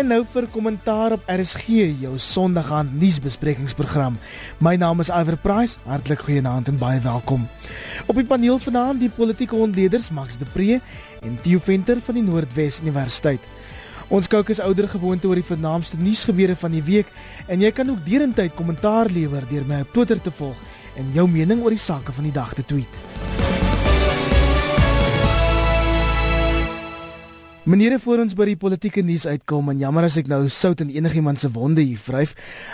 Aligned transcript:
En 0.00 0.08
nou 0.08 0.22
vir 0.32 0.46
kommentaar 0.48 1.12
op 1.12 1.26
RSG, 1.28 1.66
jou 2.00 2.14
Sondagaan 2.16 2.88
nuusbesprekingsprogram. 2.96 4.14
My 4.64 4.72
naam 4.80 5.02
is 5.04 5.10
Iver 5.12 5.36
Price. 5.36 5.76
Hartlik 5.84 6.22
goeienaand 6.24 6.70
en 6.72 6.78
baie 6.80 7.02
welkom. 7.04 7.44
Op 8.08 8.16
die 8.16 8.24
paneel 8.24 8.56
vanaand 8.58 9.02
die 9.02 9.10
politieke 9.12 9.58
ontleeders 9.60 10.08
Max 10.10 10.40
de 10.40 10.48
Pre 10.54 10.78
en 11.20 11.36
Theo 11.42 11.60
Venter 11.60 12.00
van 12.00 12.16
die 12.16 12.24
Noordwes 12.24 12.80
Universiteit. 12.80 13.44
Ons 14.08 14.30
kyk 14.32 14.54
is 14.54 14.62
ouer 14.64 14.88
gewoonte 14.88 15.28
oor 15.28 15.36
die 15.36 15.50
vernaamste 15.50 16.00
nuusgebeure 16.00 16.56
van 16.56 16.72
die 16.72 16.84
week 16.88 17.12
en 17.46 17.60
jy 17.60 17.68
kan 17.68 17.92
ook 17.92 18.00
derentyd 18.08 18.56
kommentaar 18.56 19.12
lewer 19.12 19.44
deur 19.52 19.68
my 19.68 19.84
op 19.84 19.92
Twitter 19.92 20.24
te 20.24 20.32
volg 20.32 20.56
en 20.96 21.12
jou 21.12 21.28
mening 21.28 21.60
oor 21.60 21.76
die 21.76 21.84
sake 21.90 22.16
van 22.16 22.24
die 22.24 22.38
dag 22.40 22.56
te 22.56 22.64
tweet. 22.64 23.39
Meneere 27.68 27.98
voor 28.00 28.22
ons 28.22 28.32
by 28.32 28.46
die 28.48 28.56
politieke 28.56 29.02
nuus 29.04 29.26
uitkom 29.28 29.66
en 29.68 29.80
jammer 29.82 30.06
as 30.06 30.14
ek 30.16 30.30
nou 30.32 30.38
sout 30.48 30.80
in 30.80 30.88
enigiemand 30.94 31.42
se 31.42 31.48
wonde 31.52 31.82
hier 31.84 32.00
vryf, 32.00 32.30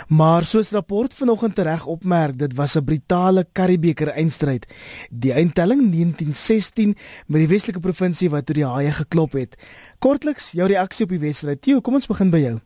maar 0.07 0.45
soos 0.47 0.69
rapport 0.71 1.11
vanoggend 1.11 1.57
tereg 1.57 1.83
opmerk, 1.91 2.37
dit 2.39 2.53
was 2.55 2.77
'n 2.77 2.85
brutale 2.87 3.43
Karibeker 3.51 4.13
eindstryd. 4.15 4.63
Die 5.11 5.33
eindtelling 5.33 5.91
1916 5.91 6.95
met 7.27 7.39
die 7.43 7.49
Weselike 7.51 7.81
provinsie 7.83 8.29
wat 8.29 8.45
tot 8.45 8.55
die 8.55 8.65
haie 8.65 8.91
geklop 8.91 9.33
het. 9.33 9.57
Kortliks 9.99 10.51
jou 10.51 10.67
reaksie 10.67 11.03
op 11.03 11.09
die 11.11 11.19
wedstryd. 11.19 11.61
Theo, 11.61 11.81
kom 11.81 11.93
ons 11.93 12.07
begin 12.07 12.31
by 12.31 12.39
jou. 12.39 12.59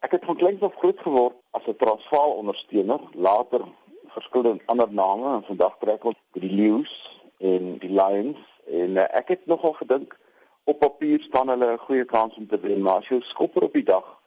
Ek 0.00 0.12
het 0.12 0.24
van 0.24 0.36
kleins 0.36 0.62
af 0.62 0.72
groot 0.80 0.98
geword 0.98 1.36
as 1.52 1.66
'n 1.68 1.76
Transvaal 1.76 2.40
ondersteuner, 2.40 3.00
later 3.12 3.60
verskillende 4.08 4.62
ander 4.66 4.88
name 4.92 5.36
en 5.36 5.42
vandag 5.42 5.76
trek 5.78 6.04
ons 6.04 6.16
die 6.32 6.50
Lions 6.50 7.20
en 7.38 7.78
die 7.78 7.92
Lions 7.92 8.38
en 8.66 8.96
uh, 8.96 9.04
ek 9.12 9.28
het 9.28 9.46
nogal 9.46 9.72
gedink 9.72 10.16
op 10.64 10.78
papier 10.78 11.20
staan 11.20 11.48
hulle 11.48 11.72
'n 11.72 11.78
goeie 11.78 12.04
kans 12.04 12.34
om 12.36 12.46
te 12.46 12.60
wen, 12.60 12.82
maar 12.82 12.96
as 12.96 13.08
jy 13.08 13.20
skopper 13.20 13.62
op 13.62 13.72
die 13.72 13.82
dag 13.82 14.18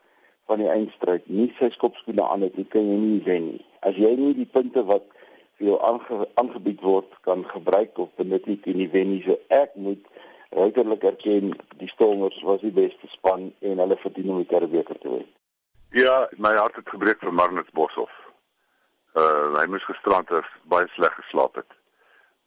van 0.46 0.58
die 0.58 0.70
eindstryd 0.70 1.28
nie 1.28 1.54
sy 1.60 1.70
skopskoene 1.70 2.24
aan 2.28 2.42
het, 2.42 2.56
kan 2.70 2.88
jy 2.90 2.98
nie 2.98 3.22
wen 3.24 3.46
nie. 3.52 3.66
As 3.80 3.96
jy 3.96 4.16
nie 4.16 4.34
die 4.34 4.50
punte 4.56 4.84
wat 4.86 5.04
vir 5.58 5.68
jou 5.68 5.78
aange, 5.82 6.28
aangebied 6.34 6.82
word 6.82 7.12
kan 7.22 7.46
gebruik 7.50 7.98
of 7.98 8.10
benut 8.16 8.46
nie, 8.46 8.58
kan 8.58 8.80
jy 8.80 8.90
wen 8.92 9.10
nie. 9.12 9.22
So 9.24 9.38
ek 9.48 9.76
moet 9.76 10.04
ruiterlik 10.50 11.04
erken 11.04 11.54
die 11.78 11.88
Stormers 11.88 12.42
was 12.42 12.62
die 12.62 12.72
beste 12.72 13.08
span 13.08 13.54
en 13.60 13.78
hulle 13.78 13.98
verdien 13.98 14.30
om 14.30 14.38
die 14.38 14.52
Karibeker 14.52 15.00
te 15.00 15.10
wen. 15.10 15.30
Ja, 15.90 16.28
my 16.38 16.54
hart 16.58 16.76
het 16.76 16.90
gebreek 16.90 17.20
vir 17.20 17.34
Magnus 17.34 17.70
Boshoff. 17.74 18.14
Uh 19.14 19.54
hy 19.60 19.66
moes 19.70 19.86
gisterand 19.86 20.30
baie 20.64 20.88
sleg 20.88 21.14
geslaap 21.22 21.56
het. 21.56 21.72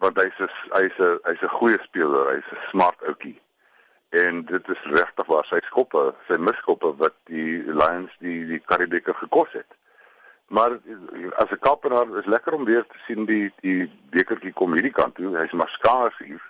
Want 0.03 0.19
hy's 0.19 0.39
hy's 0.75 0.99
'n 0.99 1.19
hy's 1.25 1.43
'n 1.43 1.57
goeie 1.59 1.79
speler, 1.83 2.35
hy's 2.35 2.51
'n 2.53 2.71
smart 2.71 3.03
ouetjie 3.07 3.39
en 4.09 4.45
dit 4.45 4.69
is 4.69 4.83
regtig 4.83 5.27
waar 5.27 5.45
sy 5.45 5.59
skoppe, 5.67 6.15
sy 6.29 6.39
miskoppe 6.39 6.93
wat 7.01 7.15
die 7.31 7.63
Lions 7.67 8.13
die 8.23 8.45
die 8.47 8.61
Karibeker 8.71 9.15
gekos 9.15 9.53
het. 9.53 9.69
Maar 10.47 10.79
as 11.43 11.51
'n 11.51 11.59
kapenaar 11.59 12.17
is 12.19 12.25
lekker 12.25 12.53
om 12.53 12.65
weer 12.65 12.87
te 12.87 12.99
sien 13.07 13.25
die 13.25 13.53
die 13.61 13.91
bekertjie 14.11 14.53
kom 14.53 14.73
hierdie 14.73 14.93
kant 14.93 15.15
toe. 15.15 15.37
Hy's 15.37 15.53
maar 15.53 15.69
skaars 15.69 16.19
hier. 16.19 16.43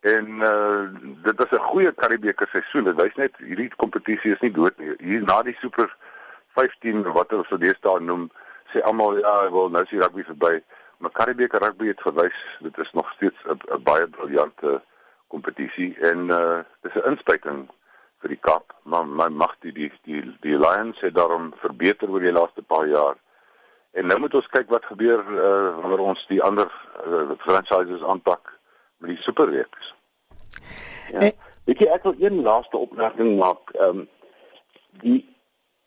En 0.00 0.26
uh 0.26 0.88
dit 1.22 1.36
was 1.36 1.50
'n 1.50 1.68
goeie 1.70 1.92
Karibeker 1.92 2.48
seisoen. 2.48 2.84
Dit 2.84 2.94
wys 2.94 3.14
net 3.14 3.36
hierdie 3.36 3.70
kompetisie 3.76 4.32
is 4.32 4.40
nie 4.40 4.52
dood 4.52 4.78
nie. 4.78 4.94
Hier 4.98 5.22
na 5.22 5.42
die 5.42 5.56
Super 5.60 5.96
15 6.54 7.02
wat 7.12 7.30
hulle 7.30 7.44
so 7.48 7.58
deesdae 7.58 8.00
noem, 8.00 8.30
sê 8.72 8.80
almal 8.80 9.18
ja, 9.18 9.50
wel 9.50 9.70
nou 9.70 9.82
is 9.82 9.90
die 9.90 10.00
rugby 10.00 10.24
verby. 10.24 10.62
Maar 10.98 11.10
Karibeker 11.10 11.60
rugby 11.60 11.86
het 11.86 12.00
gewys 12.00 12.58
dit 12.60 12.78
is 12.78 12.92
nog 12.92 13.10
steeds 13.10 13.42
'n 13.44 13.82
baie 13.82 14.08
briljante 14.08 14.66
uh 14.66 14.80
kompetisie 15.32 15.96
en 16.00 16.28
uh 16.30 16.58
dis 16.82 16.94
'n 16.94 17.08
inspuiting 17.10 17.68
vir 18.20 18.28
die 18.28 18.40
Kaap. 18.40 18.74
Maar 18.82 19.06
my 19.06 19.28
mag 19.28 19.56
die 19.60 19.72
die 19.72 19.92
die 20.02 20.22
die 20.40 20.58
Lions 20.58 21.00
het 21.00 21.14
daarom 21.14 21.52
verbeter 21.56 22.10
oor 22.10 22.20
die 22.20 22.32
laaste 22.32 22.62
paar 22.62 22.86
jaar. 22.88 23.16
En 23.92 24.06
nou 24.06 24.18
moet 24.20 24.34
ons 24.34 24.48
kyk 24.48 24.68
wat 24.68 24.84
gebeur 24.84 25.22
uh 25.32 25.80
wanneer 25.80 25.98
ons 25.98 26.26
die 26.26 26.42
ander 26.42 26.70
uh, 27.06 27.30
franchises 27.38 28.02
aanpak 28.02 28.58
met 28.98 29.10
die 29.10 29.22
superreeks. 29.22 29.94
Ja. 31.12 31.18
Hey. 31.18 31.36
ek 31.66 31.80
ek 31.80 32.02
wil 32.02 32.14
een 32.18 32.42
laaste 32.42 32.76
opmerking 32.76 33.38
maak. 33.38 33.70
Ehm 33.74 33.88
um, 33.88 34.08
die 35.00 35.24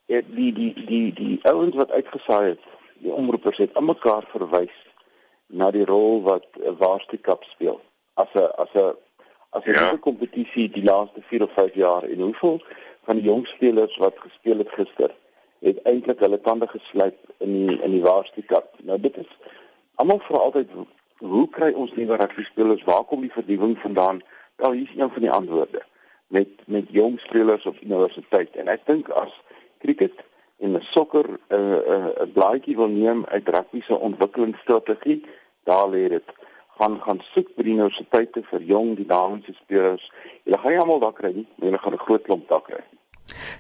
die 0.06 0.54
die 0.54 0.74
die 0.86 1.14
die 1.14 1.40
ouens 1.46 1.76
wat 1.76 1.92
uitgesaai 1.92 2.46
het 2.48 2.64
die 3.00 3.14
omroepers 3.14 3.58
het 3.58 3.74
almekaar 3.74 4.26
verwys 4.32 4.76
na 5.48 5.72
die 5.72 5.86
rol 5.86 6.22
wat 6.22 6.46
'n 6.56 6.78
Waarste 6.78 7.18
Cup 7.18 7.44
speel 7.44 7.82
as 8.14 8.34
'n 8.34 8.52
as 8.64 8.74
'n 8.74 8.98
as 9.50 9.64
'n 9.66 9.72
ja. 9.72 9.98
kompetisie 9.98 10.70
die 10.70 10.84
laaste 10.84 11.22
4 11.22 11.44
of 11.44 11.54
5 11.54 11.74
jaar 11.74 12.04
en 12.04 12.20
hoeveel 12.20 12.62
van 13.04 13.16
die 13.16 13.26
jong 13.26 13.48
spelers 13.48 13.98
wat 13.98 14.16
gespeel 14.18 14.58
het 14.58 14.70
gister 14.70 15.12
het 15.60 15.82
eintlik 15.84 16.20
hulle 16.20 16.42
tande 16.42 16.68
geslyp 16.68 17.18
in 17.38 17.52
die 17.54 17.82
in 17.82 17.92
die 17.92 18.02
Waarste 18.02 18.44
Cup. 18.46 18.76
Nou 18.84 19.00
dit 19.00 19.18
is 19.18 19.32
almal 19.96 20.20
vra 20.20 20.38
altyd 20.38 20.70
hoe 21.18 21.50
kry 21.50 21.72
ons 21.72 21.94
nuwe 21.96 22.16
rugby 22.16 22.44
spelers? 22.44 22.84
Waar 22.84 23.04
kom 23.04 23.22
die 23.22 23.32
vernuwing 23.32 23.80
vandaan? 23.80 24.22
Wel 24.56 24.72
hier 24.72 24.88
is 24.92 25.02
een 25.02 25.12
van 25.12 25.22
die 25.22 25.32
antwoorde 25.32 25.84
met 26.28 26.48
met 26.66 26.86
jong 26.90 27.20
spelers 27.20 27.66
op 27.66 27.82
universiteit 27.82 28.56
en 28.56 28.68
ek 28.68 28.86
dink 28.86 29.10
as 29.10 29.34
cricket 29.80 30.24
en 30.60 30.78
sokker 30.82 31.26
'n 31.30 31.56
uh, 31.56 31.58
'n 31.58 32.12
uh, 32.22 32.34
blaadjie 32.34 32.76
wil 32.76 32.88
neem 32.88 33.26
uit 33.26 33.50
rugby 33.50 33.82
se 33.82 34.00
ontwikkelingsstrategie, 34.00 35.26
daar 35.64 35.90
lê 35.90 36.08
dit 36.08 36.28
gaan 36.80 37.00
gaan 37.04 37.20
soek 37.34 37.52
by 37.58 37.66
die 37.68 37.76
universiteite 37.76 38.44
vir 38.52 38.64
jong 38.74 38.96
dinamiese 39.00 39.56
spelers. 39.60 40.06
Hulle 40.46 40.62
gaan 40.62 40.74
nie 40.76 40.80
almal 40.86 41.04
daar 41.04 41.18
kry 41.18 41.34
nie, 41.36 41.48
maar 41.58 41.70
hulle 41.70 41.84
gaan 41.84 41.94
'n 41.94 42.06
groot 42.08 42.24
klomp 42.24 42.50
daar 42.50 42.66
kry. 42.70 42.84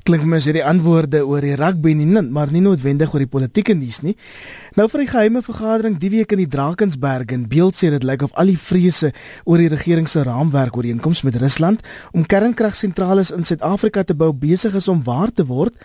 Klink 0.07 0.25
my 0.25 0.40
as 0.40 0.47
jy 0.47 0.56
die 0.57 0.66
antwoorde 0.66 1.22
oor 1.28 1.41
die 1.41 1.56
rugby 1.59 1.94
nie, 1.94 2.08
maar 2.22 2.52
nie 2.52 2.62
noodwendig 2.62 3.13
oor 3.13 3.19
die 3.19 3.29
politieke 3.29 3.75
nuus 3.78 4.02
nie. 4.02 4.16
Nou 4.75 4.88
vir 4.91 5.03
die 5.03 5.12
geheime 5.12 5.41
vergadering 5.46 6.00
die 6.00 6.09
week 6.09 6.31
in 6.31 6.44
die 6.44 6.50
Drakensberg 6.50 7.31
en 7.35 7.47
beeld 7.52 7.78
sê 7.78 7.91
dit 7.94 8.03
lyk 8.03 8.24
of 8.24 8.34
al 8.34 8.46
die 8.46 8.58
vrese 8.58 9.12
oor 9.46 9.58
die 9.58 9.69
regering 9.69 10.08
se 10.09 10.24
raamwerk 10.24 10.78
ooreenkoms 10.79 11.24
met 11.24 11.35
Rusland 11.35 11.84
om 12.13 12.25
kernkragsentrales 12.25 13.31
in 13.31 13.44
Suid-Afrika 13.44 14.03
te 14.03 14.16
bou 14.16 14.31
besig 14.34 14.75
is 14.75 14.88
om 14.88 15.03
waar 15.03 15.31
te 15.31 15.46
word. 15.46 15.75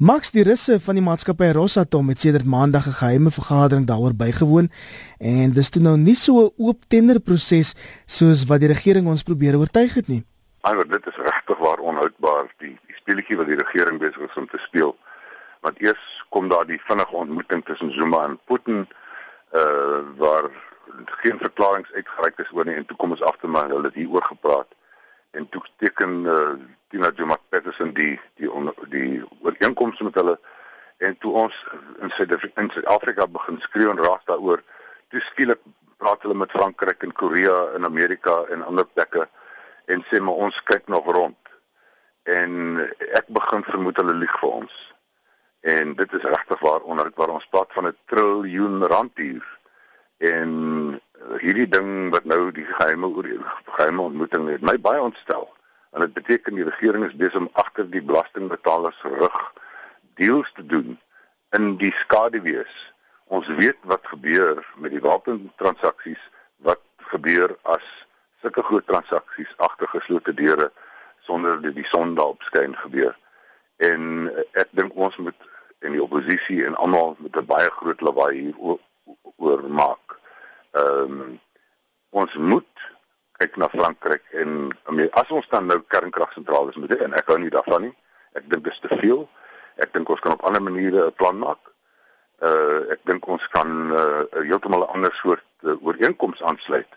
Max 0.00 0.30
die 0.32 0.40
russe 0.48 0.78
van 0.80 0.96
die 0.96 1.02
maatskappy 1.04 1.50
Rosatom 1.52 2.06
het 2.08 2.22
sedert 2.24 2.46
maandag 2.48 2.86
'n 2.88 2.98
geheime 3.00 3.30
vergadering 3.30 3.86
daaroor 3.86 4.14
bygewoon 4.16 4.70
en 5.18 5.52
dis 5.52 5.68
toe 5.68 5.82
nou 5.82 5.96
nie 5.96 6.14
so 6.14 6.32
'n 6.40 6.52
oop 6.56 6.78
tenderproses 6.88 7.74
soos 8.06 8.46
wat 8.48 8.60
die 8.60 8.72
regering 8.72 9.06
ons 9.06 9.22
probeer 9.22 9.58
oortuig 9.58 9.94
het 9.94 10.08
nie. 10.08 10.24
Maar 10.62 10.88
dit 10.88 11.06
is 11.06 11.16
regtig 11.16 11.58
waar 11.58 11.78
onhoudbaar 11.78 12.46
die, 12.58 12.78
die 12.86 12.96
speletjie 12.96 13.36
wat 13.36 13.46
die 13.46 13.56
regering 13.56 13.98
besig 13.98 14.24
is 14.28 14.36
om 14.36 14.48
te 14.48 14.58
speel. 14.58 14.96
Want 15.60 15.80
eers 15.80 16.24
kom 16.28 16.48
daar 16.48 16.66
die 16.66 16.80
vinnige 16.80 17.14
ontmoeting 17.14 17.64
tussen 17.64 17.92
Zuma 17.92 18.24
en 18.24 18.38
Putin 18.44 18.88
uh 19.52 20.00
waar 20.16 20.48
geen 21.04 21.38
verklaringe 21.38 21.94
uitgereik 21.94 22.38
is 22.38 22.52
oor 22.52 22.64
nie 22.64 22.74
en 22.74 22.86
toe 22.86 22.96
kom 22.96 23.10
ons 23.10 23.22
agter 23.22 23.48
maar 23.48 23.68
hulle 23.68 23.84
het 23.84 23.94
hier 23.94 24.08
oor 24.08 24.22
gepraat 24.22 24.68
en 25.30 25.48
toe 25.48 25.62
teken 25.76 26.24
uh 26.24 26.52
Tina 26.90 27.12
Juma 27.14 27.36
Petersen 27.48 27.92
die 27.94 28.20
die 28.34 28.50
on, 28.50 28.72
die 28.90 29.22
ooreenkomste 29.40 30.04
met 30.04 30.14
hulle 30.18 30.38
en 30.98 31.16
toe 31.18 31.32
ons 31.32 31.56
in 32.02 32.10
Suid-Afrika 32.10 33.26
begin 33.26 33.60
skreeu 33.60 33.90
en 33.90 34.02
raas 34.02 34.24
daaroor, 34.28 34.60
toe 35.08 35.20
skielik 35.30 35.62
praat 36.00 36.22
hulle 36.24 36.36
met 36.36 36.50
Frankryk 36.50 37.04
en 37.06 37.12
Korea 37.12 37.56
en 37.76 37.84
Amerika 37.84 38.42
en 38.52 38.64
ander 38.66 38.84
plekke 38.84 39.26
en 39.92 40.04
sê 40.10 40.20
maar 40.20 40.42
ons 40.46 40.62
kyk 40.68 40.88
nog 40.92 41.08
rond. 41.12 41.38
En 42.28 42.80
ek 43.16 43.30
begin 43.32 43.64
vermoed 43.66 43.96
hulle 43.96 44.18
lieg 44.20 44.36
vir 44.42 44.50
ons. 44.60 44.74
En 45.66 45.94
dit 45.96 46.18
is 46.18 46.28
regtig 46.34 46.60
waar 46.64 46.84
onder 46.84 47.10
waar 47.16 47.32
ons 47.36 47.48
praat 47.52 47.72
van 47.76 47.88
'n 47.88 47.96
triljoen 48.12 48.86
rand 48.92 49.16
hier. 49.16 49.46
En 50.18 50.99
hierdie 51.40 51.68
ding 51.68 52.10
wat 52.10 52.24
nou 52.24 52.50
die 52.52 52.64
geheime 52.64 53.06
oor 53.06 53.26
geheime 53.64 54.02
ontmoeting 54.02 54.48
het 54.48 54.64
my 54.64 54.76
baie 54.80 55.00
ontstel. 55.00 55.48
En 55.92 56.00
dit 56.00 56.12
beteken 56.12 56.54
die 56.54 56.64
regering 56.64 57.04
is 57.04 57.16
besig 57.16 57.40
om 57.40 57.50
agter 57.52 57.90
die 57.90 58.02
belastingbetalers 58.02 59.02
rug 59.02 59.38
deals 60.14 60.52
te 60.54 60.66
doen 60.66 60.98
in 61.56 61.76
die 61.76 61.92
skaduwees. 61.92 62.92
Ons 63.24 63.46
weet 63.46 63.78
wat 63.82 64.06
gebeur 64.06 64.62
met 64.76 64.90
die 64.90 65.02
wapentransaksies, 65.02 66.20
wat 66.56 66.82
gebeur 67.12 67.56
as 67.62 67.86
sulke 68.40 68.62
groot 68.62 68.86
transaksies 68.86 69.50
agter 69.56 69.88
geslote 69.88 70.34
deure 70.34 70.70
sonder 71.26 71.60
dat 71.62 71.74
die 71.74 71.86
son 71.86 72.14
daarop 72.14 72.42
skyn 72.42 72.76
gebeur. 72.76 73.16
En 73.76 74.30
ek 74.52 74.70
dink 74.76 74.94
ons 74.94 75.16
moet 75.16 75.48
en 75.80 75.94
die 75.96 76.02
oppositie 76.02 76.64
en 76.66 76.76
almal 76.76 77.16
met 77.18 77.36
'n 77.36 77.46
baie 77.46 77.70
groot 77.70 78.00
lawaai 78.00 78.34
hier 78.36 78.56
oor 79.36 79.62
maak. 79.68 80.09
Ehm 80.80 81.20
um, 81.20 81.38
ons 82.10 82.34
moet 82.34 82.86
kyk 83.38 83.56
na 83.56 83.68
Frankryk 83.70 84.24
en 84.42 84.72
as 85.20 85.28
ons 85.30 85.48
dan 85.52 85.68
nou 85.70 85.78
kernkragsentrale 85.94 86.72
moet 86.74 86.94
hê 86.96 87.04
en 87.06 87.14
ek 87.14 87.30
hou 87.30 87.38
nie 87.38 87.52
daarvan 87.54 87.86
nie. 87.86 87.92
Ek 88.34 88.48
dink 88.50 88.64
dit 88.64 88.72
is 88.72 88.80
te 88.82 88.98
veel. 89.02 89.22
Ek 89.78 89.92
dink 89.94 90.10
ons 90.10 90.22
kan 90.24 90.34
op 90.34 90.42
ander 90.44 90.62
maniere 90.62 91.06
'n 91.06 91.18
plan 91.20 91.38
maak. 91.38 91.62
Uh 92.42 92.90
ek 92.94 93.04
dink 93.04 93.28
ons 93.28 93.46
kan 93.54 93.70
uh 93.92 94.24
heeltemal 94.48 94.82
'n 94.86 94.92
ander 94.96 95.14
soort 95.22 95.46
uh, 95.62 95.76
ooreenkoms 95.86 96.42
aansluit. 96.42 96.90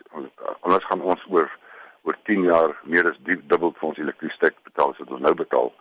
Anders 0.60 0.84
gaan 0.84 1.00
ons 1.00 1.24
oor 1.28 1.50
oor 2.02 2.16
10 2.24 2.42
jaar 2.42 2.76
meer 2.84 3.06
as 3.10 3.18
die 3.24 3.38
dubbel 3.46 3.72
vir 3.78 3.88
ons 3.88 3.98
elektrisiteit 3.98 4.56
betaal 4.62 4.90
as 4.90 4.98
wat 4.98 5.10
ons 5.10 5.24
nou 5.24 5.34
betaal 5.34 5.72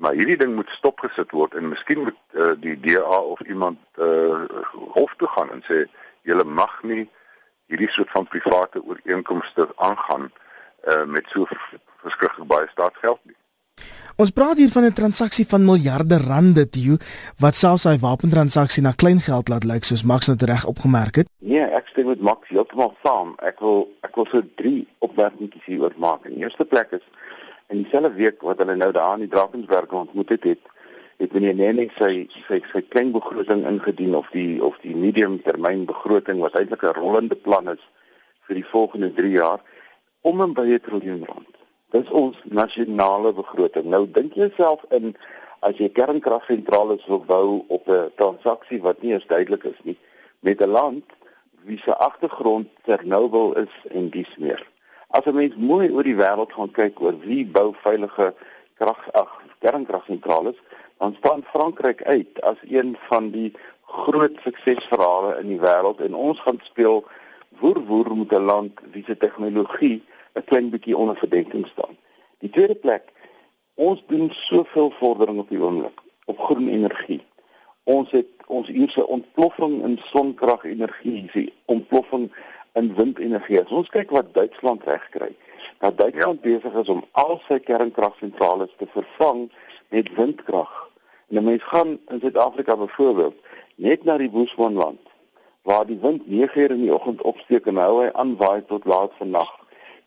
Maar 0.00 0.16
hierdie 0.16 0.36
ding 0.40 0.54
moet 0.56 0.70
stopgesit 0.72 1.32
word 1.36 1.54
en 1.54 1.68
miskien 1.68 1.98
moet 2.06 2.20
uh, 2.32 2.52
die 2.56 2.72
DA 2.80 3.18
of 3.32 3.40
iemand 3.44 3.80
uh, 4.00 4.44
hof 4.96 5.12
toe 5.20 5.28
gaan 5.28 5.50
en 5.52 5.60
sê 5.66 5.82
julle 6.24 6.44
mag 6.44 6.72
nie 6.88 7.04
hierdie 7.70 7.90
soort 7.94 8.10
van 8.10 8.26
private 8.26 8.82
ooreenkomste 8.84 9.68
aangaan 9.76 10.30
uh, 10.30 11.04
met 11.06 11.28
so 11.32 11.46
verskriklik 12.02 12.48
baie 12.50 12.68
staatsgeld 12.72 13.20
nie. 13.24 13.36
Ons 14.20 14.32
praat 14.36 14.58
hier 14.60 14.68
van 14.68 14.84
'n 14.84 14.92
transaksie 14.92 15.46
van 15.48 15.64
miljarde 15.64 16.18
rande, 16.18 16.68
Tio, 16.68 16.96
wat 17.38 17.54
selfs 17.54 17.84
hy 17.88 17.96
wapentransaksie 17.98 18.82
na 18.82 18.92
klein 18.92 19.20
geld 19.20 19.48
laat 19.48 19.64
lyk 19.64 19.84
soos 19.84 20.04
Max 20.04 20.26
nou 20.28 20.36
reg 20.40 20.66
opgemerk 20.66 21.16
het. 21.16 21.28
Nee, 21.38 21.64
ek 21.64 21.88
stem 21.88 22.06
met 22.06 22.20
Max 22.20 22.48
heeltemal 22.48 22.94
saam. 23.02 23.32
Ek 23.38 23.60
wil 23.60 23.88
ek 24.02 24.14
wil 24.14 24.26
so 24.26 24.42
drie 24.56 24.88
opmerkings 24.98 25.64
hieroor 25.64 25.94
maak. 25.96 26.24
In 26.24 26.34
die 26.34 26.44
eerste 26.44 26.64
plek 26.64 26.92
is 26.92 27.06
in 27.68 27.82
dieselfde 27.82 28.12
week 28.12 28.42
wat 28.42 28.58
hulle 28.58 28.76
nou 28.76 28.92
daar 28.92 29.14
in 29.14 29.24
die 29.24 29.32
Drakensberg 29.32 29.88
ontmoet 29.92 30.28
het, 30.28 30.44
het 30.44 30.62
het 31.20 31.32
meneer 31.36 31.54
Nene 31.54 31.84
sy 31.98 32.26
sy 32.48 32.62
sy 32.72 32.80
klein 32.88 33.10
begroting 33.12 33.66
ingedien 33.68 34.14
of 34.16 34.28
die 34.32 34.56
of 34.64 34.78
die 34.80 34.94
medium 34.96 35.36
termyn 35.44 35.82
begroting 35.88 36.40
wat 36.40 36.56
eintlik 36.56 36.82
'n 36.82 36.96
rollende 36.96 37.36
plan 37.36 37.68
is 37.68 37.82
vir 38.48 38.56
die 38.56 38.70
volgende 38.72 39.10
3 39.18 39.30
jaar 39.30 39.60
om 40.22 40.40
en 40.40 40.54
by 40.54 40.64
'n 40.68 40.80
triljoen 40.80 41.26
rand. 41.28 41.54
Dis 41.92 42.08
ons 42.08 42.36
nasionale 42.44 43.32
begroting. 43.32 43.84
Nou 43.84 44.06
dink 44.10 44.32
jouself 44.34 44.80
in 44.90 45.16
as 45.60 45.76
jy 45.76 45.88
kernkragsentrale 45.88 46.98
wil 47.06 47.24
bou 47.24 47.64
op 47.68 47.88
'n 47.88 48.10
transaksie 48.16 48.80
wat 48.80 49.02
nie 49.02 49.12
eens 49.12 49.26
duidelik 49.26 49.64
is 49.64 49.80
nie 49.82 49.98
met 50.40 50.60
'n 50.60 50.70
land 50.70 51.04
wie 51.64 51.78
se 51.78 51.96
agtergrond 51.96 52.68
Chernobyl 52.84 53.56
is 53.56 53.74
en 53.90 54.08
dies 54.08 54.36
meer. 54.38 54.66
As 55.08 55.24
'n 55.24 55.34
mens 55.34 55.54
mooi 55.56 55.90
oor 55.90 56.02
die 56.02 56.16
wêreld 56.16 56.52
gaan 56.52 56.70
kyk 56.70 57.00
oor 57.00 57.18
wie 57.18 57.46
bou 57.46 57.74
veilige 57.74 58.34
krag 58.78 59.12
ag 59.12 59.42
kernkragsentrale, 59.58 60.54
dan 61.00 61.14
staan 61.18 61.42
Frankryk 61.42 62.02
uit 62.02 62.40
as 62.40 62.56
een 62.68 62.96
van 63.08 63.30
die 63.30 63.52
groot 63.84 64.36
suksesverhale 64.44 65.38
in 65.40 65.48
die 65.48 65.60
wêreld 65.60 66.00
en 66.04 66.14
ons 66.14 66.40
gaan 66.44 66.60
speel 66.62 67.04
woer 67.60 67.80
woer 67.88 68.16
met 68.16 68.32
'n 68.32 68.44
land 68.52 68.80
wie 68.92 69.04
se 69.06 69.16
tegnologie 69.16 70.02
'n 70.34 70.44
klein 70.44 70.70
bietjie 70.70 70.96
onder 70.96 71.16
verdenking 71.16 71.66
staan. 71.66 71.96
Die 72.38 72.50
tweede 72.50 72.74
plek, 72.74 73.12
ons 73.74 74.02
doen 74.06 74.30
soveel 74.30 74.90
vordering 74.90 75.38
op 75.38 75.48
die 75.48 75.62
oomblik 75.62 76.00
op 76.24 76.38
groen 76.38 76.68
energie. 76.68 77.22
Ons 77.84 78.10
het 78.10 78.28
ons 78.46 78.68
hierse 78.68 79.06
ontploffing 79.06 79.82
in 79.82 79.98
sonkragenergie, 80.04 81.30
die 81.32 81.52
ontploffing 81.64 82.32
in 82.72 82.94
windenergie. 82.94 83.60
As 83.60 83.70
ons 83.70 83.88
kyk 83.88 84.10
wat 84.10 84.34
Duitsland 84.34 84.84
regkry, 84.84 85.36
dat 85.78 85.98
Duitsland 85.98 86.38
ja. 86.42 86.50
besig 86.50 86.72
is 86.72 86.88
om 86.88 87.04
al 87.12 87.40
sy 87.48 87.58
kernkragsentrale 87.58 88.68
te 88.76 88.86
vervang 88.86 89.50
met 89.88 90.14
windkrag. 90.14 90.89
En 91.30 91.36
'n 91.36 91.44
mens 91.44 91.62
gaan 91.62 91.98
in 92.08 92.20
Suid-Afrika 92.20 92.76
byvoorbeeld 92.76 93.34
net 93.74 94.04
na 94.04 94.16
die 94.16 94.30
Boesmanland 94.30 95.00
waar 95.62 95.86
die 95.86 95.98
wind 96.02 96.22
9:00 96.26 96.70
in 96.70 96.80
die 96.80 96.94
oggend 96.94 97.22
opsteek 97.22 97.66
en 97.66 97.76
hou 97.76 98.02
hy 98.02 98.10
aan 98.12 98.36
waai 98.36 98.64
tot 98.66 98.84
laat 98.84 99.12
vannag 99.18 99.50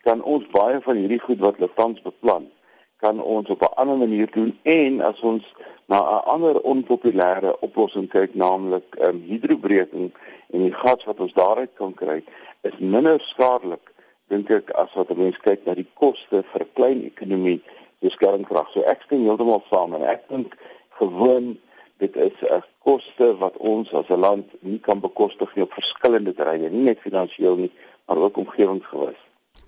kan 0.02 0.24
ons 0.24 0.48
baie 0.52 0.81
van 0.81 0.96
hierdie 0.96 1.20
goed 1.20 1.40
wat 1.40 1.56
hulle 1.56 1.70
tans 1.74 2.02
beplan 2.02 2.50
kan 2.98 3.22
ons 3.22 3.50
op 3.50 3.62
'n 3.62 3.75
ander 3.75 3.98
manier 3.98 4.31
doen 4.31 4.60
en 4.64 5.02
as 5.02 5.20
ons 5.22 5.54
na 5.86 5.98
'n 6.00 6.25
ander 6.36 6.62
onpopulêre 6.62 7.60
oplossing 7.60 8.10
kyk 8.10 8.36
naamlik 8.36 8.96
ehm 8.96 9.16
um, 9.16 9.22
hidrobreking 9.22 10.12
en 10.50 10.60
die 10.60 10.74
gas 10.74 11.04
wat 11.04 11.19
ons 11.19 11.34
daaruit 11.34 11.74
kan 11.74 11.94
kry 11.94 12.24
is 12.62 12.78
minder 12.78 13.19
skadelik 13.19 13.94
dink 14.28 14.50
ek 14.50 14.69
as 14.69 14.94
wat 14.94 15.16
mense 15.18 15.40
kyk 15.40 15.66
na 15.66 15.74
die 15.74 15.90
koste 15.94 16.44
vir 16.52 16.66
klein 16.74 17.04
ekonomie 17.06 17.62
soos 18.02 18.16
kernkrag. 18.19 18.68
So 18.74 18.84
ek 18.94 19.06
stem 19.06 19.24
heeltemal 19.28 19.64
saam 19.69 19.96
en 19.98 20.04
ek 20.04 20.28
dink 20.30 20.56
gewoon 21.00 21.60
dit 21.98 22.16
is 22.16 22.38
'n 22.42 22.63
koste 22.84 23.38
wat 23.38 23.57
ons 23.57 23.94
as 23.94 24.07
'n 24.07 24.19
land 24.19 24.48
nie 24.60 24.80
kan 24.80 25.00
bekostig 25.00 25.56
nie 25.56 25.63
op 25.63 25.74
verskillende 25.74 26.34
terreine, 26.34 26.69
nie 26.69 26.84
net 26.84 27.00
finansiëel 27.00 27.56
nie, 27.56 27.72
maar 28.06 28.18
ook 28.18 28.38
omgewingsgewys. 28.38 29.22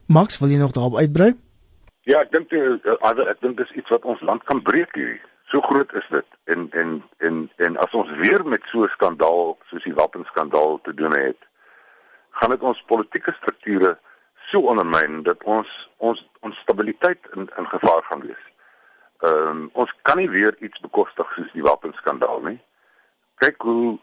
Max, 0.06 0.40
wil 0.40 0.50
jy 0.50 0.58
nog 0.58 0.72
daarop 0.72 0.96
uitbrei? 0.96 1.34
Ja, 2.02 2.20
ek 2.22 2.32
dink 2.32 2.52
uh, 2.52 3.30
ek 3.32 3.40
dink 3.42 3.58
dis 3.58 3.72
iets 3.72 3.90
wat 3.90 4.06
ons 4.06 4.22
land 4.22 4.44
kan 4.44 4.62
breek 4.62 4.96
hier. 4.96 5.22
So 5.50 5.62
groot 5.62 5.94
is 5.94 6.06
dit. 6.10 6.26
En 6.44 6.68
en 6.72 7.04
en 7.18 7.50
en 7.56 7.78
as 7.78 7.94
ons 7.94 8.12
weer 8.22 8.46
met 8.46 8.62
so 8.66 8.84
'n 8.84 8.94
skandaal 8.94 9.58
soos 9.70 9.84
die 9.84 9.94
wapenskandaal 9.94 10.80
te 10.82 10.94
doen 10.94 11.12
het, 11.12 11.38
gaan 12.30 12.50
dit 12.50 12.62
ons 12.62 12.84
politieke 12.86 13.34
strukture 13.34 13.98
so 14.50 14.60
ondermyn 14.60 15.24
dat 15.24 15.44
ons 15.44 15.90
ons 15.98 16.28
ons 16.40 16.58
stabiliteit 16.58 17.20
in 17.34 17.50
in 17.58 17.68
gevaar 17.68 18.04
gaan 18.04 18.22
wees. 18.22 18.46
Ehm 19.20 19.48
um, 19.48 19.70
ons 19.74 19.94
kan 20.02 20.18
nie 20.18 20.30
weer 20.30 20.56
iets 20.60 20.80
bekostig 20.80 21.32
soos 21.34 21.52
die 21.54 21.64
wapenskandaal 21.64 22.42
nie. 22.42 22.60
Kyk 23.36 23.62
hoe 23.62 23.98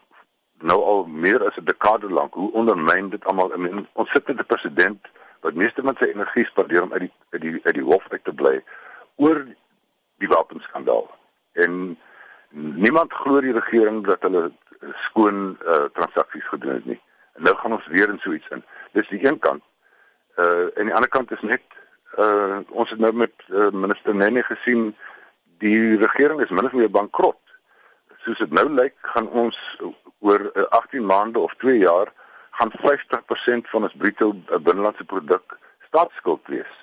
nou 0.62 0.78
al 0.82 1.04
meer 1.06 1.44
as 1.46 1.56
'n 1.56 1.64
dekade 1.64 2.10
lank 2.10 2.34
hoe 2.34 2.52
ondermyn 2.52 3.08
dit 3.10 3.24
almal 3.24 3.52
in 3.52 3.88
ons 3.92 4.10
sittende 4.10 4.44
president 4.44 5.06
wat 5.40 5.54
meeste 5.54 5.82
van 5.82 5.96
sy 5.98 6.04
energie 6.04 6.44
spandeer 6.44 6.82
om 6.82 6.92
uit 6.92 7.00
die 7.00 7.12
uit 7.30 7.42
die 7.42 7.60
uit 7.64 7.74
die 7.74 7.84
hof 7.84 8.04
uit 8.08 8.24
te 8.24 8.32
bly 8.32 8.64
oor 9.16 9.46
die 10.18 10.28
wapenskandaal. 10.28 11.10
En 11.52 11.98
niemand 12.50 13.12
glo 13.12 13.40
die 13.40 13.52
regering 13.52 14.04
dat 14.06 14.22
hulle 14.22 14.52
skoon 15.08 15.58
uh, 15.66 15.84
transaksies 15.92 16.48
gedoen 16.48 16.74
het 16.74 16.84
nie. 16.84 17.00
En 17.34 17.42
nou 17.42 17.56
gaan 17.56 17.72
ons 17.72 17.86
weer 17.86 18.08
in 18.08 18.18
so 18.18 18.32
iets 18.32 18.48
in. 18.48 18.64
Dis 18.92 19.08
die 19.08 19.26
een 19.26 19.38
kant. 19.38 19.62
Uh 20.36 20.70
en 20.78 20.88
die 20.88 20.94
ander 20.94 21.08
kant 21.08 21.30
is 21.30 21.40
net 21.40 21.62
uh 22.18 22.60
ons 22.68 22.90
het 22.90 22.98
nou 22.98 23.12
met 23.12 23.32
uh, 23.48 23.70
minister 23.70 24.14
Nene 24.14 24.42
gesien 24.42 24.96
die 25.58 25.96
regering 25.96 26.40
is 26.40 26.50
min 26.50 26.64
of 26.64 26.72
meer 26.72 26.90
bankrot. 26.90 27.38
Soos 28.24 28.38
dit 28.38 28.50
nou 28.52 28.68
lyk, 28.68 28.96
gaan 29.00 29.28
ons 29.28 29.58
oor 30.20 30.50
uh, 30.54 30.66
18 30.70 31.06
maande 31.06 31.38
of 31.38 31.54
2 31.62 31.78
jaar 31.78 32.12
gaan 32.50 32.72
50% 32.84 33.70
van 33.72 33.82
ons 33.82 33.96
bruto 33.96 34.32
binnelandse 34.60 35.04
produk 35.04 35.58
staatsskuld 35.88 36.46
wees. 36.46 36.74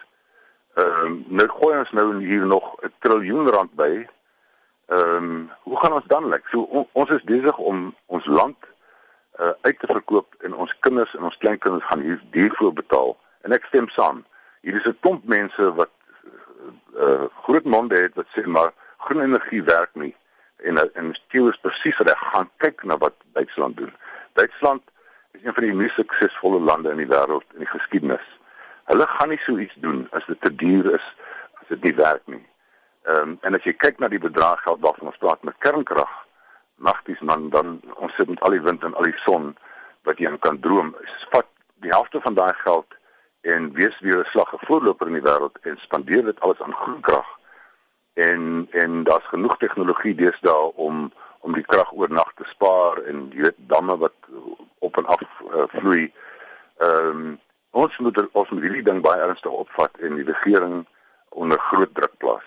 Ehm 0.73 1.05
um, 1.05 1.19
nou 1.27 1.47
gooi 1.47 1.77
ons 1.77 1.91
nou 1.91 2.07
hier 2.23 2.45
nog 2.45 2.75
'n 2.81 2.93
triljoen 2.99 3.49
rand 3.49 3.73
by. 3.73 4.07
Ehm 4.87 5.15
um, 5.15 5.51
hoe 5.63 5.79
gaan 5.79 5.93
ons 5.93 6.07
dan 6.07 6.29
lyk? 6.29 6.47
So 6.47 6.61
on, 6.61 6.87
ons 6.91 7.09
is 7.09 7.23
besig 7.23 7.57
om 7.57 7.95
ons 8.05 8.25
land 8.25 8.57
uh, 9.39 9.51
uit 9.61 9.79
te 9.79 9.87
verkoop 9.87 10.35
en 10.39 10.53
ons 10.53 10.75
kinders 10.79 11.15
en 11.15 11.23
ons 11.23 11.37
kleinkinders 11.37 11.85
gaan 11.85 11.99
hier 11.99 12.21
duurvoor 12.29 12.73
betaal. 12.73 13.17
En 13.41 13.51
ek 13.51 13.65
stem 13.65 13.87
saam. 13.87 14.25
Hier 14.61 14.75
is 14.75 14.87
'n 14.87 14.97
klomp 14.99 15.23
mense 15.23 15.73
wat 15.73 15.89
uh, 16.95 17.25
groot 17.43 17.63
monde 17.63 17.95
het 17.95 18.15
wat 18.15 18.27
sê 18.35 18.45
maar 18.45 18.71
groen 18.97 19.21
energie 19.21 19.63
werk 19.63 19.89
nie 19.93 20.15
en 20.57 20.93
en 20.93 21.13
steel 21.13 21.47
is 21.49 21.59
presies 21.63 21.97
wat 21.97 22.09
ek 22.11 22.23
gaan 22.31 22.49
kyk 22.57 22.83
na 22.83 22.97
wat 22.97 23.15
Duitsland 23.33 23.77
doen. 23.77 23.93
Duitsland 24.33 24.83
is 25.31 25.43
een 25.43 25.53
van 25.53 25.63
die 25.63 25.73
mees 25.73 25.93
suksesvolle 25.93 26.59
lande 26.59 26.91
in 26.91 26.99
die 26.99 27.07
wêreld 27.07 27.47
in 27.53 27.63
die 27.63 27.71
geskiedenis. 27.71 28.27
Hulle 28.91 29.07
gaan 29.07 29.29
nie 29.29 29.39
so 29.45 29.57
iets 29.57 29.75
doen 29.85 30.07
as 30.11 30.25
dit 30.25 30.41
te 30.41 30.55
duur 30.55 30.91
is, 30.93 31.07
as 31.61 31.67
dit 31.67 31.83
nie 31.83 31.95
werk 31.95 32.25
nie. 32.25 32.45
Ehm 33.07 33.29
um, 33.29 33.37
en 33.41 33.55
as 33.55 33.63
jy 33.63 33.73
kyk 33.73 33.99
na 33.99 34.11
die 34.11 34.19
bedrag 34.27 34.63
geld 34.67 34.83
waarvan 34.83 35.13
ons 35.13 35.23
praat 35.23 35.43
met 35.43 35.57
kernkrag, 35.63 36.11
magties 36.75 37.19
man 37.19 37.49
dan 37.49 37.79
ons 37.95 38.15
sit 38.15 38.29
met 38.29 38.41
al 38.41 38.57
die 38.57 38.65
wind 38.67 38.83
en 38.83 38.95
al 38.95 39.07
die 39.07 39.19
son 39.23 39.53
wat 40.03 40.19
jy 40.19 40.35
kan 40.37 40.59
droom. 40.59 40.95
Vat 41.31 41.47
die 41.83 41.91
helfte 41.95 42.21
van 42.21 42.35
daai 42.35 42.53
geld 42.53 42.98
en 43.41 43.73
wees 43.73 43.99
weer 43.99 44.19
'n 44.19 44.29
slag 44.29 44.53
voorloper 44.57 45.07
in 45.07 45.13
die 45.13 45.27
wêreld 45.29 45.59
en 45.61 45.77
spandeer 45.77 46.23
dit 46.25 46.39
alles 46.39 46.61
aan 46.61 46.73
groen 46.73 47.01
krag. 47.01 47.27
En 48.13 48.67
en 48.71 49.03
daar's 49.03 49.27
genoeg 49.27 49.57
tegnologie 49.57 50.15
deesdae 50.15 50.73
om 50.75 51.11
om 51.39 51.53
die 51.53 51.65
krag 51.65 51.91
oornag 51.93 52.33
te 52.35 52.43
spaar 52.43 52.97
en 52.97 53.29
jy 53.31 53.41
weet 53.41 53.55
damme 53.57 53.97
wat 53.97 54.13
op 54.79 54.97
en 54.97 55.05
af 55.05 55.21
uh, 55.21 55.63
vloei. 55.67 56.13
Ehm 56.77 57.07
um, 57.09 57.39
ons 57.71 57.97
moet 57.97 58.17
er, 58.17 58.29
ons 58.31 58.49
moet 58.49 58.61
hierdie 58.61 58.83
ding 58.83 59.01
baie 59.01 59.21
ernstig 59.21 59.51
opvat 59.51 59.97
en 59.97 60.15
die 60.15 60.25
regering 60.25 60.87
onder 61.29 61.59
groot 61.59 61.93
druk 61.93 62.17
plaas. 62.17 62.45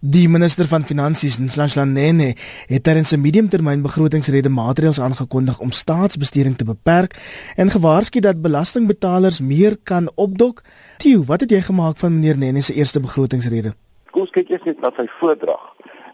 Die 0.00 0.28
minister 0.28 0.64
van 0.64 0.84
Finansies, 0.84 1.38
Nhlahla 1.38 1.84
Nene, 1.84 2.34
het 2.66 2.82
tydens 2.82 3.12
'n 3.12 3.20
mediumtermynbegrotingsrede 3.20 4.48
maatreëls 4.48 5.00
aangekondig 5.00 5.58
om 5.60 5.70
staatsbesteding 5.70 6.56
te 6.56 6.64
beperk 6.64 7.16
en 7.56 7.70
gewaarsku 7.70 8.20
dat 8.20 8.42
belastingbetalers 8.42 9.40
meer 9.40 9.76
kan 9.82 10.10
opdok. 10.14 10.62
Tio, 10.98 11.24
wat 11.24 11.40
het 11.40 11.50
jy 11.50 11.60
gemaak 11.60 11.98
van 11.98 12.14
meneer 12.14 12.38
Nene 12.38 12.60
se 12.60 12.74
eerste 12.74 13.00
begrotingsrede? 13.00 13.74
Kom 14.10 14.20
ons 14.20 14.30
kyk 14.30 14.48
eers 14.48 14.64
net 14.64 14.80
na 14.80 14.90
sy 14.96 15.06
voordrag. 15.20 15.64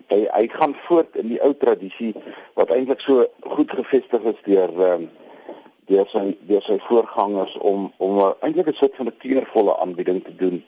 Hy 0.09 0.27
hy 0.33 0.49
gaan 0.53 0.75
voort 0.87 1.17
in 1.17 1.29
die 1.29 1.41
ou 1.43 1.55
tradisie 1.55 2.15
wat 2.55 2.71
eintlik 2.71 3.01
so 3.01 3.27
goed 3.41 3.71
gevestig 3.71 4.23
is 4.23 4.41
deur 4.45 4.71
ehm 4.89 5.07
deur 5.89 6.07
sy 6.09 6.37
deur 6.49 6.63
sy 6.65 6.79
voorgangers 6.89 7.57
om 7.71 7.93
om 7.97 8.21
eintlik 8.41 8.69
'n 8.69 8.81
soort 8.81 8.97
van 8.97 9.07
'n 9.07 9.19
tienervolle 9.21 9.79
aanbieding 9.79 10.25
te 10.25 10.35
doen. 10.37 10.65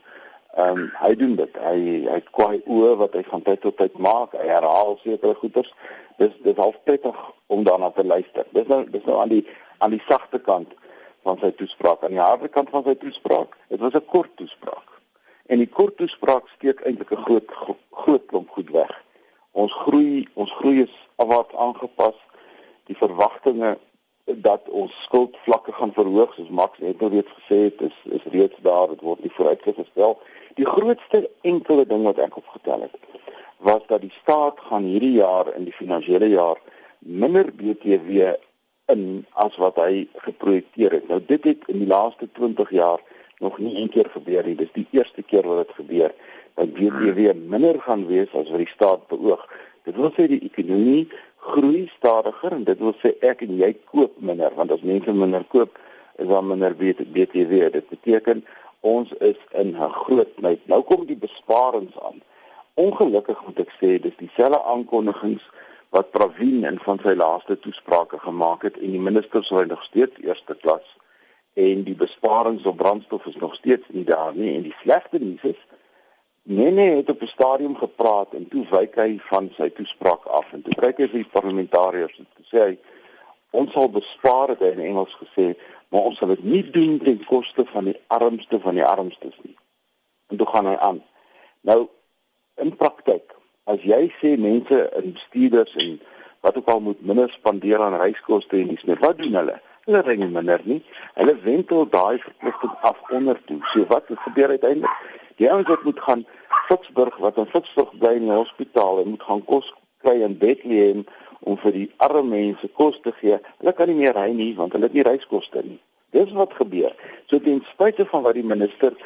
Ehm 0.56 0.78
um, 0.78 0.92
hy 0.98 1.14
doen 1.20 1.34
dit. 1.36 1.56
Hy 1.60 1.78
hy 2.08 2.14
het 2.14 2.28
kwai 2.32 2.62
oë 2.64 2.94
wat 2.96 3.16
hy 3.18 3.22
van 3.28 3.42
tyd 3.44 3.60
tot 3.60 3.76
tyd 3.76 3.98
maak. 4.00 4.32
Hy 4.40 4.46
herhaal 4.48 4.94
sekere 5.02 5.34
goeters. 5.36 5.72
Dis 6.16 6.32
dis 6.46 6.56
half 6.56 6.78
prettig 6.88 7.18
om 7.52 7.64
daarna 7.64 7.90
te 7.92 8.04
luister. 8.04 8.46
Dis 8.56 8.70
nou 8.70 8.78
dis 8.90 9.04
nou 9.04 9.18
aan 9.20 9.34
die 9.34 9.42
aan 9.84 9.92
die 9.92 10.00
sagte 10.08 10.40
kant 10.40 10.72
van 11.28 11.36
sy 11.42 11.50
toespraak. 11.58 12.04
Aan 12.04 12.16
die 12.16 12.22
harde 12.24 12.48
kant 12.48 12.72
van 12.72 12.86
sy 12.86 12.94
toespraak, 13.02 13.52
dit 13.68 13.84
was 13.84 13.98
'n 14.00 14.08
kort 14.14 14.32
toespraak. 14.40 14.88
En 15.52 15.58
die 15.58 15.68
kort 15.68 15.96
toespraak 16.00 16.48
steek 16.54 16.80
eintlik 16.80 17.12
'n 17.12 17.24
groot 17.26 17.52
groot 17.90 18.26
klomp 18.26 18.48
goed 18.56 18.70
weg. 18.70 18.94
Ons 19.52 19.72
groei, 19.72 20.28
ons 20.34 20.52
groei 20.52 20.82
is 20.82 20.94
afwaarts 21.16 21.54
aangepas. 21.54 22.16
Die 22.86 22.96
verwagtinge 22.96 23.78
dat 24.34 24.68
ons 24.68 25.02
skuldvlakke 25.02 25.72
gaan 25.72 25.92
verhoog 25.92 26.34
soos 26.34 26.48
Max 26.48 26.78
net 26.78 27.00
nou 27.00 27.10
reeds 27.10 27.30
gesê 27.38 27.58
het 27.68 27.80
is 27.80 27.98
is 28.18 28.24
reeds 28.32 28.56
daar. 28.62 28.88
Dit 28.88 29.00
word 29.00 29.22
nie 29.22 29.32
vooruitgestel 29.36 30.18
die 30.56 30.66
grootste 30.66 31.30
enkele 31.42 31.86
ding 31.86 32.02
wat 32.08 32.18
ek 32.18 32.36
opgetel 32.36 32.86
het 32.88 32.96
was 33.66 33.82
dat 33.88 34.00
die 34.00 34.12
staat 34.22 34.60
gaan 34.68 34.84
hierdie 34.84 35.16
jaar 35.16 35.48
in 35.54 35.64
die 35.64 35.74
finansiële 35.74 36.28
jaar 36.28 36.58
minder 36.98 37.48
BTW 37.54 38.34
in 38.92 39.26
as 39.32 39.56
wat 39.56 39.78
hy 39.80 40.06
geprojekteer 40.22 40.98
het. 40.98 41.08
Nou 41.08 41.20
dit 41.26 41.44
het 41.44 41.64
in 41.72 41.80
die 41.82 41.90
laaste 41.90 42.28
20 42.38 42.70
jaar 42.70 43.02
nog 43.38 43.58
nie 43.58 43.76
een 43.80 43.88
keer 43.88 44.08
gebeur 44.12 44.44
nie. 44.46 44.56
Dis 44.56 44.72
die 44.72 44.86
eerste 44.90 45.22
keer 45.22 45.46
wat 45.46 45.66
dit 45.66 45.76
gebeur 45.80 46.14
dat 46.54 46.72
BTW 46.72 47.32
minder 47.36 47.80
gaan 47.80 48.06
wees 48.06 48.32
as 48.32 48.50
wat 48.50 48.62
die 48.62 48.70
staat 48.72 49.06
beoog. 49.12 49.42
Dit 49.84 49.96
wil 49.96 50.12
sê 50.16 50.28
die 50.30 50.42
ekonomie 50.46 51.06
groei 51.52 51.86
stadiger 51.96 52.52
en 52.52 52.64
dit 52.64 52.78
wil 52.84 52.94
sê 53.02 53.12
ek 53.30 53.42
en 53.46 53.58
jy 53.62 53.72
koop 53.92 54.16
minder 54.28 54.54
want 54.58 54.72
as 54.74 54.84
mense 54.90 55.12
minder 55.12 55.44
koop 55.54 55.78
is 56.16 56.28
daar 56.28 56.44
minder 56.44 56.74
BTW. 56.76 57.68
Dit 57.72 57.88
beteken 57.92 58.44
ons 58.80 59.12
is 59.30 59.38
in 59.50 59.76
'n 59.76 59.92
groot 60.02 60.32
tyd. 60.42 60.60
Nou 60.66 60.82
kom 60.82 61.06
die 61.06 61.20
besparings 61.26 61.96
aan. 62.08 62.22
Ongelukkig 62.74 63.44
moet 63.46 63.60
ek 63.60 63.72
sê 63.80 64.00
dis 64.00 64.16
dieselfde 64.16 64.62
aankondigings 64.62 65.44
wat 65.90 66.10
Pravin 66.10 66.64
in 66.64 66.78
van 66.78 66.98
sy 67.02 67.14
laaste 67.14 67.58
toesprake 67.58 68.18
gemaak 68.18 68.62
het 68.62 68.76
en 68.78 68.90
die 68.90 69.00
minister 69.00 69.44
sou 69.44 69.66
nog 69.66 69.82
steeds 69.82 70.18
eerste 70.20 70.56
klas 70.60 70.86
en 71.56 71.84
die 71.86 71.94
besparings 71.94 72.66
op 72.68 72.76
brandstof 72.76 73.26
is 73.26 73.36
nog 73.36 73.54
steeds 73.54 73.86
nie 73.88 74.04
daar 74.04 74.34
nie 74.34 74.56
en 74.56 74.62
die 74.62 74.74
slegste 74.82 75.18
nuus 75.18 75.44
is 75.52 75.62
Nene 76.48 76.80
het 76.80 77.10
op 77.10 77.22
'n 77.22 77.26
stadium 77.26 77.76
gepraat 77.76 78.32
en 78.32 78.48
toe 78.48 78.66
wyk 78.70 78.94
hy 78.94 79.18
van 79.18 79.50
sy 79.56 79.68
toespraak 79.68 80.26
af 80.26 80.52
en 80.52 80.62
toe 80.62 80.74
kyk 80.74 80.96
hy 80.96 81.08
vir 81.08 81.22
die 81.22 81.32
parlementariërs 81.32 82.18
en 82.18 82.26
sê 82.50 82.58
hy 82.58 82.78
ons 83.50 83.72
sal 83.72 83.90
bespaar 83.90 84.48
het 84.48 84.62
hy 84.62 84.70
in 84.76 84.84
Engels 84.90 85.16
gesê 85.22 85.56
maar 85.88 86.00
ons 86.00 86.18
sal 86.18 86.28
dit 86.28 86.44
nie 86.44 86.70
doen 86.70 86.98
ten 86.98 87.24
koste 87.24 87.64
van 87.72 87.84
die 87.90 87.96
armste 88.06 88.60
van 88.60 88.74
die 88.74 88.84
armstes 88.84 89.34
nie. 89.42 89.56
En 90.30 90.36
toe 90.36 90.46
gaan 90.46 90.66
hy 90.66 90.76
aan. 90.76 91.02
Nou 91.60 91.88
in 92.54 92.76
praktyk 92.76 93.34
as 93.64 93.82
jy 93.82 94.12
sê 94.22 94.36
mense 94.38 94.80
in 95.02 95.12
bestuurders 95.18 95.74
en 95.74 96.00
wat 96.46 96.56
ook 96.56 96.68
al 96.68 96.80
moet 96.80 97.02
minder 97.02 97.30
spandeer 97.30 97.82
aan 97.82 97.98
reiskoste 97.98 98.56
en 98.56 98.68
dis 98.68 98.84
net 98.84 99.02
wat 99.02 99.18
doen 99.18 99.34
hulle? 99.34 99.60
Hulle 99.84 100.02
ring 100.02 100.30
minder 100.30 100.60
nie. 100.64 100.82
Hulle 101.14 101.38
wentel 101.42 101.88
daai 101.88 102.18
verpligting 102.18 102.74
af 102.80 103.02
onder 103.10 103.44
toe. 103.44 103.58
So 103.72 103.86
wat 103.86 104.04
gebeur 104.06 104.48
uiteindelik? 104.48 105.25
Die 105.36 105.50
ouens 105.52 105.68
wat 105.68 105.84
moet 105.84 106.00
gaan 106.00 106.26
Ficksburg 106.68 107.16
wat 107.16 107.36
in 107.36 107.46
Ficksburg 107.46 107.92
bly 107.98 108.14
in 108.16 108.28
die 108.28 108.32
hospitaal 108.32 109.02
en 109.02 109.12
moet 109.14 109.22
gaan 109.22 109.44
kos 109.44 109.72
kry 110.04 110.20
in 110.24 110.38
Bethlehem 110.38 111.04
om 111.40 111.58
vir 111.60 111.74
die 111.74 111.88
arme 112.02 112.24
mense 112.30 112.68
kos 112.78 112.96
te 113.04 113.12
gee. 113.20 113.36
Hulle 113.60 113.74
kan 113.76 113.90
nie 113.90 113.98
meer 113.98 114.16
ry 114.16 114.30
nie 114.32 114.54
want 114.56 114.72
hulle 114.74 114.88
het 114.88 114.96
nie 114.96 115.04
reiskoste 115.06 115.62
nie. 115.66 115.78
Dis 116.16 116.32
wat 116.32 116.56
gebeur. 116.56 116.94
So 117.28 117.38
ten 117.42 117.60
spyte 117.72 118.06
van 118.12 118.24
wat 118.26 118.38
die 118.38 118.46
minister 118.46 118.96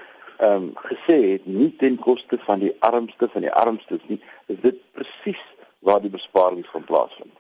ehm 0.41 0.71
um, 0.71 0.71
gesê 0.87 1.19
het, 1.35 1.47
nie 1.47 1.69
ten 1.77 1.99
koste 2.01 2.39
van 2.47 2.63
die 2.63 2.73
armste 2.87 3.29
van 3.29 3.45
die 3.45 3.53
armstes 3.53 4.01
nie, 4.09 4.21
is 4.49 4.57
dit 4.63 4.79
presies 4.97 5.43
waar 5.85 6.01
die 6.01 6.13
besparings 6.13 6.71
van 6.73 6.87
plaasvind. 6.89 7.35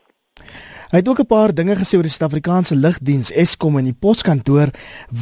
Hy 0.90 0.98
het 0.98 1.08
ook 1.08 1.20
'n 1.20 1.26
paar 1.26 1.54
dinge 1.54 1.76
gesê 1.76 1.96
oor 1.96 2.02
die 2.02 2.12
Suid-Afrikaanse 2.12 2.76
lugdiens 2.76 3.32
Eskom 3.32 3.78
en 3.78 3.84
die 3.84 3.96
poskantoor 4.00 4.68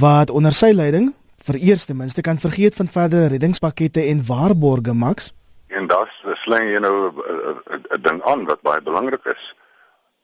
wat 0.01 0.31
onder 0.31 0.53
sy 0.53 0.73
leiding 0.73 1.15
vir 1.49 1.61
eers 1.71 1.85
ten 1.89 1.97
minste 1.97 2.23
kan 2.25 2.39
vergeet 2.39 2.77
van 2.77 2.89
verdere 2.89 3.33
reddingspakkette 3.33 4.05
en 4.11 4.25
waarborge 4.27 4.95
Max. 4.95 5.33
En 5.69 5.87
daar's 5.87 6.17
slang 6.45 6.69
jy 6.71 6.81
nou 6.81 7.13
'n 7.13 8.03
ding 8.03 8.23
aan 8.23 8.45
wat 8.45 8.63
baie 8.63 8.83
belangrik 8.83 9.25
is. 9.25 9.55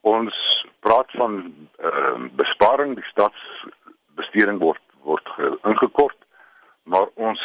Ons 0.00 0.66
praat 0.80 1.10
van 1.16 1.54
uh, 1.84 2.28
besparing, 2.36 2.94
die 2.94 3.04
staatsbesteding 3.04 4.58
word 4.60 4.80
word 5.04 5.28
ingekort, 5.64 6.16
maar 6.82 7.06
ons 7.14 7.40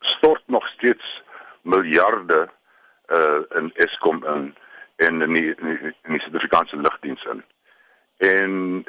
stort 0.00 0.42
nog 0.46 0.66
steeds 0.66 1.22
miljarde 1.62 2.48
uh 3.08 3.40
in 3.56 3.70
Eskom 3.74 4.24
in 4.24 4.54
en 4.96 5.22
in 5.22 5.32
die 5.32 5.54
in 5.54 6.12
die 6.12 6.20
Suid-Afrikaanse 6.20 6.76
lugdiens 6.76 7.24
in. 7.24 7.44
En 8.16 8.84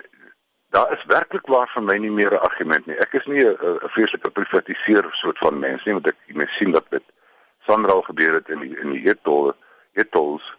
daar 0.69 0.91
is 0.91 1.03
werklik 1.05 1.47
waar 1.47 1.69
vir 1.73 1.83
my 1.83 1.97
nie 1.97 2.11
meer 2.11 2.33
'n 2.33 2.45
argument 2.49 2.85
nie. 2.85 2.97
Ek 2.97 3.13
is 3.13 3.25
nie 3.25 3.43
'n 3.45 3.79
vreeslike 3.95 4.29
privatiseer 4.29 5.07
soort 5.11 5.37
van 5.37 5.59
mens 5.59 5.83
nie, 5.83 5.93
want 5.93 6.07
ek 6.07 6.15
net 6.27 6.49
sien 6.49 6.71
dat 6.71 6.85
dit 6.89 7.03
Sandra 7.65 7.91
al 7.91 8.01
gebeur 8.01 8.33
het 8.33 8.49
in 8.49 8.59
die 8.59 8.79
in 8.79 8.91
die 8.91 9.09
etol 9.09 9.53
etols. 9.93 10.57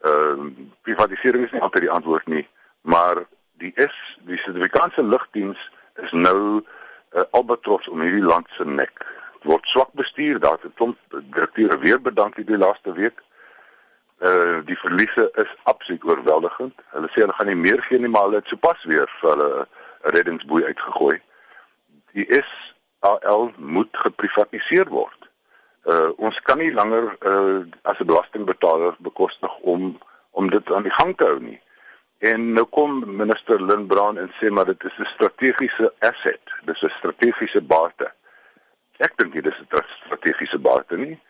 Ehm 0.00 0.40
uh, 0.40 0.52
privatisering 0.82 1.44
is 1.44 1.50
nie 1.50 1.60
altyd 1.60 1.82
die 1.82 1.90
antwoord 1.90 2.26
nie, 2.26 2.48
maar 2.80 3.26
die 3.52 3.72
is 3.74 4.18
die 4.20 4.38
Suid-Afrikaanse 4.38 5.02
lugdiens 5.02 5.70
is 5.94 6.12
nou 6.12 6.38
'n 6.38 6.64
uh, 7.12 7.22
albatros 7.30 7.88
om 7.88 8.00
hierdie 8.00 8.24
land 8.32 8.46
se 8.50 8.64
nek. 8.64 9.06
Dit 9.32 9.42
word 9.42 9.66
swak 9.66 9.92
bestuur, 9.92 10.40
daar 10.40 10.52
het 10.52 10.64
'n 10.64 10.74
klomp 10.74 10.98
direkteure 11.08 11.78
weer 11.78 12.00
bedank 12.00 12.34
die 12.36 12.58
laaste 12.58 12.92
week 12.92 13.18
uh 13.18 13.35
die 14.64 14.78
verliese 14.78 15.30
is 15.34 15.50
absoluut 15.62 16.04
oorweldigend. 16.04 16.74
Hulle 16.90 17.08
sê 17.12 17.20
hulle 17.20 17.36
gaan 17.36 17.46
nie 17.46 17.56
meer 17.56 17.82
gee 17.82 17.98
nie, 17.98 18.08
maar 18.08 18.22
hulle 18.22 18.40
het 18.40 18.48
sopas 18.48 18.84
weer 18.84 19.10
vir 19.20 19.30
hulle 19.30 19.66
'n 20.06 20.10
reddingsboei 20.14 20.64
uitgegooi. 20.64 21.20
Die 22.12 22.26
SAL 22.42 23.52
moet 23.56 23.92
geprivatiseer 23.92 24.88
word. 24.88 25.28
Uh 25.84 26.10
ons 26.16 26.40
kan 26.42 26.58
nie 26.58 26.72
langer 26.72 27.16
uh 27.20 27.62
as 27.82 27.98
'n 28.00 28.06
belastingbetaler 28.06 28.96
bekostig 28.98 29.58
om 29.58 29.98
om 30.30 30.50
dit 30.50 30.72
aan 30.72 30.82
die 30.82 30.96
gang 30.98 31.16
te 31.16 31.24
hou 31.24 31.40
nie. 31.40 31.60
En 32.18 32.52
nou 32.52 32.64
kom 32.64 33.16
minister 33.16 33.62
Lindbrand 33.62 34.18
en 34.18 34.32
sê 34.40 34.50
maar 34.50 34.64
dit 34.64 34.84
is 34.84 34.98
'n 34.98 35.04
strategiese 35.04 35.92
asset, 35.98 36.42
dis 36.64 36.82
'n 36.82 36.90
strategiese 36.98 37.62
bate. 37.62 38.12
Ek 38.96 39.12
dink 39.16 39.32
dit 39.32 39.46
is 39.46 39.60
'n 39.60 39.84
strategiese 40.04 40.58
bate 40.58 40.96
nie. 40.96 41.20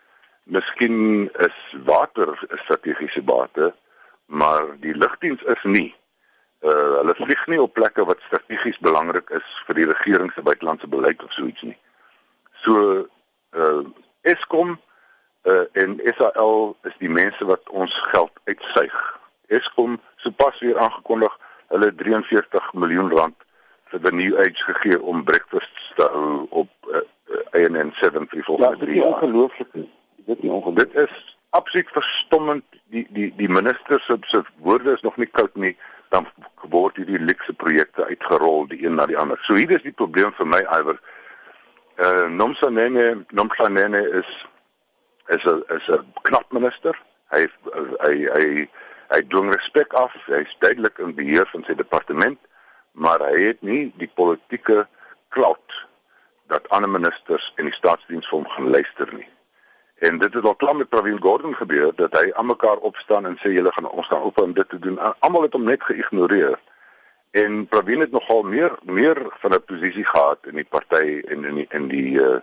Miskien 0.47 1.29
is 1.39 1.57
water 1.83 2.27
'n 2.27 2.57
strategiese 2.57 3.21
bate, 3.21 3.75
maar 4.25 4.65
die 4.79 4.95
lugdiens 4.95 5.41
is 5.41 5.63
nie. 5.63 5.95
Uh 6.61 6.93
hulle 6.97 7.15
vlieg 7.15 7.47
nie 7.47 7.61
op 7.61 7.73
plekke 7.73 8.05
wat 8.05 8.19
strategies 8.25 8.77
belangrik 8.79 9.29
is 9.29 9.47
vir 9.65 9.75
die 9.75 9.85
regering 9.85 10.31
se 10.31 10.41
buitelandse 10.41 10.87
beleid 10.87 11.23
of 11.23 11.31
so 11.31 11.45
iets 11.45 11.61
nie. 11.61 11.77
So 12.63 13.07
uh 13.51 13.83
Eskom 14.21 14.79
uh 15.43 15.65
en 15.71 15.99
SAL 16.17 16.77
is 16.83 16.95
die 16.97 17.09
mense 17.09 17.45
wat 17.45 17.69
ons 17.69 17.93
geld 18.11 18.31
uitsuig. 18.43 19.19
Eskom 19.47 19.99
sopas 20.15 20.59
weer 20.59 20.79
aangekondig 20.79 21.37
hulle 21.67 21.95
43 21.95 22.73
miljoen 22.73 23.11
rand 23.11 23.45
vir 23.91 24.03
die 24.03 24.15
new 24.15 24.39
age 24.39 24.63
gegee 24.63 25.01
om 25.01 25.23
breakfasts 25.23 25.91
te 25.95 26.07
hou 26.11 26.47
op 26.49 26.91
uh, 26.91 27.03
uh, 27.03 27.43
ANN7 27.59 28.27
vir 28.31 28.43
volgende 28.43 28.77
3 28.85 28.95
jaar. 28.95 28.95
Dit 28.95 28.95
is 28.95 29.03
ongelooflik 29.03 29.75
dit 30.27 30.43
nie 30.43 30.51
ongelukkig. 30.51 31.07
Is 31.07 31.37
absoluut 31.49 31.89
verstommend. 31.95 32.63
Die 32.93 33.07
die 33.09 33.33
die 33.35 33.49
minister 33.49 33.99
se 33.99 34.17
se 34.21 34.43
woorde 34.63 34.93
is 34.93 35.01
nog 35.01 35.17
nie 35.17 35.29
koud 35.31 35.55
nie. 35.55 35.75
Dan 36.09 36.27
word 36.71 36.95
hierdie 36.95 37.19
luxe 37.19 37.53
projekte 37.53 38.05
uitgerol 38.05 38.67
die 38.67 38.83
een 38.85 38.95
na 38.95 39.05
die 39.05 39.17
ander. 39.17 39.39
So 39.41 39.55
hier 39.59 39.71
is 39.71 39.83
die 39.83 39.95
probleem 39.95 40.33
vir 40.39 40.47
my 40.47 40.63
Iwer. 40.79 40.99
Eh 41.97 42.07
uh, 42.07 42.27
Nomsanene 42.29 43.25
Nomsanene 43.29 44.03
is 44.21 44.31
is 45.27 45.43
'n 45.43 45.63
is 45.75 45.87
'n 45.87 46.13
knap 46.21 46.51
minister. 46.51 46.95
Hy 47.31 47.47
hy 48.03 48.13
hy 48.35 48.69
hy 49.09 49.21
doen 49.27 49.51
respek 49.51 49.93
af. 49.93 50.13
Hy 50.25 50.43
is 50.43 50.55
duidelik 50.59 50.97
in 50.97 51.15
beheer 51.15 51.47
van 51.51 51.63
sy 51.63 51.75
departement, 51.75 52.39
maar 52.91 53.19
hy 53.19 53.41
het 53.41 53.61
nie 53.61 53.93
die 53.97 54.11
politieke 54.15 54.87
clout 55.29 55.87
dat 56.47 56.69
ander 56.69 56.89
ministers 56.89 57.53
in 57.55 57.65
die 57.65 57.73
staatsdiens 57.73 58.27
vir 58.27 58.37
hom 58.39 58.49
gaan 58.49 58.69
luister 58.69 59.13
nie. 59.13 59.27
En 59.97 60.17
dit 60.17 60.33
het 60.33 60.43
al 60.43 60.55
klaar 60.55 60.75
met 60.75 60.89
Pravin 60.89 61.21
Gordhan 61.21 61.55
gebeur 61.55 61.91
dat 61.95 62.13
hy 62.13 62.31
aan 62.33 62.45
mekaar 62.45 62.77
opstaan 62.77 63.25
en 63.25 63.37
sê 63.41 63.49
julle 63.49 63.71
gaan 63.73 63.89
ons 63.89 64.07
gaan 64.07 64.21
op 64.21 64.37
om 64.37 64.53
dit 64.53 64.69
te 64.69 64.79
doen. 64.79 64.99
Almal 65.19 65.41
het 65.41 65.53
hom 65.53 65.63
net 65.63 65.83
geïgnoreer. 65.83 66.59
En 67.31 67.67
Pravin 67.67 67.99
het 67.99 68.11
nogal 68.11 68.43
meer 68.43 68.77
meer 68.83 69.17
van 69.41 69.53
'n 69.53 69.63
posisie 69.63 70.05
gehad 70.05 70.37
in 70.45 70.55
die 70.55 70.69
party 70.69 71.21
en 71.27 71.45
in 71.45 71.55
die 71.55 71.65
in 71.69 71.87
die 71.87 72.21
uh 72.21 72.39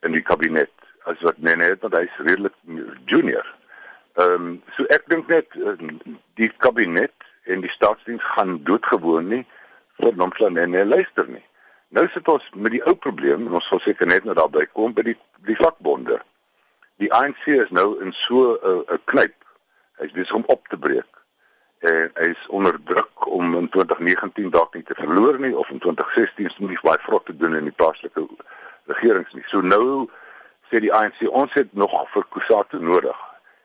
in 0.00 0.12
die 0.12 0.22
kabinet 0.22 0.70
as 1.02 1.20
wat 1.20 1.38
Nene 1.38 1.64
het, 1.64 1.80
want 1.80 1.94
hy's 1.94 2.16
redelik 2.16 2.54
junior. 3.04 3.54
Ehm 4.14 4.32
um, 4.32 4.62
so 4.76 4.84
ek 4.84 5.08
dink 5.08 5.26
net 5.26 5.46
uh, 5.54 5.74
die 6.34 6.52
kabinet 6.56 7.14
en 7.42 7.60
die 7.60 7.70
staatsdiens 7.70 8.24
gaan 8.24 8.62
doodgewoon 8.62 9.28
nie 9.28 9.46
vir 9.98 10.14
Nomsla 10.14 10.48
Nene 10.48 10.84
luister 10.84 11.28
nie. 11.28 11.44
Nou 11.88 12.08
sit 12.08 12.28
ons 12.28 12.50
met 12.54 12.72
die 12.72 12.84
ou 12.86 12.94
probleem 12.94 13.46
en 13.46 13.52
ons 13.52 13.66
sal 13.66 13.80
seker 13.80 14.06
net 14.06 14.24
nou 14.24 14.34
daarby 14.34 14.66
kom 14.72 14.94
by 14.94 15.02
die 15.02 15.18
die 15.42 15.56
vakbonde 15.56 16.22
die 16.98 17.12
ANC 17.14 17.46
is 17.46 17.70
nou 17.70 18.00
in 18.02 18.12
so 18.12 18.58
'n 18.62 18.68
uh, 18.70 18.94
'n 18.94 19.00
knyp. 19.04 19.34
Hy's 19.98 20.12
besig 20.12 20.34
om 20.34 20.44
op 20.46 20.68
te 20.68 20.78
breek. 20.78 21.12
En 21.78 22.10
hy 22.14 22.28
is 22.34 22.46
onder 22.48 22.78
druk 22.84 23.26
om 23.26 23.56
in 23.56 23.68
2019 23.68 24.50
dalk 24.50 24.74
nie 24.74 24.82
te 24.82 24.94
verloor 24.94 25.38
nie 25.40 25.56
of 25.56 25.70
in 25.70 25.78
2016 25.78 26.50
nie 26.58 26.78
baie 26.82 26.98
vrot 26.98 27.24
te 27.26 27.36
doen 27.36 27.54
in 27.54 27.64
die 27.64 27.76
plaaslike 27.80 28.26
regerings 28.86 29.32
nie. 29.32 29.44
So 29.46 29.60
nou 29.60 30.08
sê 30.70 30.80
die 30.82 30.92
ANC 30.92 31.22
ons 31.30 31.54
het 31.54 31.72
nog 31.72 31.94
vir 32.10 32.24
Kusatu 32.28 32.80
nodig. 32.80 33.18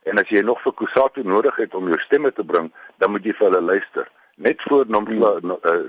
En 0.03 0.17
as 0.17 0.29
jy 0.29 0.41
nog 0.41 0.61
vir 0.61 0.73
Kusatu 0.73 1.23
nodig 1.23 1.55
het 1.55 1.73
om 1.73 1.87
jou 1.87 1.99
stemme 1.99 2.33
te 2.33 2.43
bring, 2.43 2.69
dan 2.97 3.11
moet 3.11 3.25
jy 3.25 3.33
vir 3.33 3.49
hulle 3.49 3.61
luister. 3.61 4.09
Net 4.35 4.61
voor 4.61 4.85
Nomla 4.87 5.39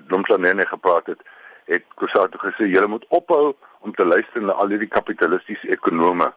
Nomla 0.08 0.36
Nene 0.36 0.66
gepraat 0.66 1.06
het, 1.06 1.20
het 1.64 1.84
Kusatu 2.00 2.38
gesê 2.38 2.70
julle 2.72 2.88
moet 2.88 3.04
ophou 3.08 3.52
om 3.80 3.92
te 3.92 4.04
luister 4.04 4.42
na 4.42 4.52
al 4.52 4.72
hierdie 4.72 4.88
kapitalistiese 4.88 5.68
ekonome 5.68 6.32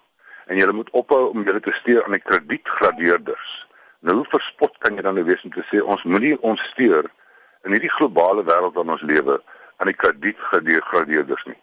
en 0.47 0.57
julle 0.57 0.73
moet 0.73 0.89
ophou 0.95 1.29
om 1.29 1.43
julle 1.43 1.59
te 1.59 1.75
steur 1.75 2.03
aan 2.05 2.15
die 2.15 2.23
kredietgradeerders. 2.23 3.53
Nou 3.99 4.15
hoe 4.21 4.29
verspot 4.31 4.77
kan 4.83 4.95
jy 4.95 5.03
dan 5.05 5.17
nou 5.19 5.25
wees 5.27 5.43
om 5.43 5.51
te 5.51 5.65
sê 5.71 5.81
ons 5.83 6.03
moenie 6.03 6.35
ons 6.47 6.63
steur 6.71 7.09
in 7.65 7.75
hierdie 7.75 7.91
globale 7.91 8.45
wêreld 8.47 8.75
waarin 8.75 8.95
ons 8.95 9.07
lewe 9.11 9.39
aan 9.77 9.91
die 9.91 9.97
kredietgradeerders 9.97 11.45
nie. 11.49 11.57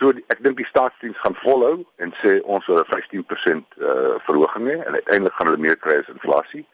So 0.00 0.14
die, 0.16 0.24
ek 0.32 0.40
dink 0.44 0.56
die 0.56 0.68
staatsdiens 0.68 1.18
gaan 1.20 1.36
volhou 1.42 1.82
en 2.00 2.14
sê 2.22 2.38
ons 2.48 2.66
wil 2.70 2.80
'n 2.80 2.88
15% 2.88 3.78
uh, 3.84 4.16
verhoging 4.26 4.68
hê 4.72 4.76
en 4.80 4.96
uiteindelik 4.96 5.34
gaan 5.36 5.50
hulle 5.50 5.64
meer 5.66 5.76
kry 5.76 5.98
as 6.00 6.12
inflasie. 6.14 6.64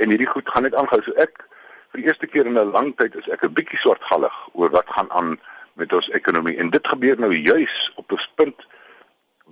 En 0.00 0.08
hierdie 0.08 0.30
goed 0.30 0.48
gaan 0.48 0.64
net 0.64 0.74
aanhou. 0.74 1.02
So 1.02 1.12
ek 1.20 1.44
vir 1.92 2.00
die 2.00 2.06
eerste 2.08 2.26
keer 2.26 2.46
in 2.46 2.56
'n 2.58 2.72
lang 2.72 2.96
tyd 2.96 3.14
is 3.20 3.28
ek 3.28 3.44
'n 3.44 3.52
bietjie 3.52 3.78
swartgallig 3.78 4.36
oor 4.52 4.70
wat 4.70 4.88
gaan 4.88 5.10
aan 5.10 5.36
met 5.74 5.92
ons 5.92 6.08
ekonomie 6.08 6.56
en 6.56 6.70
dit 6.70 6.88
gebeur 6.88 7.20
nou 7.20 7.32
juis 7.32 7.92
op 7.96 8.12
'n 8.12 8.18
punt 8.34 8.66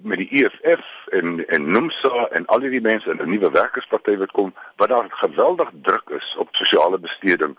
met 0.02 0.18
die 0.18 0.44
EFF 0.44 1.06
en 1.10 1.46
en 1.48 1.72
NUMSA 1.72 2.28
en 2.30 2.46
al 2.46 2.60
die 2.60 2.80
mense 2.80 3.10
in 3.10 3.20
'n 3.22 3.30
nuwe 3.30 3.50
werkersparty 3.50 4.16
wat 4.16 4.30
kom 4.30 4.54
wat 4.76 4.88
daar 4.88 5.10
geweldig 5.10 5.70
druk 5.82 6.08
is 6.08 6.36
op 6.36 6.48
sosiale 6.50 6.98
besteding 6.98 7.58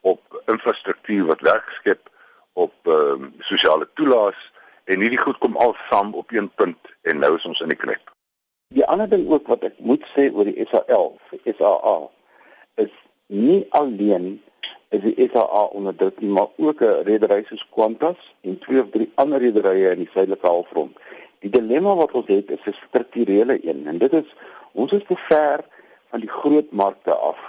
op 0.00 0.42
infrastruktuur 0.46 1.24
wat 1.24 1.40
werk 1.40 1.68
skep 1.68 2.10
op 2.52 2.74
ehm 2.82 3.22
um, 3.22 3.34
sosiale 3.38 3.88
toelaas 3.94 4.52
en 4.84 5.00
hierdie 5.00 5.18
goed 5.18 5.38
kom 5.38 5.56
al 5.56 5.74
saam 5.88 6.14
op 6.14 6.32
een 6.32 6.50
punt 6.54 6.78
en 7.02 7.18
nou 7.18 7.36
is 7.36 7.44
ons 7.44 7.60
in 7.60 7.68
die 7.68 7.76
knip. 7.76 8.10
Die 8.68 8.86
ander 8.86 9.08
ding 9.08 9.28
ook 9.30 9.46
wat 9.46 9.62
ek 9.68 9.78
moet 9.78 10.04
sê 10.14 10.30
oor 10.32 10.48
die 10.48 10.66
SAL, 10.70 11.18
SAA 11.44 11.96
is 12.74 12.92
nie 13.26 13.66
alleen 13.70 14.42
is 14.92 15.00
die 15.04 15.28
SAA 15.32 15.62
onder 15.76 15.96
druk 15.96 16.20
nie, 16.20 16.30
maar 16.30 16.48
ook 16.56 16.80
'n 16.80 17.04
redery 17.08 17.44
soos 17.48 17.66
Qantas 17.74 18.20
en 18.40 18.58
twee 18.58 18.80
of 18.80 18.90
drie 18.90 19.10
ander 19.14 19.38
rederye 19.38 19.90
in 19.90 20.04
die 20.04 20.10
suidelike 20.12 20.46
halfrond. 20.46 20.96
Die 21.42 21.50
dilemma 21.50 21.94
wat 21.98 22.14
ons 22.18 22.28
het 22.30 22.50
is 22.50 22.66
'n 22.66 22.76
strukturele 22.86 23.58
een 23.68 23.86
en 23.86 23.98
dit 23.98 24.12
is 24.12 24.28
ons 24.72 24.92
is 24.92 25.04
te 25.08 25.16
ver 25.16 25.64
van 26.10 26.20
die 26.20 26.28
groot 26.28 26.70
markte 26.70 27.14
af 27.14 27.40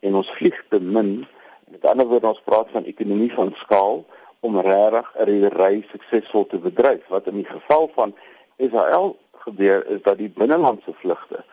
en 0.00 0.14
ons 0.14 0.30
vlieg 0.30 0.64
te 0.68 0.80
min. 0.80 1.26
Met 1.68 1.84
ander 1.84 2.06
woorde 2.06 2.26
ons 2.26 2.44
praat 2.44 2.70
van 2.70 2.84
ekonomie 2.84 3.32
van 3.32 3.52
skaal 3.54 4.04
om 4.40 4.60
regtig 4.60 5.12
'n 5.16 5.24
redery 5.24 5.84
suksesvol 5.90 6.46
te 6.46 6.58
bedryf. 6.58 7.06
Wat 7.08 7.26
in 7.26 7.34
die 7.34 7.50
geval 7.56 7.90
van 7.94 8.14
SAL 8.56 9.16
gebeur 9.32 9.86
is 9.86 10.02
dat 10.02 10.18
die 10.18 10.32
binnelandse 10.34 10.92
vlugte 10.92 11.44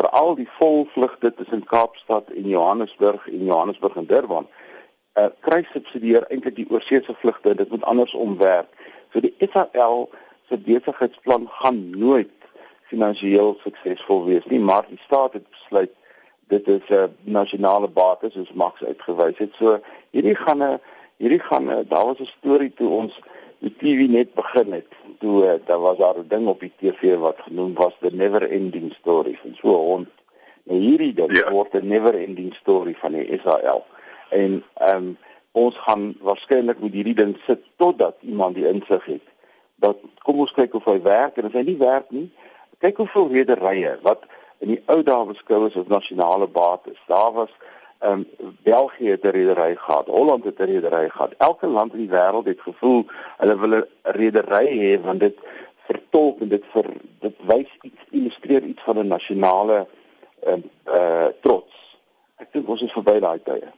veral 0.00 0.34
die 0.34 0.48
volvlugte 0.58 1.34
tussen 1.34 1.64
Kaapstad 1.64 2.30
en 2.30 2.48
Johannesburg 2.48 3.26
en 3.28 3.44
Johannesburg 3.44 3.96
en 3.96 4.06
Durban 4.06 4.46
uh, 5.18 5.26
kry 5.46 5.60
subsidieer 5.72 6.26
eintlik 6.28 6.56
die 6.56 6.68
oorseese 6.70 7.14
vlugte 7.20 7.54
dit 7.54 7.70
moet 7.70 7.84
andersom 7.92 8.36
werk 8.40 8.70
so 9.12 9.20
die 9.20 9.34
SAL 9.52 10.08
se 10.50 10.58
besigheidsplan 10.58 11.46
gaan 11.62 11.80
nooit 11.90 12.36
finansiëel 12.90 13.56
suksesvol 13.62 14.24
wees 14.26 14.46
nie 14.52 14.60
maar 14.60 14.86
die 14.90 15.00
staat 15.06 15.38
het 15.38 15.46
besluit 15.54 15.94
dit 16.50 16.68
is 16.68 16.86
'n 16.88 16.94
uh, 16.94 17.04
nasionale 17.38 17.88
bates 17.88 18.32
soos 18.32 18.52
Max 18.52 18.82
uitgewys 18.82 19.38
het. 19.38 19.52
So 19.58 19.78
hierdie 20.10 20.34
gaan 20.34 20.62
'n 20.62 20.80
hierdie 21.22 21.44
gaan 21.48 21.66
'n 21.70 21.86
daar 21.88 22.06
was 22.06 22.20
'n 22.20 22.34
storie 22.38 22.72
toe 22.74 22.88
ons 22.88 23.20
die 23.58 23.74
TV 23.78 24.08
net 24.10 24.34
begin 24.34 24.72
het. 24.72 24.90
Toe 25.18 25.36
uh, 25.44 25.66
daar 25.66 25.80
was 25.80 25.96
daar 25.96 26.18
'n 26.18 26.28
ding 26.28 26.46
op 26.46 26.60
die 26.60 26.72
TV 26.80 27.16
wat 27.16 27.38
genoem 27.46 27.74
was 27.74 27.94
the 28.00 28.10
never 28.12 28.42
ending 28.50 28.92
story 29.00 29.38
van 29.42 29.54
so 29.54 29.68
'n 29.68 29.86
hond. 29.90 30.08
Nou 30.62 30.78
hierdie 30.78 31.14
ding 31.14 31.32
ja. 31.32 31.50
word 31.50 31.72
'n 31.74 31.86
never 31.86 32.14
ending 32.14 32.54
story 32.54 32.94
van 32.94 33.12
die 33.12 33.40
SAL 33.42 33.86
en 34.28 34.64
ehm 34.74 34.96
um, 34.96 35.18
ons 35.52 35.76
gaan 35.76 36.14
waarskynlik 36.20 36.78
met 36.78 36.92
hierdie 36.92 37.14
ding 37.14 37.36
sit 37.46 37.62
totdat 37.76 38.16
iemand 38.20 38.54
die 38.54 38.68
insig 38.68 39.04
het 39.04 39.26
dat 39.80 39.96
kom 40.24 40.40
ons 40.44 40.52
kyk 40.52 40.74
of 40.74 40.84
hy 40.84 41.00
werk 41.02 41.36
en 41.36 41.48
as 41.48 41.56
hy 41.56 41.64
nie 41.66 41.80
werk 41.80 42.10
nie 42.10 42.28
kyk 42.80 42.96
hoeveel 42.96 43.28
rederye 43.28 43.96
wat 44.02 44.24
in 44.64 44.74
die 44.74 44.80
ou 44.92 45.02
dae 45.04 45.26
beskou 45.28 45.66
is 45.68 45.76
as 45.76 45.88
nasionale 45.88 46.48
bates. 46.48 47.00
Daar 47.08 47.32
was 47.32 47.52
ehm 48.00 48.24
um, 48.40 48.54
België 48.64 49.10
het 49.10 49.24
'n 49.24 49.36
redery 49.36 49.74
gehad 49.76 50.06
Holland 50.06 50.44
het 50.44 50.58
'n 50.58 50.70
redery 50.72 51.08
gehad. 51.08 51.34
Elke 51.38 51.66
land 51.66 51.92
in 51.92 51.98
die 51.98 52.14
wêreld 52.16 52.46
het 52.46 52.60
gevoel 52.60 53.04
hulle 53.36 53.58
wil 53.58 53.74
'n 53.78 53.86
redery 54.02 54.66
hê 54.84 55.00
want 55.04 55.20
dit 55.20 55.36
vertolk 55.88 56.40
en 56.40 56.48
dit 56.48 56.64
vir 56.72 56.86
dit 57.20 57.36
wys 57.46 57.70
iets 57.82 58.02
illustreer 58.10 58.62
iets 58.62 58.82
van 58.82 58.98
'n 58.98 59.06
nasionale 59.06 59.86
ehm 60.42 60.60
uh, 60.86 60.94
uh, 60.94 61.28
trots. 61.40 61.98
Ek 62.36 62.52
dink 62.52 62.68
ons 62.68 62.82
is 62.82 62.92
verby 62.92 63.20
daai 63.20 63.40
tye 63.42 63.72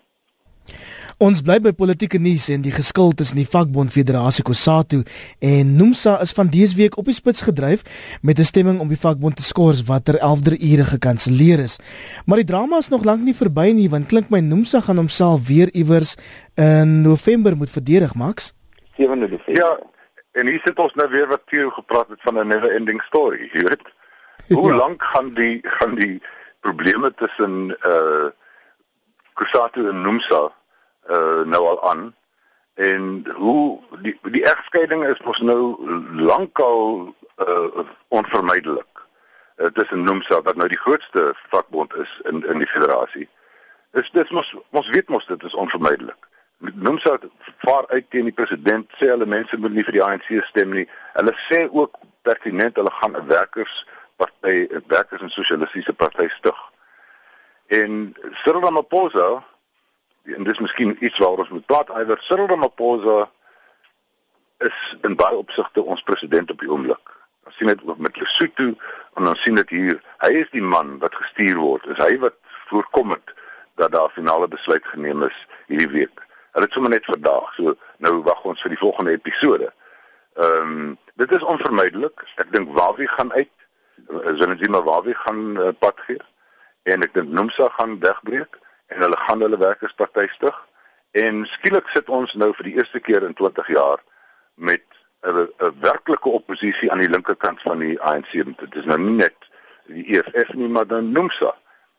Ons 1.23 1.39
bly 1.47 1.61
by 1.63 1.71
politieke 1.79 2.19
nuus 2.19 2.49
en 2.51 2.65
die 2.65 2.73
geskil 2.75 3.13
tussen 3.15 3.39
die 3.39 3.47
vakbond 3.47 3.93
Federasie 3.95 4.43
Kosatu 4.43 5.05
en 5.47 5.69
Nomsa 5.79 6.17
is 6.25 6.33
van 6.35 6.49
dese 6.51 6.75
week 6.75 6.97
op 6.99 7.07
die 7.07 7.15
spits 7.15 7.45
gedryf 7.47 7.85
met 8.27 8.41
'n 8.41 8.49
stemming 8.49 8.81
om 8.83 8.89
die 8.91 8.99
vakbond 8.99 9.37
te 9.37 9.45
skors 9.47 9.85
wat 9.87 10.05
ter 10.05 10.19
11de 10.19 10.59
ure 10.59 10.85
gekanselleer 10.85 11.61
is. 11.63 11.79
Maar 12.27 12.43
die 12.43 12.51
drama 12.51 12.79
is 12.79 12.89
nog 12.89 13.05
lank 13.05 13.23
nie 13.23 13.35
verby 13.35 13.71
nie 13.71 13.89
want 13.89 14.09
klink 14.09 14.31
my 14.31 14.41
Nomsa 14.41 14.81
gaan 14.81 14.97
homself 14.97 15.47
weer 15.47 15.71
iewers 15.73 16.17
in 16.57 17.03
November 17.03 17.57
moet 17.57 17.71
verdedig, 17.71 18.15
Max. 18.15 18.53
7de 18.99 19.15
November. 19.15 19.55
Ja, 19.55 19.79
en 20.33 20.47
hier 20.47 20.61
sit 20.65 20.79
ons 20.79 20.95
nou 20.95 21.09
weer 21.11 21.29
wat 21.29 21.43
Theo 21.47 21.71
gepraat 21.71 22.09
het 22.09 22.21
van 22.23 22.39
'n 22.39 22.47
never 22.47 22.71
ending 22.75 23.03
story, 23.03 23.49
jy 23.53 23.63
weet. 23.63 23.87
Hoe 24.59 24.71
ja. 24.71 24.77
lank 24.77 25.03
gaan 25.03 25.35
die 25.35 25.61
gaan 25.63 25.95
die 25.95 26.23
probleme 26.61 27.15
tussen 27.15 27.77
uh 27.87 28.27
Kosatu 29.33 29.89
en 29.89 30.03
Nomsa 30.03 30.53
uh 31.11 31.43
nou 31.45 31.67
al 31.69 31.91
aan 31.91 32.15
en 32.75 33.27
hoe 33.35 33.81
die 34.01 34.19
die 34.23 34.45
egskeiding 34.45 35.05
is 35.05 35.21
mos 35.21 35.41
nou 35.41 35.77
lankal 36.17 37.15
uh 37.37 37.87
onvermydelik. 38.09 38.87
Uh, 39.57 39.67
tussen 39.67 40.03
Nomsa 40.03 40.43
wat 40.43 40.57
nou 40.57 40.69
die 40.69 40.79
grootste 40.79 41.35
vakbond 41.49 41.95
is 41.95 42.21
in 42.25 42.47
in 42.47 42.59
die 42.59 42.67
federasie. 42.67 43.29
Dis 43.91 44.11
dis 44.11 44.31
mos 44.31 44.55
ons 44.71 44.89
weet 44.89 45.09
mos 45.09 45.27
dit 45.27 45.43
is 45.43 45.55
onvermydelik. 45.55 46.29
Nomsa 46.59 47.19
vaar 47.59 47.85
uit 47.89 48.11
teen 48.11 48.25
die 48.25 48.33
president 48.33 48.91
sê 48.99 49.11
hulle 49.11 49.27
mense 49.27 49.57
moet 49.59 49.75
nie 49.75 49.85
vir 49.85 49.99
die 49.99 50.05
ANC 50.05 50.31
stem 50.49 50.73
nie. 50.73 50.89
Hulle 51.13 51.35
sê 51.49 51.67
ook 51.71 51.99
pertinent 52.23 52.77
hulle 52.77 52.91
gaan 52.91 53.17
'n 53.17 53.27
werkers 53.27 53.87
party 54.17 54.67
'n 54.71 54.85
werkers 54.87 55.23
en 55.23 55.31
sosialistiese 55.31 55.93
party 55.93 56.29
stig. 56.29 56.59
En 57.67 58.17
Cyril 58.33 58.63
Ramaphosa 58.63 59.45
en 60.25 60.45
dis 60.45 60.59
miskien 60.59 60.97
iets 61.01 61.19
waaroor 61.19 61.45
ons 61.45 61.55
moet 61.57 61.67
praat 61.67 61.91
iwer 62.01 62.21
Cyril 62.23 62.49
Ramaphosa 62.51 63.31
is 64.63 64.79
in 65.03 65.17
baie 65.19 65.37
opsigte 65.37 65.83
ons 65.83 66.03
president 66.07 66.51
op 66.51 66.61
die 66.63 66.71
oomblik. 66.71 67.15
Ons 67.47 67.57
sien 67.59 67.71
dit 67.73 67.99
met 67.99 68.19
Lesotho 68.21 68.69
en 69.19 69.31
ons 69.33 69.43
sien 69.43 69.59
dit 69.59 69.75
hier. 69.75 69.99
Hy 70.23 70.31
is 70.45 70.51
die 70.55 70.63
man 70.63 70.99
wat 71.03 71.17
gestuur 71.19 71.59
word. 71.59 71.89
Is 71.91 71.99
hy 71.99 72.15
wat 72.23 72.39
voorkom 72.71 73.17
het 73.17 73.35
dat 73.81 73.93
daar 73.97 74.13
finale 74.15 74.49
besluit 74.49 74.87
geneem 74.87 75.25
is 75.27 75.39
hierdie 75.67 75.91
week. 75.91 76.23
Hulle 76.55 76.69
het 76.69 76.77
sommer 76.77 76.95
net 76.95 77.09
vandag. 77.09 77.51
So 77.59 77.75
nou 78.05 78.19
wag 78.29 78.45
ons 78.47 78.63
vir 78.63 78.77
die 78.77 78.83
volgende 78.85 79.17
episode. 79.19 79.73
Ehm 80.39 80.77
um, 80.77 80.93
dit 81.21 81.33
is 81.33 81.43
onvermydelik. 81.45 82.23
Ek 82.41 82.53
dink 82.55 82.71
Wawie 82.77 83.09
gaan 83.09 83.33
uit. 83.35 83.51
Zonedzima 84.39 84.81
Wawie 84.83 85.15
gaan 85.15 85.43
uh, 85.59 85.75
pad 85.79 85.99
gee 86.07 86.23
en 86.91 87.05
ek 87.07 87.13
dink 87.15 87.31
Nomsa 87.31 87.69
gaan 87.77 87.99
wegbreek 88.03 88.59
en 88.95 89.01
hulle 89.01 89.17
gaan 89.17 89.41
hulle 89.41 89.59
werkersparty 89.59 90.29
stig 90.29 90.59
en 91.13 91.45
skielik 91.47 91.89
sit 91.93 92.09
ons 92.09 92.35
nou 92.35 92.53
vir 92.57 92.65
die 92.69 92.77
eerste 92.81 93.01
keer 93.01 93.25
in 93.27 93.35
20 93.35 93.69
jaar 93.69 94.01
met 94.55 94.85
'n 95.23 95.49
'n 95.61 95.81
werklike 95.81 96.29
oppositie 96.29 96.91
aan 96.91 96.99
die 96.99 97.09
linkerkant 97.09 97.61
van 97.63 97.79
die 97.79 98.01
ANC. 98.01 98.33
Dit 98.33 98.75
is 98.75 98.85
nou 98.85 98.99
nie 98.99 99.17
net 99.17 99.37
die 99.87 100.19
EFF 100.19 100.53
nie, 100.53 100.69
maar 100.69 100.87
dan 100.87 101.13
Nomsa. 101.13 101.55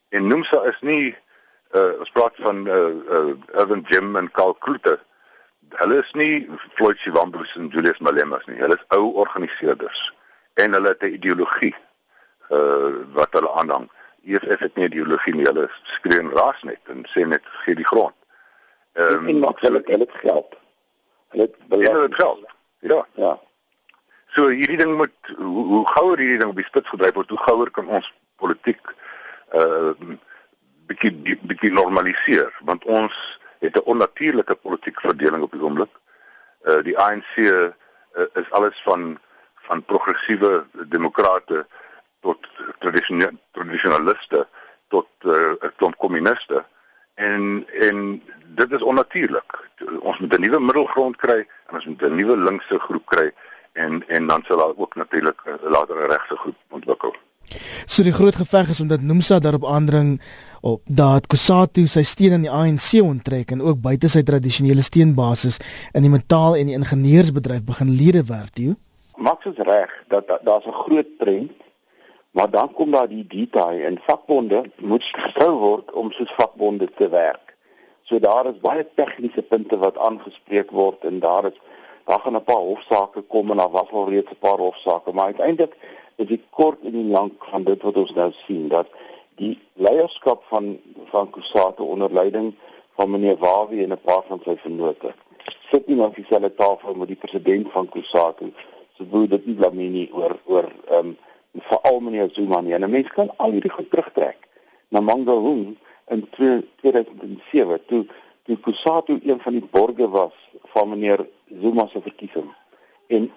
En 0.10 0.27
Nomsa 0.27 0.63
is 0.63 0.79
nie 0.82 1.15
uh 1.73 1.99
ons 1.99 2.12
praat 2.12 2.36
van 2.36 2.67
uh 2.67 2.89
uh 3.10 3.62
Evan 3.62 3.84
Jim 3.88 4.15
en 4.15 4.32
Karl 4.32 4.53
Kloete. 4.53 4.99
Hulle 5.69 5.97
is 6.03 6.12
nie 6.13 6.49
Floyd 6.75 6.97
Shivambus 6.97 7.56
en 7.56 7.67
Julius 7.67 7.97
Malema 7.99 8.41
nie. 8.45 8.60
Hulle 8.60 8.75
is 8.75 8.86
ou 8.88 9.13
organiseerders 9.13 10.13
en 10.53 10.73
hulle 10.73 10.88
het 10.88 11.01
'n 11.03 11.13
ideologie 11.13 11.75
uh 12.49 12.93
wat 13.13 13.34
hulle 13.34 13.51
aanhang. 13.51 13.89
EFF 14.23 14.59
het 14.59 14.75
nie 14.75 14.86
ideologie 14.86 15.36
nie, 15.36 15.45
hulle 15.45 15.67
skree 15.83 16.19
en 16.19 16.31
raas 16.31 16.62
net 16.63 16.91
en 16.91 17.03
sê 17.12 17.25
net 17.27 17.43
gee 17.63 17.75
die 17.75 17.88
grond. 17.88 18.15
Ehm 18.93 19.27
um, 19.29 19.39
maak 19.43 19.59
hulle 19.65 19.81
hulle 19.86 20.07
geld. 20.21 20.55
Hulle 21.33 21.49
het 22.01 22.15
geld. 22.15 22.45
Ja. 22.79 23.05
Ja. 23.13 23.39
So 24.33 24.47
hierdie 24.47 24.77
ding 24.77 24.95
moet 24.97 25.33
hoe, 25.38 25.65
hoe 25.65 25.88
gouer 25.88 26.17
hierdie 26.17 26.38
ding 26.38 26.49
op 26.49 26.59
die 26.59 26.67
spits 26.67 26.89
gedryf 26.89 27.13
word, 27.13 27.29
hoe 27.29 27.43
gouer 27.45 27.71
kan 27.71 27.88
ons 27.88 28.13
politiek 28.41 28.93
uh 29.53 29.93
bietjie 30.89 31.38
bietjie 31.47 31.71
normaliseer 31.71 32.51
want 32.67 32.83
ons 32.86 33.15
het 33.63 33.77
'n 33.77 33.88
onnatuurlike 33.93 34.55
politieke 34.55 35.07
verdeling 35.07 35.43
op 35.43 35.51
die 35.51 35.62
oomblik. 35.62 35.93
Uh 36.67 36.81
die 36.83 36.97
ANC 36.99 37.38
uh, 37.38 37.69
is 38.33 38.51
alles 38.51 38.81
van 38.83 39.19
van 39.67 39.83
progressiewe 39.83 40.65
demokrate 40.89 41.65
tot 42.23 42.47
tradisionele 42.79 43.38
tradisionaliste 43.51 44.47
tot 44.93 45.07
eh, 45.19 45.31
'n 45.31 45.65
uh, 45.65 45.71
klomp 45.77 45.97
kommuniste 45.97 46.63
en 47.15 47.65
en 47.88 48.21
dit 48.59 48.71
is 48.71 48.83
onnatuurlik. 48.91 49.51
Ons 49.99 50.19
moet 50.19 50.33
'n 50.33 50.41
nuwe 50.41 50.59
middelgrond 50.59 51.15
kry 51.15 51.39
en 51.67 51.75
ons 51.75 51.86
moet 51.86 52.01
'n 52.01 52.15
nuwe 52.15 52.38
linkse 52.38 52.79
groep 52.79 53.05
kry 53.05 53.31
en 53.73 54.03
en 54.07 54.27
dan 54.27 54.43
sal 54.45 54.57
daar 54.57 54.75
ook 54.75 54.95
natuurlik 54.95 55.39
'n 55.45 55.69
latere 55.69 56.07
regse 56.07 56.36
groep 56.38 56.57
ontwikkel. 56.69 57.15
So 57.86 58.03
die 58.03 58.13
groot 58.13 58.36
geveg 58.36 58.69
is 58.69 58.81
omdat 58.81 59.01
Nomsa 59.01 59.39
daarop 59.39 59.65
aandring 59.65 60.21
op 60.62 60.81
dat 60.86 61.27
Kusatu 61.27 61.86
sy 61.88 62.03
steun 62.03 62.33
aan 62.33 62.45
die 62.45 62.51
ANC 62.51 63.01
onttrek 63.01 63.51
en 63.51 63.62
ook 63.62 63.81
buite 63.81 64.07
sy 64.07 64.23
tradisionele 64.23 64.81
steunbasis 64.81 65.59
in 65.91 66.01
die 66.01 66.13
metaal 66.13 66.55
en 66.55 66.71
die 66.71 66.77
ingenieursbedryf 66.77 67.63
begin 67.63 67.91
lede 67.91 68.23
werf, 68.23 68.49
Theo. 68.49 68.75
Max 69.15 69.45
is 69.45 69.59
reg 69.67 69.91
dat 70.07 70.27
daar's 70.43 70.65
'n 70.65 70.79
groot 70.86 71.09
trend, 71.19 71.51
maar 72.34 72.50
dan 72.50 72.72
kom 72.74 72.91
daar 72.91 73.08
die 73.08 73.26
detail 73.28 73.80
en 73.89 74.00
vakbonde 74.06 74.63
moet 74.78 75.04
getrou 75.04 75.52
word 75.60 75.91
om 75.91 76.12
soos 76.12 76.34
vakbonde 76.34 76.89
te 76.98 77.10
werk. 77.10 77.54
So 78.10 78.19
daar 78.19 78.50
is 78.50 78.60
baie 78.62 78.86
tegniese 78.96 79.41
punte 79.41 79.78
wat 79.78 79.98
aangespreek 79.98 80.72
word 80.72 81.06
en 81.10 81.19
daar 81.19 81.46
is 81.52 81.60
daar 82.06 82.19
gaan 82.19 82.36
'n 82.36 82.43
paar 82.43 82.65
hofsaake 82.69 83.22
kom 83.22 83.52
en 83.52 83.58
daar 83.58 83.69
was 83.69 83.91
al 83.91 84.10
reeds 84.10 84.32
'n 84.32 84.39
paar 84.39 84.58
hofsaake, 84.58 85.12
maar 85.13 85.26
uiteindelik 85.26 85.76
is 86.15 86.28
dit 86.28 86.41
kort 86.50 86.80
en 86.84 86.91
die 86.91 87.12
lank 87.12 87.46
van 87.46 87.63
dit 87.63 87.82
wat 87.82 87.98
ons 87.98 88.13
nou 88.13 88.32
sien 88.32 88.67
dat 88.67 88.88
die 89.36 89.60
leierskap 89.74 90.43
van 90.43 90.80
van 91.06 91.30
Kusate 91.30 91.84
onder 91.84 92.13
leiding 92.13 92.54
van 92.96 93.10
meneer 93.10 93.38
Wawie 93.38 93.84
en 93.84 93.91
'n 93.91 94.02
paar 94.02 94.24
van 94.28 94.41
sy 94.46 94.58
vennote 94.58 95.13
sit 95.72 95.88
nie 95.88 96.02
op 96.02 96.15
dieselfde 96.15 96.54
tafel 96.56 96.93
met 96.93 97.08
die 97.08 97.19
president 97.19 97.72
van 97.72 97.89
Kusate 97.89 98.52
so 98.98 99.06
wou 99.10 99.28
dit 99.28 99.46
nie 99.46 99.58
Lamini 99.60 100.10
oor 100.13 100.38
oor 100.46 100.67
ehm 100.88 101.08
um, 101.08 101.17
veral 101.53 101.99
meneer 101.99 102.29
Zuma 102.31 102.61
nie. 102.61 102.73
En 102.73 102.83
'n 102.83 102.89
mens 102.89 103.07
kan 103.07 103.31
al 103.37 103.51
hierdie 103.51 103.71
goed 103.71 103.89
terugtrek 103.89 104.37
na 104.87 104.99
Mangaung 104.99 105.77
in 106.07 106.27
2007 106.81 107.85
toe 107.85 108.05
toe 108.43 108.57
Kusatu 108.59 109.19
een 109.23 109.39
van 109.39 109.53
die 109.53 109.67
borgers 109.71 110.09
was 110.09 110.33
van 110.63 110.89
meneer 110.89 111.27
Zuma 111.61 111.87
se 111.87 112.01
verkiesing. 112.01 112.53
En 113.07 113.31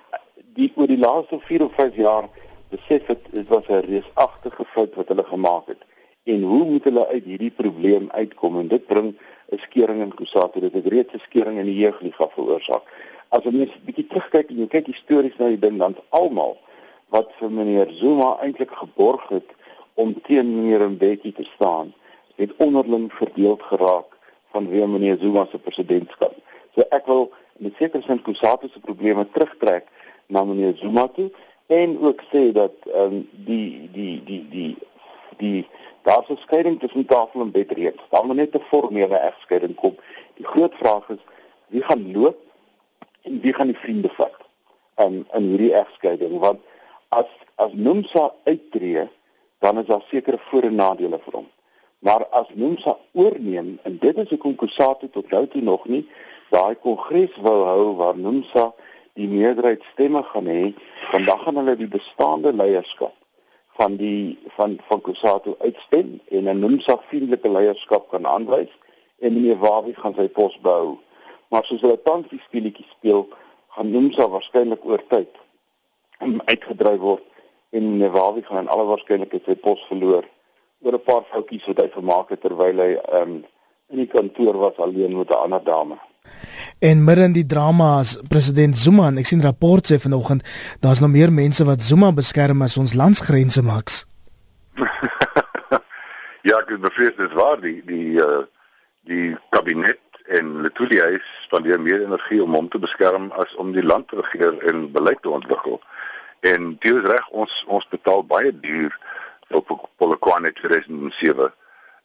die 0.54 0.72
oor 0.74 0.86
die 0.86 0.98
laaste 0.98 1.38
4 1.40 1.64
of 1.64 1.74
5 1.74 1.96
jaar 1.96 2.28
besef 2.68 3.06
het 3.06 3.22
dit 3.30 3.48
was 3.48 3.66
'n 3.68 3.84
reusagtige 3.86 4.64
fout 4.64 4.94
wat 4.94 5.08
hulle 5.08 5.24
gemaak 5.24 5.66
het. 5.66 5.82
En 6.24 6.42
hoe 6.42 6.64
moet 6.64 6.84
hulle 6.84 7.06
uit 7.06 7.24
hierdie 7.24 7.50
probleem 7.50 8.08
uitkom? 8.10 8.58
En 8.58 8.68
dit 8.68 8.86
bring 8.86 9.14
'n 9.50 9.58
skeuring 9.58 10.00
in 10.00 10.14
Kusatu. 10.14 10.60
Dit 10.60 10.72
het 10.72 10.86
reeds 10.86 11.12
'n 11.12 11.18
skeuring 11.18 11.58
in 11.58 11.64
die 11.64 11.78
jeugliga 11.78 12.28
veroorsaak. 12.28 12.82
As 13.28 13.42
jy 13.42 13.50
net 13.50 13.68
'n 13.68 13.84
bietjie 13.84 14.06
terugkyk 14.06 14.48
en 14.50 14.58
jy 14.58 14.66
kyk 14.66 14.86
histories 14.86 15.36
na 15.38 15.46
die 15.46 15.58
ding 15.58 15.78
dan 15.78 15.96
almal 16.08 16.58
wat 17.14 17.30
vir 17.38 17.50
meneer 17.50 17.90
Zuma 18.00 18.36
eintlik 18.42 18.70
geborg 18.70 19.28
het 19.28 19.50
om 19.94 20.14
teen 20.26 20.54
meneer 20.56 20.90
Mbeki 20.90 21.32
te 21.32 21.44
staan, 21.54 21.94
het 22.36 22.52
onderling 22.56 23.12
verdeeld 23.12 23.62
geraak 23.62 24.16
vanweë 24.54 24.86
meneer 24.86 25.18
Zuma 25.20 25.46
se 25.50 25.58
presidentskap. 25.58 26.34
So 26.74 26.84
ek 26.90 27.06
wil 27.06 27.30
in 27.60 27.74
sekere 27.78 28.04
sin 28.04 28.22
Kusatu 28.22 28.68
se 28.68 28.80
probleme 28.80 29.24
terugtrek 29.32 29.88
na 30.26 30.44
meneer 30.44 30.76
Zuma 30.80 31.06
toe 31.16 31.30
en 31.72 31.96
ook 32.00 32.22
sê 32.32 32.50
dat 32.52 32.74
ehm 32.92 33.20
um, 33.20 33.22
die 33.48 33.88
die 33.92 34.22
die 34.24 34.42
die 34.50 34.76
die 35.40 35.66
daar's 36.02 36.28
'n 36.28 36.38
skeiding 36.44 36.80
tussen 36.80 37.06
tafel 37.06 37.40
en 37.40 37.50
bed 37.50 37.72
reeds. 37.72 38.02
Daar 38.10 38.26
moet 38.26 38.36
net 38.36 38.54
'n 38.54 38.68
formele 38.70 39.16
egskeiding 39.16 39.74
kom. 39.74 39.96
Die 40.34 40.46
groot 40.46 40.74
vraag 40.74 41.08
is 41.08 41.22
wie 41.68 41.82
gaan 41.82 42.12
loop 42.12 42.38
en 43.22 43.40
wie 43.40 43.52
gaan 43.52 43.66
die 43.66 43.82
vriende 43.84 44.08
vat 44.08 44.38
um, 44.96 45.26
in 45.32 45.42
hierdie 45.42 45.74
egskeiding 45.74 46.38
want 46.38 46.60
as 47.08 47.30
as 47.56 47.72
Nomsa 47.72 48.30
uittreë 48.44 49.08
dan 49.58 49.78
is 49.78 49.86
daar 49.86 50.04
sekere 50.08 50.38
voor 50.38 50.62
en 50.62 50.74
nadele 50.74 51.18
vir 51.24 51.32
hom. 51.32 51.46
Maar 51.98 52.26
as 52.26 52.48
Nomsa 52.54 52.96
oorneem 53.12 53.78
en 53.82 53.98
dit 53.98 54.16
is 54.16 54.30
'n 54.30 54.38
konkursasie 54.38 55.10
tot 55.10 55.30
nou 55.30 55.46
toe 55.46 55.62
nog 55.62 55.86
nie 55.86 56.08
daai 56.50 56.74
kongres 56.74 57.36
wou 57.36 57.64
hou 57.64 57.94
waar 57.96 58.18
Nomsa 58.18 58.72
die 59.12 59.28
meerderheid 59.28 59.82
stemme 59.92 60.22
gaan 60.22 60.46
hê, 60.46 60.74
vandag 61.12 61.42
gaan 61.42 61.56
hulle 61.56 61.76
die 61.76 61.88
bestaande 61.88 62.52
leierskap 62.52 63.14
van 63.78 63.96
die 63.96 64.38
van 64.56 64.78
van 64.88 65.00
Kusato 65.00 65.56
uitstem 65.58 66.20
en 66.28 66.44
'n 66.48 66.58
Nomsa 66.58 66.98
vriendelike 67.08 67.48
leierskap 67.48 68.08
kan 68.10 68.26
aanwys 68.26 68.72
en 69.18 69.32
meneer 69.32 69.58
Wawie 69.58 69.94
gaan 69.94 70.14
sy 70.14 70.28
pos 70.28 70.60
behou. 70.60 70.98
Maar 71.48 71.64
soos 71.64 71.80
hulle 71.80 72.02
tans 72.02 72.28
die 72.28 72.42
speletjie 72.46 72.86
speel, 72.90 73.28
gaan 73.68 73.90
Nomsa 73.90 74.28
waarskynlik 74.28 74.84
oor 74.84 75.02
tyd 75.08 75.32
uitgedryf 76.20 77.00
word 77.00 77.22
en 77.70 78.10
Wawie 78.12 78.44
gaan 78.44 78.64
in 78.64 78.68
alle 78.72 78.86
waarskynlikheid 78.88 79.44
sy 79.44 79.54
pos 79.54 79.82
verloor 79.90 80.24
oor 80.84 80.94
'n 80.94 81.04
paar 81.04 81.24
foutjies 81.32 81.66
wat 81.66 81.78
hy 81.82 81.88
vermaak 81.92 82.28
het 82.30 82.40
terwyl 82.40 82.78
hy 82.78 82.92
um, 83.20 83.44
in 83.90 84.02
die 84.02 84.10
kantoor 84.10 84.56
was 84.56 84.76
alleen 84.76 85.16
met 85.18 85.30
'n 85.30 85.42
ander 85.44 85.64
dame. 85.64 85.98
En 86.78 87.04
midde 87.04 87.22
in 87.22 87.32
die 87.32 87.46
drama 87.46 87.98
as 87.98 88.18
president 88.28 88.76
Zuma, 88.76 89.12
ek 89.16 89.26
sien 89.26 89.42
rapport 89.42 89.86
sê 89.86 89.98
vanoggend 89.98 90.42
daar's 90.80 91.00
nog 91.00 91.10
meer 91.10 91.32
mense 91.32 91.64
wat 91.64 91.82
Zuma 91.82 92.12
beskerm 92.12 92.62
as 92.62 92.76
ons 92.76 92.94
landsgrense 92.94 93.62
maks. 93.62 94.04
ja, 96.48 96.58
ek 96.58 96.76
bevrees 96.80 97.16
dit 97.16 97.32
waar 97.32 97.60
die 97.60 97.82
die 97.86 98.20
uh, 98.20 98.44
die 99.08 99.36
kabinet 99.50 99.98
en 100.26 100.60
Letuli 100.60 101.00
huis 101.00 101.26
spandeer 101.42 101.80
meer 101.80 102.02
energie 102.02 102.42
om 102.42 102.54
hom 102.54 102.68
te 102.68 102.78
beskerm 102.78 103.30
as 103.42 103.54
om 103.54 103.72
die 103.72 103.84
land 103.84 104.08
te 104.08 104.20
regeer 104.20 104.58
en 104.68 104.90
beleid 104.92 105.22
te 105.22 105.30
ontwikkel. 105.30 105.80
En 106.40 106.76
dit 106.80 106.94
is 106.94 107.06
reg 107.06 107.28
ons 107.28 107.64
ons 107.66 107.88
betaal 107.88 108.24
baie 108.26 108.52
duur 108.60 108.98
op 109.54 109.70
Polokwane 109.96 110.52
2007. 110.52 111.52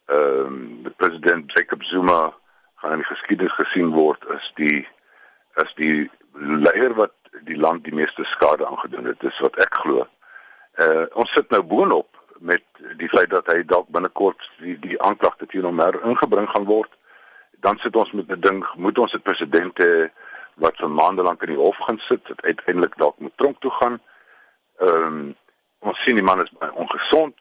Ehm 0.06 0.46
um, 0.46 0.94
president 0.96 1.52
Jacob 1.52 1.82
Zuma 1.82 2.32
gaan 2.74 2.92
in 2.92 3.02
die 3.02 3.10
geskiedenis 3.10 3.52
gesien 3.52 3.90
word 3.94 4.26
as 4.34 4.50
die 4.54 4.86
as 5.54 5.74
die 5.74 6.10
leier 6.34 6.94
wat 6.94 7.14
die 7.46 7.58
land 7.58 7.84
die 7.84 7.94
meeste 7.94 8.24
skade 8.24 8.66
aangedoen 8.66 9.10
het 9.10 9.20
dis 9.20 9.38
wat 9.44 9.58
ek 9.62 9.74
glo. 9.84 10.06
Uh 10.78 11.06
ons 11.12 11.32
sit 11.32 11.50
nou 11.50 11.62
boonop 11.62 12.18
met 12.38 12.64
die 12.98 13.08
feit 13.08 13.30
dat 13.30 13.46
hy 13.46 13.62
dalk 13.62 13.88
binnekort 13.94 14.50
die 14.58 14.78
die 14.82 14.98
aanklagte 15.02 15.46
teen 15.46 15.66
hom 15.68 15.82
her 15.82 15.98
ingebring 16.02 16.48
gaan 16.50 16.66
word. 16.70 16.90
Dan 17.62 17.78
sit 17.78 17.96
ons 17.96 18.12
met 18.12 18.28
'n 18.30 18.40
ding, 18.40 18.60
moet 18.76 18.98
ons 18.98 19.14
'n 19.14 19.22
president 19.22 19.78
hê 19.78 20.10
wat 20.54 20.76
vir 20.76 20.90
maande 20.90 21.22
lank 21.22 21.42
in 21.42 21.54
die 21.54 21.62
hof 21.62 21.78
gaan 21.86 21.98
sit, 21.98 22.28
wat 22.28 22.42
uiteindelik 22.42 22.96
dalk 22.96 23.18
moet 23.18 23.36
tronk 23.36 23.60
toe 23.60 23.70
gaan. 23.70 24.00
Ehm 24.78 25.06
um, 25.06 25.36
ons 25.78 26.02
sien 26.02 26.14
die 26.14 26.24
man 26.30 26.42
is 26.42 26.50
baie 26.58 26.72
ongesond. 26.72 27.34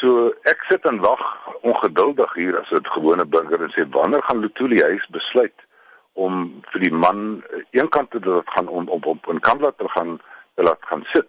So 0.00 0.32
ek 0.44 0.64
sit 0.68 0.84
en 0.84 1.00
wag 1.00 1.24
ongeduldig 1.60 2.34
hier 2.34 2.60
as 2.60 2.70
'n 2.70 2.84
gewone 2.84 3.24
burger 3.24 3.62
en 3.62 3.72
sê 3.72 3.88
wanneer 3.90 4.22
gaan 4.22 4.40
Lutuli 4.40 4.82
huis 4.82 5.06
besluit 5.06 5.66
om 6.12 6.62
vir 6.72 6.80
die 6.80 6.92
man 6.92 7.42
eh, 7.50 7.62
eenkant 7.70 8.10
te 8.10 8.20
dit 8.20 8.50
gaan 8.50 8.68
om 8.68 8.88
op 8.88 9.06
op 9.06 9.28
in 9.28 9.40
Kandla 9.40 9.70
te 9.76 9.88
gaan 9.88 10.20
te 10.54 10.62
laat 10.62 10.80
gaan 10.80 11.04
sit. 11.04 11.28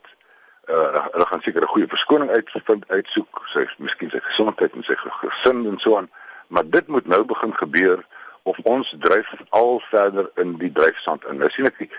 Uh 0.67 1.07
hulle 1.11 1.25
gaan 1.25 1.41
seker 1.41 1.61
'n 1.61 1.73
goeie 1.73 1.87
verskoning 1.87 2.29
uitvind 2.29 2.83
uitsoek, 2.87 3.41
sy 3.53 3.67
miskien 3.77 4.09
sy 4.09 4.19
gesondheid 4.19 4.73
en 4.75 4.83
sy 4.83 4.95
gesin 4.95 5.65
en 5.67 5.79
so 5.79 5.97
aan, 5.97 6.09
maar 6.47 6.69
dit 6.69 6.87
moet 6.87 7.07
nou 7.07 7.23
begin 7.23 7.53
gebeur 7.55 8.05
of 8.47 8.60
ons 8.63 8.95
dryf 8.99 9.33
al 9.49 9.79
verder 9.89 10.31
in 10.36 10.55
die 10.62 10.71
dryfsand 10.71 11.25
in. 11.25 11.41
Nou 11.41 11.49
sien 11.53 11.69
ek 11.69 11.77
die, 11.81 11.89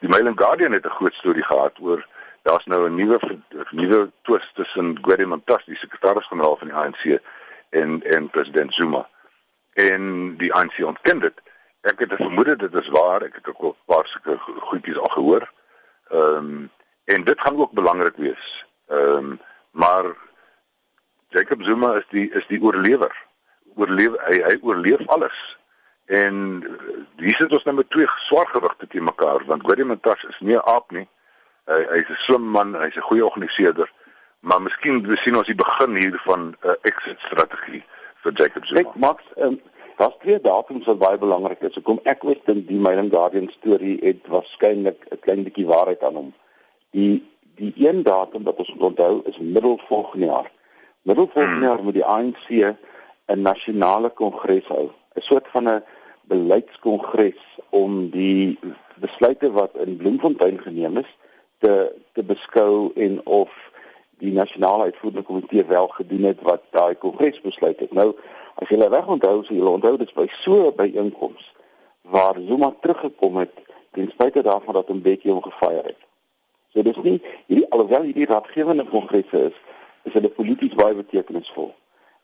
die 0.00 0.10
Mail 0.12 0.28
and 0.30 0.40
Guardian 0.40 0.76
het 0.76 0.86
'n 0.86 0.98
groot 0.98 1.14
storie 1.14 1.44
gehad 1.44 1.80
oor 1.80 2.04
daar's 2.44 2.66
nou 2.66 2.88
'n 2.88 2.94
nuwe 2.94 3.18
nuwe 3.70 4.10
twist 4.22 4.54
tussen 4.54 4.98
Gwede 5.00 5.26
Mantashe, 5.26 5.70
die 5.70 5.76
sekretaris-generaal 5.76 6.56
van 6.56 6.68
die 6.68 6.76
ANC 6.76 7.20
en 7.70 8.02
en 8.02 8.28
president 8.30 8.74
Zuma. 8.74 9.08
En 9.72 10.36
die 10.36 10.52
ANC 10.54 10.78
ontken 10.84 11.18
dit. 11.18 11.42
Ek 11.80 11.98
het 11.98 12.14
vermoed 12.14 12.58
dit 12.58 12.74
is 12.74 12.88
waar, 12.88 13.22
ek 13.22 13.34
het 13.34 13.48
ook 13.48 13.60
al 13.60 13.76
paar 13.84 14.06
sulke 14.06 14.38
goedjies 14.38 14.98
al 14.98 15.08
gehoor. 15.08 15.52
Ehm 16.08 16.36
um, 16.36 16.70
en 17.04 17.24
dit 17.24 17.40
gaan 17.40 17.56
ook 17.56 17.72
belangrik 17.72 18.16
wees. 18.16 18.64
Ehm 18.88 19.16
um, 19.16 19.40
maar 19.70 20.04
Jacob 21.28 21.62
Zuma 21.62 21.94
is 21.94 22.06
die 22.08 22.30
is 22.30 22.46
die 22.46 22.62
oorlewer. 22.62 23.14
Oorleef 23.74 24.12
hy 24.28 24.42
hy 24.42 24.58
oorleef 24.62 25.06
alles. 25.06 25.58
En 26.06 26.62
uh, 26.62 27.02
hier 27.16 27.34
sit 27.34 27.52
ons 27.52 27.64
nou 27.64 27.76
met 27.76 27.90
twee 27.90 28.06
swaar 28.26 28.46
gewigte 28.46 28.86
te 28.86 29.00
mekaar 29.00 29.44
want 29.46 29.64
Gwede 29.64 29.84
Mantashe 29.84 30.28
is 30.28 30.40
nie 30.40 30.56
'n 30.56 30.64
aap 30.64 30.90
nie. 30.90 31.08
Hy 31.64 31.80
hy's 31.90 32.08
'n 32.08 32.24
slim 32.26 32.48
man, 32.56 32.74
hy's 32.74 32.96
'n 32.96 33.08
goeie 33.08 33.24
organiseerder, 33.24 33.92
maar 34.40 34.62
miskien 34.62 35.16
sien 35.16 35.36
ons 35.36 35.46
die 35.46 35.54
begin 35.54 35.94
hier 35.94 36.20
van 36.24 36.40
'n 36.48 36.56
uh, 36.68 36.74
exit 36.82 37.18
strategie 37.18 37.84
vir 38.22 38.32
Jacob 38.32 38.64
Zuma. 38.64 38.80
Ek 38.80 38.94
maak 38.94 39.20
um, 39.36 39.60
daar's 39.96 40.16
twee 40.20 40.40
datums 40.40 40.86
wat 40.86 40.98
baie 40.98 41.18
belangrik 41.18 41.60
is. 41.60 41.76
Ek 41.76 41.84
kom 41.84 42.00
ek 42.04 42.22
weet 42.22 42.44
dat 42.44 42.66
die 42.68 42.80
and 42.88 43.12
Guardian 43.12 43.48
storie 43.58 43.98
het 44.02 44.26
waarskynlik 44.26 45.06
'n 45.10 45.20
klein 45.20 45.44
bietjie 45.44 45.66
waarheid 45.66 46.02
aan 46.02 46.14
hom. 46.14 46.34
Die 46.90 47.22
die 47.56 47.72
een 47.76 48.02
datum 48.02 48.42
wat 48.44 48.58
ons 48.58 48.74
moet 48.74 48.82
onthou 48.82 49.22
is 49.24 49.38
middel 49.38 49.80
volgende 49.88 50.26
jaar. 50.26 50.50
Middel 51.02 51.28
volgende 51.32 51.56
hmm. 51.56 51.64
jaar 51.64 51.82
moet 51.82 51.94
die 51.94 52.04
ANC 52.04 52.48
'n 53.26 53.42
nasionale 53.42 54.10
kongres 54.10 54.66
hou, 54.66 54.90
'n 55.14 55.20
soort 55.20 55.48
van 55.48 55.68
'n 55.68 55.84
beleidskongres 56.22 57.42
om 57.68 58.10
die 58.10 58.58
besluite 58.94 59.50
wat 59.52 59.76
in 59.76 59.96
Bloemfontein 59.96 60.58
geneem 60.60 60.96
is 60.96 61.16
te 61.58 61.94
te 62.12 62.22
beskou 62.22 62.92
en 62.94 63.20
of 63.26 63.50
die 64.18 64.32
nasionale 64.32 64.82
uitvoerende 64.82 65.22
komitee 65.22 65.64
wel 65.64 65.88
gedoen 65.88 66.22
het 66.22 66.42
wat 66.42 66.62
daai 66.70 66.94
kongres 66.94 67.40
besluit 67.40 67.80
het. 67.80 67.92
Nou 67.92 68.14
as 68.54 68.68
jy 68.68 68.76
reg 68.76 69.06
onthou, 69.06 69.42
so 69.44 69.54
jy 69.54 69.60
onthou 69.60 69.96
dit 69.96 70.14
by 70.14 70.26
so 70.40 70.68
'n 70.68 70.76
byeenkoms 70.76 71.52
waar 72.00 72.34
Zuma 72.46 72.74
teruggekom 72.80 73.36
het 73.36 73.52
ten 73.90 74.10
spyte 74.10 74.42
daarvan 74.42 74.74
dat 74.74 74.90
'n 74.90 75.02
bietjie 75.02 75.32
hom 75.32 75.42
gefire 75.42 75.82
het. 75.82 76.00
So 76.72 76.82
dis 76.82 76.96
nie 77.02 77.22
hierdie 77.46 77.70
alhoewel 77.70 78.02
hierdie 78.02 78.26
raadgewende 78.26 78.84
kongresse 78.84 79.44
is, 79.44 79.56
is 80.02 80.12
hulle 80.12 80.28
polities 80.28 80.74
baie 80.74 80.94
betekenisvol. 80.94 81.74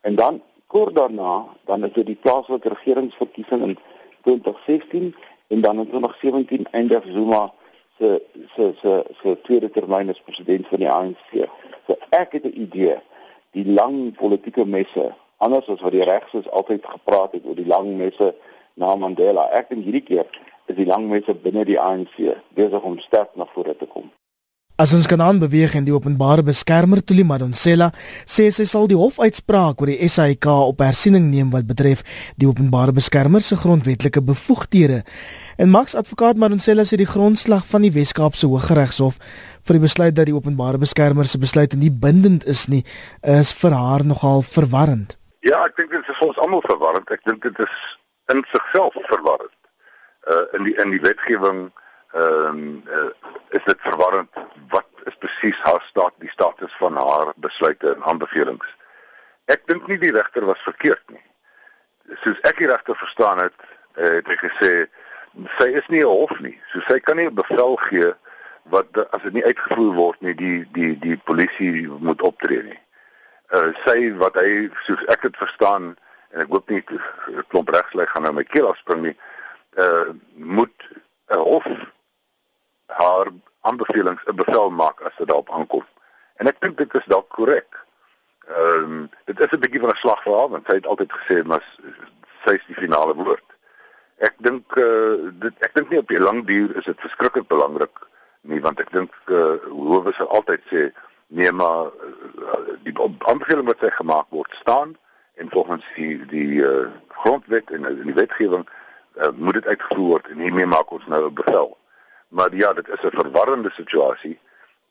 En 0.01 0.15
dan 0.15 0.41
kort 0.71 0.95
daarna, 0.95 1.45
dan 1.65 1.83
is 1.83 1.93
dit 1.93 2.05
die 2.05 2.19
plaaslike 2.23 2.69
regeringsverkiesing 2.69 3.63
in 3.67 3.77
2016 4.23 5.15
en 5.47 5.61
dan 5.61 5.79
in 5.83 5.89
2017 5.89 6.67
eindig 6.71 7.03
Zuma 7.11 7.51
se 7.97 8.21
se 8.55 8.71
se 8.81 9.03
se 9.21 9.37
tweede 9.41 9.69
termyn 9.69 10.09
as 10.09 10.21
president 10.21 10.67
van 10.67 10.79
die 10.79 10.89
ANC. 10.89 11.49
So 11.87 11.97
ek 12.09 12.31
het 12.37 12.45
'n 12.45 12.61
idee, 12.61 12.97
die 13.51 13.65
lang 13.65 14.15
politieke 14.15 14.65
messe, 14.65 15.11
anders 15.37 15.67
as 15.67 15.81
wat 15.81 15.91
die 15.91 16.07
regses 16.13 16.49
altyd 16.49 16.85
gepraat 16.85 17.31
het 17.31 17.45
oor 17.45 17.55
die 17.55 17.67
lang 17.67 17.97
messe 17.97 18.35
na 18.73 18.95
Mandela. 18.95 19.49
Ek 19.51 19.69
dink 19.69 19.83
hierdie 19.83 20.07
keer 20.07 20.25
is 20.65 20.75
die 20.75 20.85
lang 20.85 21.09
messe 21.09 21.35
binne 21.35 21.65
die 21.65 21.79
ANC 21.79 22.15
besig 22.55 22.81
om 22.81 22.99
sterk 22.99 23.35
na 23.35 23.45
vore 23.45 23.75
te 23.77 23.85
kom. 23.85 24.11
As 24.79 24.93
ons 24.95 25.05
kan 25.05 25.21
aanbeweeg 25.21 25.73
en 25.75 25.83
die 25.85 25.93
openbare 25.93 26.43
beskermer 26.47 27.01
Tuli 27.03 27.25
Madonsela 27.27 27.89
sê 28.23 28.47
sy 28.55 28.63
sal 28.65 28.87
die 28.87 28.97
hofuitspraak 28.97 29.81
oor 29.83 29.91
die 29.91 30.07
SAIK 30.09 30.47
op 30.47 30.79
hersiening 30.81 31.27
neem 31.29 31.51
wat 31.51 31.67
betref 31.67 32.01
die 32.39 32.47
openbare 32.47 32.95
beskermer 32.95 33.43
se 33.43 33.57
grondwetlike 33.59 34.23
bevoegdhede. 34.25 35.01
En 35.59 35.69
Max 35.69 35.95
advokaat 35.99 36.39
Madonsela 36.39 36.85
sê 36.87 36.97
die 36.97 37.09
grondslag 37.09 37.67
van 37.67 37.83
die 37.85 37.91
Wes-Kaapse 37.93 38.47
Hooggeregshof 38.47 39.19
vir 39.67 39.77
die 39.77 39.83
besluit 39.83 40.15
dat 40.17 40.31
die 40.31 40.37
openbare 40.37 40.79
beskermer 40.81 41.27
se 41.27 41.41
besluit 41.41 41.75
nie 41.77 41.91
bindend 41.91 42.47
is 42.49 42.65
nie, 42.71 42.81
is 43.21 43.51
vir 43.53 43.75
haar 43.77 44.05
nogal 44.07 44.41
verwarrend. 44.41 45.17
Ja, 45.45 45.65
ek 45.67 45.75
dink 45.77 45.91
dit 45.91 46.09
is 46.09 46.17
vir 46.17 46.31
ons 46.31 46.41
almal 46.41 46.63
verwarrend. 46.65 47.11
Ek 47.11 47.21
dink 47.27 47.43
dit 47.43 47.61
is 47.61 47.77
in 48.33 48.41
sigself 48.53 48.97
verwarrend. 49.11 49.53
Uh 50.29 50.45
in 50.57 50.65
die 50.69 50.75
in 50.81 50.93
die 50.93 51.01
wetgewing 51.01 51.67
ehm 52.13 52.57
um, 52.57 52.83
uh, 52.87 53.09
is 53.49 53.63
dit 53.63 53.81
verwarrend 53.81 54.29
wat 54.69 54.87
is 55.03 55.15
presies 55.19 55.59
haar 55.59 55.83
staat 55.87 56.13
die 56.19 56.29
status 56.29 56.73
van 56.79 56.95
haar 56.95 57.33
besluite 57.35 57.93
en 57.93 58.03
aanbevelings. 58.03 58.67
Ek 59.45 59.67
dink 59.67 59.87
nie 59.87 59.97
die 59.99 60.11
regter 60.11 60.45
was 60.45 60.63
verkeerd 60.63 61.03
nie. 61.11 61.23
Soos 62.23 62.39
ek 62.47 62.57
die 62.57 62.67
regter 62.67 62.95
verstaan 62.95 63.39
het, 63.39 63.55
uh, 63.95 64.17
het 64.19 64.27
hy 64.27 64.37
gesê 64.43 64.71
sy 65.57 65.69
is 65.79 65.87
nie 65.87 66.03
'n 66.03 66.11
hof 66.11 66.39
nie. 66.39 66.57
So 66.71 66.83
sy 66.87 66.99
kan 66.99 67.15
nie 67.15 67.27
'n 67.27 67.35
bevel 67.35 67.75
gee 67.87 68.11
wat 68.63 68.97
as 69.13 69.21
dit 69.21 69.33
nie 69.33 69.45
uitgevoer 69.45 69.93
word 69.93 70.21
nie 70.21 70.35
die 70.35 70.67
die 70.75 70.93
die 70.99 71.17
polisie 71.17 71.87
moet 71.87 72.21
optree 72.21 72.63
nie. 72.63 72.79
Uh 73.55 73.71
sy 73.85 74.11
wat 74.19 74.35
hy 74.35 74.69
soos 74.85 75.01
ek 75.07 75.21
dit 75.21 75.37
verstaan 75.37 75.95
en 76.31 76.43
ek 76.43 76.51
hoop 76.53 76.69
nie 76.69 76.83
klomp 77.51 77.69
regslei 77.69 78.05
gaan 78.05 78.23
nou 78.23 78.33
my 78.33 78.43
keel 78.43 78.69
afspring 78.69 79.01
nie, 79.01 79.15
uh 79.77 80.11
moet 80.35 80.87
'n 81.31 81.39
hof 81.39 81.67
haar 82.91 83.27
aanbevelings 83.61 84.23
'n 84.25 84.35
bevel 84.35 84.69
maak 84.69 85.01
as 85.01 85.15
dit 85.17 85.27
daarop 85.27 85.51
aankom. 85.51 85.85
En 86.35 86.47
ek 86.47 86.61
dink 86.61 86.77
dit 86.77 86.93
is 86.93 87.05
dalk 87.05 87.29
korrek. 87.29 87.85
Ehm 88.47 88.83
um, 88.83 89.09
dit 89.25 89.39
is 89.39 89.51
'n 89.51 89.59
bietjie 89.59 89.79
van 89.79 89.89
'n 89.89 90.03
slag 90.03 90.23
vir 90.23 90.37
haar 90.37 90.49
want 90.49 90.65
sy 90.65 90.73
het 90.73 90.87
altyd 90.87 91.11
gesê 91.13 91.43
maar 91.43 91.63
sy 92.43 92.53
is 92.57 92.65
die 92.67 92.81
finale 92.83 93.13
woord. 93.15 93.47
Ek 94.17 94.33
dink 94.37 94.75
uh, 94.77 95.29
dit 95.43 95.53
ek 95.59 95.73
dink 95.73 95.89
nie 95.89 95.99
op 95.99 96.07
die 96.07 96.19
lang 96.19 96.45
duur 96.45 96.75
is 96.77 96.85
dit 96.85 96.99
verskriklik 96.99 97.47
belangrik 97.47 98.07
nie 98.41 98.61
want 98.61 98.79
ek 98.79 98.91
dink 98.91 99.13
uh, 99.25 99.55
hoewe 99.69 100.13
sal 100.13 100.27
altyd 100.27 100.61
sê 100.73 100.89
nee 101.27 101.51
maar 101.51 101.85
uh, 101.85 102.61
die 102.83 102.95
aanbeveling 103.19 103.67
wat 103.67 103.79
sy 103.79 103.89
gemaak 103.89 104.29
word 104.29 104.53
staan 104.61 104.97
en 105.41 105.49
volgens 105.49 105.85
die 105.95 106.25
die 106.25 106.61
uh, 106.65 106.87
grondwet 107.07 107.69
en 107.71 107.85
die 108.03 108.17
wetgewing 108.17 108.65
uh, 108.65 109.29
moet 109.35 109.53
dit 109.53 109.67
uitgevoer 109.67 110.07
word 110.07 110.27
en 110.33 110.43
hiermee 110.45 110.65
maak 110.65 110.91
ons 110.91 111.05
nou 111.07 111.23
'n 111.25 111.33
bevel. 111.33 111.77
Maar 112.31 112.55
ja, 112.55 112.73
dit 112.73 112.87
is 112.87 113.01
'n 113.01 113.15
verwarrende 113.21 113.71
situasie. 113.71 114.39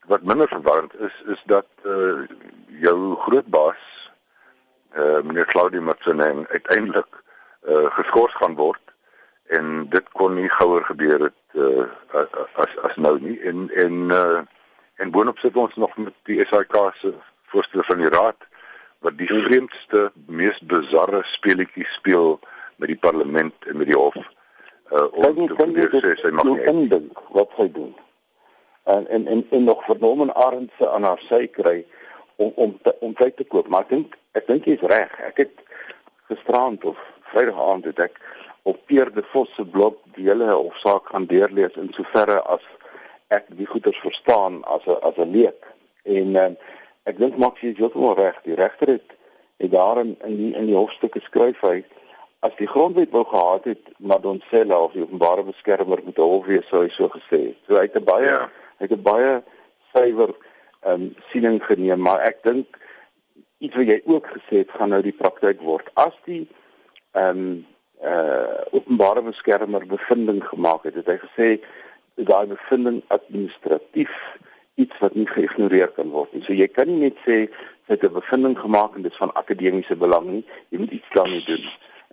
Wat 0.04 0.22
minder 0.22 0.48
verwarrend 0.48 0.94
is 1.00 1.22
is 1.26 1.42
dat 1.44 1.66
uh 1.82 2.26
jou 2.66 3.16
groot 3.16 3.46
baas 3.46 4.12
uh 4.96 5.20
meneer 5.20 5.46
Claudio 5.46 5.80
Matsunen 5.80 6.46
uiteindelik 6.48 7.22
uh 7.68 7.90
geskort 7.90 8.34
gaan 8.34 8.54
word 8.54 8.80
en 9.46 9.88
dit 9.88 10.08
kon 10.12 10.34
nie 10.34 10.48
gouer 10.48 10.84
gebeur 10.84 11.20
het 11.20 11.40
uh 11.52 11.84
as 12.54 12.76
as 12.82 12.96
nou 12.96 13.20
nie 13.20 13.40
en 13.40 13.70
en 13.70 13.94
uh 14.10 14.40
en 14.94 15.10
boonop 15.10 15.38
sit 15.38 15.56
ons 15.56 15.74
nog 15.74 15.96
met 15.96 16.14
die 16.22 16.46
SAK 16.46 16.76
se 17.00 17.14
voorstel 17.52 17.82
van 17.82 17.96
die 17.96 18.08
raad 18.08 18.48
wat 18.98 19.16
die 19.18 19.28
vreemdste 19.28 20.12
mees 20.26 20.58
bizarre 20.60 21.22
speletjie 21.24 21.86
speel 21.86 22.40
met 22.76 22.88
die 22.88 22.98
parlement 22.98 23.54
en 23.66 23.76
met 23.76 23.86
die 23.86 23.96
hof 23.96 24.16
uh 24.90 25.06
om 25.12 25.46
te 25.48 25.54
probeer 25.54 25.92
sê 26.02 26.14
sy 26.20 26.30
mag 26.34 26.48
nie 26.48 26.64
indink 26.72 27.20
wat 27.36 27.52
sy 27.56 27.68
doen. 27.72 27.94
En 28.90 29.06
en 29.08 29.26
en, 29.26 29.46
en 29.50 29.64
nog 29.64 29.84
vernomen 29.84 30.34
Arend 30.34 30.70
se 30.78 30.88
aan 30.88 31.06
haar 31.06 31.22
sy 31.28 31.46
kry 31.46 31.84
om 32.36 32.52
om 32.54 32.78
te, 32.82 32.94
om 33.00 33.14
tyd 33.14 33.36
te 33.36 33.44
koop, 33.44 33.68
maar 33.68 33.86
ek 33.86 33.94
dink 33.94 34.18
ek 34.38 34.46
dink 34.46 34.66
jy's 34.66 34.82
reg. 34.92 35.14
Ek 35.20 35.44
het 35.44 35.54
gisterand 36.30 36.84
of 36.84 36.98
Vrydag 37.30 37.60
aand 37.62 37.84
het 37.86 38.00
ek 38.10 38.18
op 38.62 38.78
Pierre 38.86 39.12
de 39.14 39.22
Vos 39.32 39.54
se 39.54 39.64
blog 39.64 39.94
die 40.16 40.26
hele 40.26 40.50
hofsaak 40.50 41.12
gaan 41.12 41.26
deurlees 41.30 41.76
in 41.78 41.92
soverre 41.94 42.40
as 42.42 42.64
ek 43.30 43.46
die 43.58 43.68
goeters 43.70 44.00
verstaan 44.02 44.64
as 44.64 44.86
'n 44.86 44.98
as 45.06 45.16
'n 45.16 45.30
leek. 45.30 45.62
En 46.02 46.34
uh, 46.34 46.50
ek 47.04 47.18
dink 47.18 47.36
Maxie 47.36 47.70
is 47.70 47.78
heeltemal 47.78 48.16
reg. 48.16 48.42
Die 48.42 48.54
regter 48.54 48.88
het 48.98 49.08
het 49.60 49.70
daarin 49.70 50.16
in 50.24 50.36
die 50.36 50.52
in 50.54 50.66
die 50.66 50.76
hofstukke 50.76 51.20
skryf 51.20 51.60
hy 51.60 51.84
as 52.40 52.54
die 52.56 52.68
grondwet 52.68 53.10
wou 53.12 53.24
gehad 53.28 53.64
het 53.64 53.88
Madonsela 53.98 54.78
of 54.80 54.92
die 54.92 55.02
openbare 55.02 55.44
beskermer 55.44 56.00
moet 56.04 56.16
hof 56.16 56.46
wees 56.48 56.68
sou 56.68 56.84
hy 56.84 56.92
so 56.94 57.08
gesê 57.12 57.40
het. 57.50 57.58
So 57.66 57.76
hy 57.76 57.86
het 57.88 57.96
'n 57.96 58.04
baie 58.04 58.30
ja. 58.30 58.48
hy 58.78 58.86
het 58.88 58.96
'n 58.96 59.02
baie 59.02 59.42
suiwer 59.92 60.32
ehm 60.80 61.02
um, 61.02 61.14
siening 61.30 61.60
geneem, 61.64 62.00
maar 62.00 62.20
ek 62.20 62.42
dink 62.42 62.78
iets 63.58 63.76
wat 63.76 63.86
jy 63.86 64.00
ook 64.04 64.26
gesê 64.26 64.64
het 64.64 64.70
gaan 64.70 64.88
nou 64.88 65.02
die 65.02 65.12
praktyk 65.12 65.60
word. 65.60 65.90
As 65.94 66.16
die 66.24 66.48
ehm 67.12 67.38
um, 67.38 67.66
uh 68.00 68.64
openbare 68.72 69.22
beskermer 69.22 69.86
bevinding 69.86 70.44
gemaak 70.44 70.82
het, 70.82 70.94
het 70.94 71.06
hy 71.06 71.18
gesê 71.20 71.48
daai 72.14 72.46
bevinding 72.46 73.02
administratief 73.08 74.12
iets 74.74 74.98
wat 74.98 75.14
nie 75.14 75.26
geïgnoreer 75.26 75.92
kan 75.92 76.08
word 76.08 76.32
nie. 76.32 76.42
So 76.44 76.56
jy 76.56 76.68
kan 76.68 76.88
nie 76.88 77.00
net 77.10 77.20
sê 77.26 77.44
jy 77.44 77.50
het 77.92 78.04
'n 78.04 78.12
bevinding 78.12 78.58
gemaak 78.58 78.96
en 78.96 79.02
dit 79.02 79.12
is 79.12 79.18
van 79.18 79.34
akademiese 79.34 79.96
belang 79.96 80.26
nie. 80.26 80.44
Jy 80.68 80.78
moet 80.78 80.90
iets 80.90 81.12
daarmee 81.12 81.44
doen. 81.44 81.64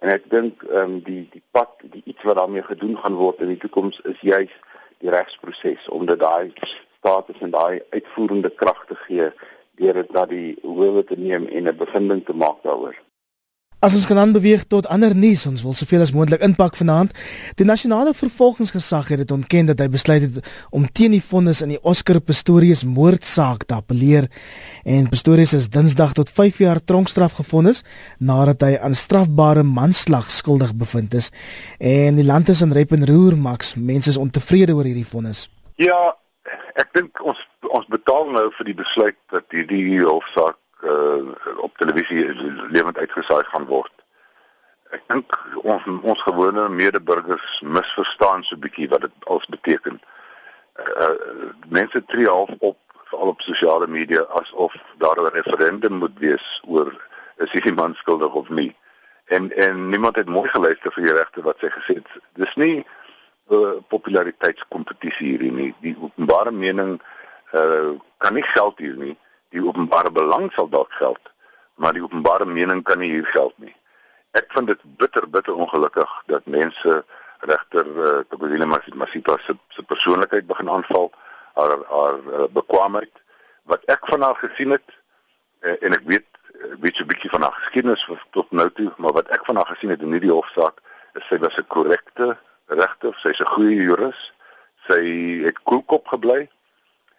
En 0.02 0.10
ek 0.14 0.30
dink 0.30 0.64
ehm 0.68 0.82
um, 0.82 0.98
die 1.06 1.24
die 1.34 1.44
pad 1.52 1.72
die 1.82 2.04
iets 2.06 2.24
wat 2.24 2.38
daarmee 2.38 2.64
gedoen 2.64 2.98
gaan 3.02 3.18
word 3.18 3.42
in 3.42 3.54
die 3.54 3.62
toekoms 3.64 4.00
is 4.12 4.20
juis 4.22 4.54
die 5.02 5.10
regsproses 5.14 5.90
om 5.90 6.06
dit 6.06 6.20
daai 6.20 6.54
status 6.98 7.42
en 7.42 7.54
daai 7.56 7.82
uitvoerende 7.90 8.52
krag 8.62 8.86
te 8.90 8.98
gee 9.08 9.32
deur 9.82 10.00
dit 10.02 10.14
na 10.14 10.26
die 10.30 10.58
hoewe 10.62 11.04
te 11.04 11.18
neem 11.18 11.48
en 11.48 11.70
'n 11.70 11.78
bevinding 11.78 12.26
te 12.26 12.34
maak 12.34 12.62
daaroor. 12.64 12.98
As 13.78 13.94
ons 13.94 14.08
kan 14.10 14.18
aanbeweeg 14.18 14.64
tot 14.66 14.88
ander 14.90 15.14
nuus, 15.14 15.44
ons 15.46 15.62
wil 15.62 15.76
soveel 15.78 16.02
as 16.02 16.10
moontlik 16.10 16.42
inpak 16.42 16.74
vanaand. 16.80 17.12
Die 17.62 17.66
nasionale 17.70 18.10
vervolgingsgesag 18.18 19.12
het 19.14 19.22
dit 19.22 19.34
ontken 19.36 19.70
dat 19.70 19.84
hy 19.84 19.86
besluit 19.94 20.24
het 20.26 20.50
om 20.74 20.88
teen 20.90 21.14
die 21.14 21.22
vonnis 21.22 21.62
in 21.62 21.76
die 21.76 21.78
Oscar 21.86 22.18
Pistorius 22.18 22.82
moordsaak 22.90 23.68
te 23.70 23.78
appeleer 23.78 24.32
en 24.82 25.12
Pistorius 25.14 25.54
is 25.54 25.70
Dinsdag 25.70 26.18
tot 26.18 26.34
5 26.34 26.58
jaar 26.66 26.82
tronkstraf 26.82 27.38
gevonnis 27.38 27.84
nadat 28.18 28.66
hy 28.66 28.74
aan 28.82 28.98
strafbare 28.98 29.62
manslag 29.62 30.34
skuldig 30.34 30.74
bevind 30.74 31.14
is. 31.14 31.30
En 31.78 32.18
die 32.18 32.26
land 32.26 32.50
is 32.50 32.66
in 32.66 32.74
rep 32.74 32.98
en 32.98 33.06
roer, 33.06 33.38
Max. 33.38 33.76
Mense 33.78 34.10
is 34.10 34.18
ontevrede 34.18 34.74
oor 34.74 34.90
hierdie 34.90 35.06
vonnis. 35.06 35.52
Ja, 35.78 36.18
ek 36.82 36.98
dink 36.98 37.22
ons 37.22 37.46
ons 37.70 37.86
betaal 37.94 38.26
nou 38.34 38.48
vir 38.58 38.74
die 38.74 38.80
besluit 38.82 39.22
dat 39.30 39.46
hierdie 39.54 40.02
hofsaak 40.02 40.58
uh, 40.84 41.58
op 41.58 41.78
televisie 41.78 42.34
lewend 42.70 42.98
uitgesaai 42.98 43.44
gaan 43.44 43.66
word. 43.66 43.92
Ek 44.96 45.04
dink 45.08 45.38
ons 45.64 45.84
ons 46.02 46.22
gewone 46.22 46.70
medeburgers 46.70 47.62
misverstaan 47.62 48.44
so 48.44 48.56
'n 48.56 48.64
bietjie 48.64 48.90
wat 48.90 49.02
dit 49.02 49.16
als 49.26 49.46
beteken. 49.46 50.02
Uh, 50.78 51.16
mense 51.68 52.04
tree 52.06 52.28
half 52.28 52.50
op 52.60 52.78
veral 53.10 53.28
op 53.28 53.42
sosiale 53.42 53.88
media 53.88 54.22
asof 54.22 54.74
daar 54.98 55.20
'n 55.22 55.34
referendum 55.34 55.94
moet 55.94 56.18
wees 56.20 56.62
oor 56.68 56.94
is 57.38 57.52
hierdie 57.52 57.74
man 57.74 57.96
skuldig 57.96 58.34
of 58.34 58.50
nie. 58.50 58.76
En 59.26 59.52
en 59.52 59.90
niemand 59.90 60.16
het 60.16 60.30
mooi 60.30 60.50
geluister 60.50 60.92
vir 60.92 61.04
die 61.04 61.14
regte 61.14 61.42
wat 61.42 61.60
sy 61.60 61.70
gesê 61.70 61.94
het. 61.94 62.10
Dis 62.34 62.56
nie 62.56 62.86
'n 63.50 63.56
uh, 63.56 63.76
populariteitskompetisie 63.88 65.28
hierdie 65.28 65.52
nie. 65.52 65.76
Die 65.80 65.98
openbare 66.00 66.52
mening 66.52 67.02
uh, 67.52 67.92
kan 68.18 68.34
nie 68.34 68.44
geld 68.44 68.78
hier 68.78 68.96
nie 68.96 69.18
die 69.50 69.64
openbare 69.64 70.12
belang 70.12 70.52
sal 70.54 70.70
dalk 70.70 70.92
geld, 70.92 71.32
maar 71.76 71.94
die 71.94 72.04
openbare 72.04 72.46
mening 72.46 72.84
kan 72.84 73.00
nie 73.00 73.12
hier 73.12 73.26
geld 73.26 73.54
nie. 73.58 73.76
Ek 74.32 74.52
vind 74.54 74.68
dit 74.68 74.82
bitter 74.98 75.30
bitter 75.30 75.56
ongelukkig 75.56 76.12
dat 76.26 76.46
mense 76.46 77.04
regter 77.40 77.86
uh, 77.86 78.20
Tokozile 78.30 78.66
Masipa 78.66 79.38
se 79.46 79.58
se 79.70 79.84
persoonlikheid 79.84 80.48
begin 80.48 80.70
aanval, 80.70 81.12
haar 81.54 81.78
haar 81.90 82.18
uh, 82.26 82.48
bekwaamheid, 82.54 83.14
wat 83.64 83.84
ek 83.86 84.08
van 84.08 84.22
haar 84.22 84.36
gesien 84.36 84.74
het 84.76 84.98
uh, 85.62 85.76
en 85.82 85.94
ek 85.94 86.06
weet 86.06 86.26
weet 86.82 86.96
so 86.96 87.04
'n 87.04 87.08
bietjie 87.08 87.30
van 87.30 87.42
haar 87.42 87.54
geskiedenis 87.54 88.10
tot 88.32 88.52
nou 88.52 88.70
toe, 88.72 88.92
maar 88.98 89.14
wat 89.14 89.28
ek 89.28 89.46
van 89.46 89.56
haar 89.56 89.70
gesien 89.70 89.90
het 89.90 90.02
in 90.02 90.12
hierdie 90.12 90.34
hofsaak, 90.34 90.82
is 91.14 91.28
sy 91.28 91.38
was 91.38 91.58
'n 91.58 91.68
korrekte 91.68 92.38
regter, 92.68 93.14
sy's 93.22 93.40
'n 93.40 93.54
goeie 93.54 93.76
jurist. 93.76 94.34
Sy 94.88 95.44
het 95.44 95.60
koelkop 95.64 96.08
gebly 96.08 96.50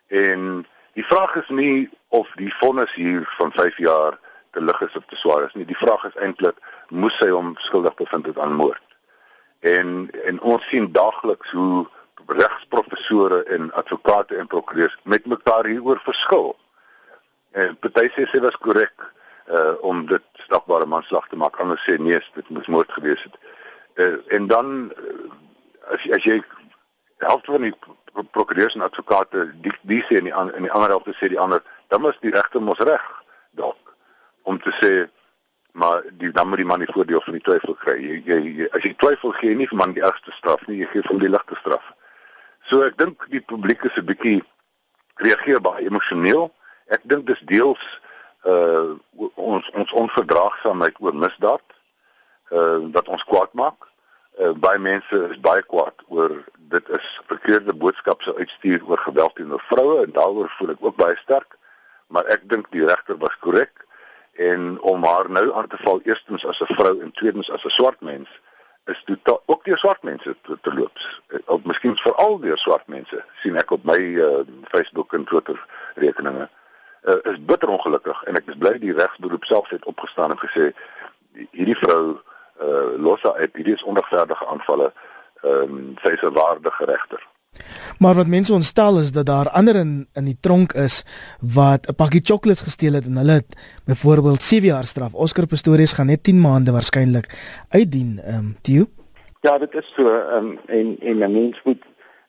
en 0.08 0.66
die 0.92 1.04
vraag 1.04 1.36
is 1.36 1.48
nie 1.48 1.90
of 2.08 2.28
die 2.36 2.54
vonnis 2.54 2.94
hier 2.94 3.24
van 3.36 3.52
5 3.52 3.78
jaar 3.78 4.18
te 4.50 4.62
lig 4.62 4.80
is 4.80 4.96
of 4.96 5.04
te 5.06 5.16
swaar 5.16 5.44
is 5.46 5.54
nie. 5.54 5.66
Die 5.68 5.76
vraag 5.76 6.04
is 6.04 6.16
eintlik 6.16 6.56
moes 6.88 7.16
sy 7.20 7.28
hom 7.28 7.54
skuldig 7.60 7.94
bevind 7.94 8.26
het 8.26 8.38
aan 8.38 8.56
moord. 8.56 8.82
En 9.60 10.08
en 10.24 10.40
ons 10.40 10.68
sien 10.68 10.92
daagliks 10.92 11.50
hoe 11.50 11.86
regsprofessore 12.26 13.42
en 13.42 13.72
advokate 13.72 14.36
en 14.36 14.46
prokureurs 14.46 14.96
met 15.02 15.26
mekaar 15.26 15.66
hieroor 15.66 16.00
verskil. 16.04 16.56
En 17.50 17.76
party 17.80 18.08
sê 18.14 18.26
sy 18.28 18.40
was 18.44 18.56
korrek 18.64 19.06
uh 19.48 19.74
om 19.80 20.04
dit 20.06 20.24
strafbare 20.44 20.86
manslag 20.86 21.28
te 21.28 21.36
maak. 21.36 21.56
Ander 21.60 21.80
sê 21.84 21.96
nee, 21.98 22.20
dit 22.34 22.48
moes 22.48 22.68
moord 22.68 22.92
gewees 22.92 23.22
het. 23.24 23.38
Uh 23.96 24.16
en 24.36 24.46
dan 24.46 24.92
uh, 24.92 25.30
as 25.94 26.04
as 26.12 26.24
jy 26.24 26.40
helfte 27.24 27.52
van 27.56 27.68
die 27.68 27.74
prokureurs 28.30 28.74
en 28.74 28.86
advokate 28.86 29.52
die 29.62 29.72
die 29.82 30.02
sê 30.08 30.18
in 30.20 30.24
die 30.24 30.34
in 30.56 30.66
die 30.66 30.72
ander 30.72 30.88
helfte 30.88 31.14
sê 31.18 31.28
die 31.28 31.40
ander, 31.40 31.62
dan 31.88 32.02
was 32.02 32.18
die 32.20 32.34
regter 32.34 32.62
mos 32.62 32.78
reg 32.78 33.04
dalk 33.50 33.94
om 34.42 34.60
te 34.60 34.72
sê 34.80 34.92
maar 35.78 36.02
die 36.18 36.30
dan 36.30 36.48
moet 36.48 36.56
die 36.58 36.66
man 36.66 36.82
die 36.82 36.92
voordeel 36.92 37.20
van 37.20 37.36
die 37.36 37.42
twyfel 37.42 37.74
kry. 37.74 37.96
Jy, 38.02 38.22
jy, 38.26 38.38
jy 38.58 38.68
as 38.74 38.82
jy 38.82 38.94
twyfel 38.98 39.32
gee 39.38 39.54
nie 39.54 39.68
vir 39.70 39.78
man 39.78 39.94
die 39.94 40.02
ergste 40.02 40.34
straf 40.34 40.64
nie, 40.66 40.80
jy 40.80 40.88
gee 40.92 41.06
hom 41.06 41.20
die 41.22 41.30
ligte 41.30 41.58
straf. 41.60 41.84
So 42.68 42.82
ek 42.86 42.98
dink 42.98 43.28
die 43.32 43.40
publiek 43.40 43.84
is 43.86 43.96
'n 43.96 44.06
bietjie 44.08 44.42
reageer 45.22 45.60
baie 45.60 45.86
emosioneel. 45.86 46.50
Ek 46.88 47.04
dink 47.04 47.26
dis 47.26 47.40
deels 47.46 47.84
uh 48.44 48.96
ons 49.34 49.70
ons 49.74 49.92
onverdraagsaamheid 49.92 50.98
oor 51.00 51.14
misdaad 51.14 51.64
uh 52.50 52.78
wat 52.94 53.08
ons 53.08 53.24
kwaad 53.24 53.52
maak. 53.52 53.87
Uh 54.38 54.54
baie 54.54 54.78
mense 54.78 55.18
is 55.30 55.40
baie 55.42 55.62
kwaad 55.62 56.04
oor 56.08 56.36
dit 56.72 56.88
is 56.88 57.06
verkeerde 57.26 57.74
boodskappe 57.74 58.22
sou 58.22 58.36
uitstuur 58.38 58.84
oor 58.86 58.98
geweld 58.98 59.34
teenoor 59.34 59.62
vroue 59.66 60.02
en 60.04 60.12
daaroor 60.12 60.50
voel 60.58 60.74
ek 60.76 60.84
ook 60.84 60.96
baie 60.96 61.16
sterk. 61.16 61.56
Maar 62.08 62.28
ek 62.34 62.48
dink 62.48 62.68
die 62.70 62.84
regter 62.86 63.18
was 63.18 63.38
korrek 63.44 63.86
en 64.38 64.76
om 64.80 65.04
haar 65.04 65.30
nou 65.30 65.48
aan 65.52 65.66
te 65.68 65.80
val 65.82 66.00
eerstens 66.04 66.46
as 66.46 66.60
'n 66.62 66.74
vrou 66.74 67.00
en 67.02 67.10
tweedens 67.12 67.50
as 67.50 67.64
'n 67.64 67.74
swart 67.78 68.00
mens 68.00 68.28
is 68.88 69.02
totaal 69.04 69.42
ook 69.46 69.64
deur 69.64 69.78
swart 69.78 70.02
mense 70.02 70.36
te, 70.42 70.58
te 70.60 70.74
loop. 70.74 70.98
Of 71.44 71.64
miskien 71.64 71.96
veral 71.96 72.38
deur 72.38 72.58
swart 72.58 72.86
mense 72.86 73.24
sien 73.42 73.56
ek 73.56 73.70
op 73.70 73.84
my 73.84 73.98
uh, 73.98 74.40
Facebook 74.72 75.12
en 75.12 75.24
Twitter 75.24 75.58
rekeninge. 75.94 76.48
Uh, 77.02 77.18
is 77.22 77.44
bitter 77.44 77.68
ongelukkig 77.68 78.22
en 78.22 78.36
ek 78.40 78.48
is 78.52 78.56
bly 78.56 78.78
die 78.78 78.94
regsberoep 78.96 79.44
self 79.44 79.68
het 79.74 79.84
opgestaan 79.84 80.30
en 80.30 80.40
gesê 80.40 80.70
hierdie 81.50 81.76
vrou 81.76 82.18
uh, 82.60 83.00
los 83.02 83.22
haar 83.22 83.34
uit 83.34 83.54
hierdie 83.54 83.74
is 83.74 83.82
onregverdige 83.82 84.46
aanvalle. 84.46 84.92
Ehm 85.42 85.62
um, 85.62 85.94
sy 86.02 86.08
is 86.08 86.22
'n 86.22 86.32
waardige 86.32 86.84
regter. 86.84 87.26
Maar 87.98 88.14
wat 88.14 88.26
mense 88.26 88.52
ontstel 88.52 88.98
is 88.98 89.12
dat 89.12 89.26
daar 89.26 89.48
ander 89.48 89.76
in 89.76 90.08
in 90.12 90.24
die 90.24 90.36
tronk 90.40 90.72
is 90.72 91.04
wat 91.40 91.88
'n 91.88 91.94
pakkie 91.94 92.20
chocolates 92.24 92.62
gesteel 92.62 92.92
het 92.92 93.04
en 93.04 93.16
hulle 93.16 93.32
het 93.32 93.56
byvoorbeeld 93.84 94.42
7 94.42 94.66
jaar 94.66 94.84
straf. 94.84 95.14
Oscar 95.14 95.46
Pistorius 95.46 95.92
gaan 95.92 96.06
net 96.06 96.22
10 96.22 96.40
maande 96.40 96.72
waarskynlik 96.72 97.26
uitdien. 97.68 98.20
Ehm 98.24 98.34
um, 98.34 98.56
Theo? 98.62 98.84
Ja, 99.40 99.58
dit 99.58 99.74
is 99.74 99.92
so 99.96 100.18
ehm 100.18 100.36
um, 100.36 100.58
en 100.66 100.96
en 101.00 101.18
'n 101.18 101.32
mens 101.32 101.62
moet 101.64 101.82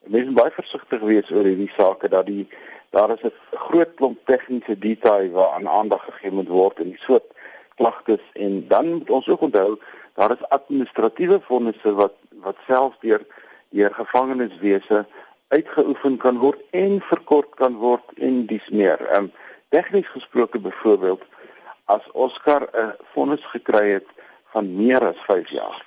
mens 0.05 0.25
moet 0.25 0.35
baie 0.35 0.51
versigtig 0.51 0.99
wees 0.99 1.31
oor 1.31 1.43
hierdie 1.43 1.73
sake 1.77 2.09
dat 2.09 2.25
die 2.25 2.47
daar 2.89 3.09
is 3.09 3.21
'n 3.23 3.33
groot 3.51 3.93
klomp 3.95 4.19
tegniese 4.25 4.77
detail 4.79 5.29
waaraan 5.31 5.67
aandag 5.67 6.03
gegee 6.03 6.31
moet 6.31 6.47
word 6.47 6.79
in 6.79 6.89
die 6.89 7.01
soort 7.01 7.27
klagtes 7.75 8.23
en 8.33 8.67
dan 8.67 8.93
moet 8.93 9.09
ons 9.09 9.27
ook 9.27 9.41
onthou 9.41 9.79
daar 10.19 10.31
is 10.31 10.49
administratiewe 10.49 11.39
vonnisse 11.47 11.93
wat 11.93 12.15
wat 12.43 12.57
selfs 12.67 12.97
deur 12.99 13.21
deur 13.69 13.93
gevangeniswese 13.93 15.05
uitgeoefen 15.47 16.17
kan 16.17 16.37
word 16.43 16.59
en 16.75 16.99
verkort 17.11 17.55
kan 17.61 17.77
word 17.79 18.17
en 18.27 18.41
dis 18.51 18.67
meer. 18.69 18.99
Ehm 19.07 19.29
um, 19.29 19.31
tegnies 19.69 20.09
gesproke 20.11 20.59
byvoorbeeld 20.59 21.23
as 21.85 22.11
Oscar 22.11 22.67
'n 22.73 22.91
vonnis 23.13 23.45
gekry 23.53 23.85
het 23.91 24.09
van 24.51 24.75
meer 24.75 25.07
as 25.11 25.19
5 25.27 25.49
jaar, 25.49 25.79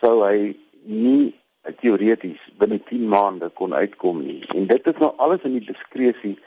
sou 0.00 0.14
hy 0.26 0.56
nie 0.82 1.34
teoreties 1.80 2.40
binne 2.58 2.82
10 2.84 3.08
maande 3.08 3.48
kon 3.48 3.74
uitkom 3.74 4.24
nie. 4.26 4.44
En 4.54 4.66
dit 4.66 4.86
is 4.86 4.98
nou 4.98 5.12
alles 5.16 5.42
in 5.42 5.52
die 5.58 5.66
diskresie 5.72 6.38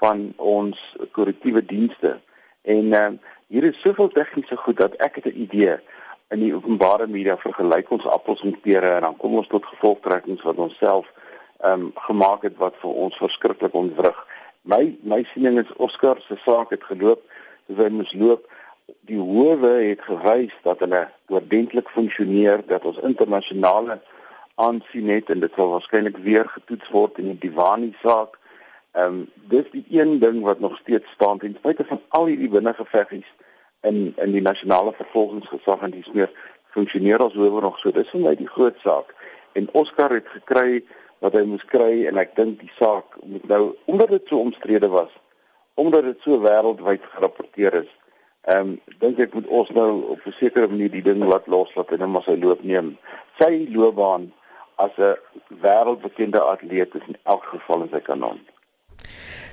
van 0.00 0.32
ons 0.36 0.96
korrektiewe 1.10 1.64
dienste. 1.64 2.20
En 2.62 2.92
ehm 2.92 3.12
um, 3.12 3.20
hier 3.52 3.64
is 3.64 3.80
soveel 3.80 4.08
tegniese 4.08 4.56
goed 4.56 4.76
dat 4.76 4.94
ek 4.96 5.14
het 5.14 5.26
'n 5.26 5.42
idee 5.46 5.76
in 6.32 6.40
die 6.40 6.54
openbare 6.54 7.06
media 7.06 7.36
vergelyk 7.36 7.90
ons 7.92 8.06
appels 8.08 8.42
met 8.46 8.60
pere 8.64 8.94
en 8.96 9.04
dan 9.06 9.16
kom 9.20 9.34
ons 9.40 9.50
tot 9.52 9.66
gevolgtrekkings 9.74 10.44
wat 10.48 10.60
ons 10.66 10.76
self 10.80 11.08
ehm 11.62 11.84
um, 11.86 11.90
gemaak 12.06 12.42
het 12.48 12.56
wat 12.58 12.78
vir 12.82 12.94
ons 13.04 13.18
verskriklik 13.20 13.74
ontwrig. 13.78 14.16
My 14.62 14.96
my 15.12 15.20
siening 15.32 15.60
is 15.62 15.76
Oscar 15.76 16.18
se 16.26 16.38
saak 16.44 16.72
het 16.74 16.82
geloop 16.88 17.22
soos 17.68 17.82
hy 17.84 17.90
moes 17.94 18.14
loop. 18.18 18.48
Die 19.10 19.20
howe 19.20 19.70
het 19.84 20.02
gewys 20.08 20.54
dat 20.66 20.82
hulle 20.82 21.04
oordentlik 21.30 21.90
funksioneer, 21.94 22.64
dat 22.66 22.84
ons 22.88 22.98
internasionale 23.06 24.00
aansien 24.54 25.08
het 25.14 25.30
en 25.30 25.40
dit 25.44 25.54
sal 25.56 25.70
waarskynlik 25.76 26.18
weer 26.26 26.48
getoets 26.48 26.90
word 26.90 27.20
in 27.22 27.30
die 27.32 27.38
Diwani 27.46 27.92
saak. 28.02 28.38
Ehm 28.96 29.20
um, 29.20 29.22
dis 29.52 29.70
die 29.76 29.84
een 30.00 30.18
ding 30.24 30.42
wat 30.48 30.60
nog 30.60 30.76
steeds 30.80 31.14
staan 31.14 31.38
ten 31.38 31.54
spyte 31.60 31.86
van 31.92 32.02
al 32.08 32.26
hierdie 32.32 32.50
binnengeveggies 32.56 33.30
in 33.82 34.14
in 34.16 34.32
die 34.32 34.42
nasionale 34.42 34.92
vervolgingsgesag 34.96 35.82
en 35.82 35.94
dis 35.94 36.10
meer 36.12 36.30
funksioneer 36.74 37.22
as 37.24 37.36
hoewe 37.38 37.60
nog. 37.60 37.78
So 37.78 37.90
dis 37.90 38.10
vir 38.10 38.20
my 38.20 38.34
die 38.38 38.48
groot 38.48 38.78
saak. 38.84 39.14
En 39.58 39.68
Oscar 39.72 40.14
het 40.14 40.28
gekry 40.32 40.82
wat 41.22 41.36
hy 41.38 41.42
moes 41.46 41.64
kry 41.70 42.06
en 42.10 42.18
ek 42.18 42.36
dink 42.38 42.60
die 42.60 42.72
saak 42.78 43.18
moet 43.22 43.44
nou 43.50 43.64
omdat 43.90 44.14
dit 44.14 44.30
so 44.30 44.42
omstrede 44.42 44.88
was 44.90 45.10
omdat 45.80 46.04
dit 46.04 46.24
so 46.24 46.40
wêreldwyd 46.42 47.04
gerapporteer 47.14 47.82
is 47.84 47.90
ehm 48.50 48.72
um, 48.72 48.96
dink 49.04 49.20
ek 49.22 49.34
moet 49.38 49.46
ons 49.60 49.70
nou 49.76 49.90
op 50.14 50.24
'n 50.26 50.34
sekere 50.38 50.66
manier 50.68 50.90
die 50.90 51.04
ding 51.08 51.22
laat 51.22 51.46
loslaat 51.46 51.92
en 51.94 52.02
hom 52.02 52.16
as 52.18 52.26
hy 52.26 52.36
loop 52.42 52.62
neem. 52.62 52.96
Sy 53.38 53.68
loopbaan 53.70 54.32
as 54.82 54.90
'n 54.98 55.14
wêreldbekende 55.62 56.42
atleet 56.54 56.94
is 56.94 57.06
in 57.06 57.18
elk 57.22 57.44
geval 57.54 57.86
in 57.86 57.92
sy 57.94 58.00
kanon 58.00 58.42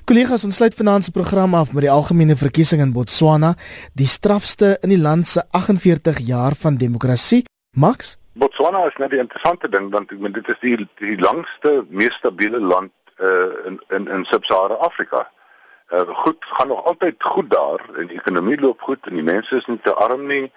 Kollegas, 0.07 0.43
ons 0.43 0.55
sluit 0.55 0.75
vanaand 0.75 1.03
se 1.03 1.12
program 1.12 1.53
af 1.53 1.73
met 1.73 1.83
die 1.85 1.91
algemene 1.91 2.35
verkiesing 2.39 2.81
in 2.81 2.93
Botswana, 2.95 3.53
die 3.93 4.07
strafste 4.07 4.77
in 4.85 4.93
die 4.93 5.01
land 5.01 5.27
se 5.27 5.43
48 5.51 6.21
jaar 6.27 6.55
van 6.55 6.77
demokrasie. 6.77 7.43
Max? 7.75 8.15
Botswana 8.39 8.85
is 8.88 8.97
net 8.97 9.12
'n 9.12 9.25
interessante 9.25 9.69
ding 9.69 9.91
want 9.91 10.12
ek 10.12 10.19
meen 10.19 10.31
dit 10.31 10.47
is 10.47 10.59
die 10.62 10.88
die 10.99 11.19
langste, 11.19 11.85
mees 11.89 12.13
stabiele 12.13 12.59
land 12.59 12.91
uh, 13.19 13.65
in 13.65 13.79
in 13.89 14.07
in 14.07 14.25
Sub-Sahara 14.25 14.73
Afrika. 14.73 15.29
Uh, 15.91 16.07
goed, 16.07 16.38
gaan 16.39 16.67
nog 16.67 16.85
altyd 16.85 17.23
goed 17.23 17.49
daar 17.49 17.81
en 17.97 18.07
die 18.07 18.17
ekonomie 18.17 18.59
loop 18.59 18.81
goed 18.81 19.07
en 19.07 19.13
die 19.13 19.23
mense 19.23 19.55
is 19.55 19.65
nie 19.65 19.79
te 19.81 19.93
arm 19.93 20.25
nie. 20.25 20.51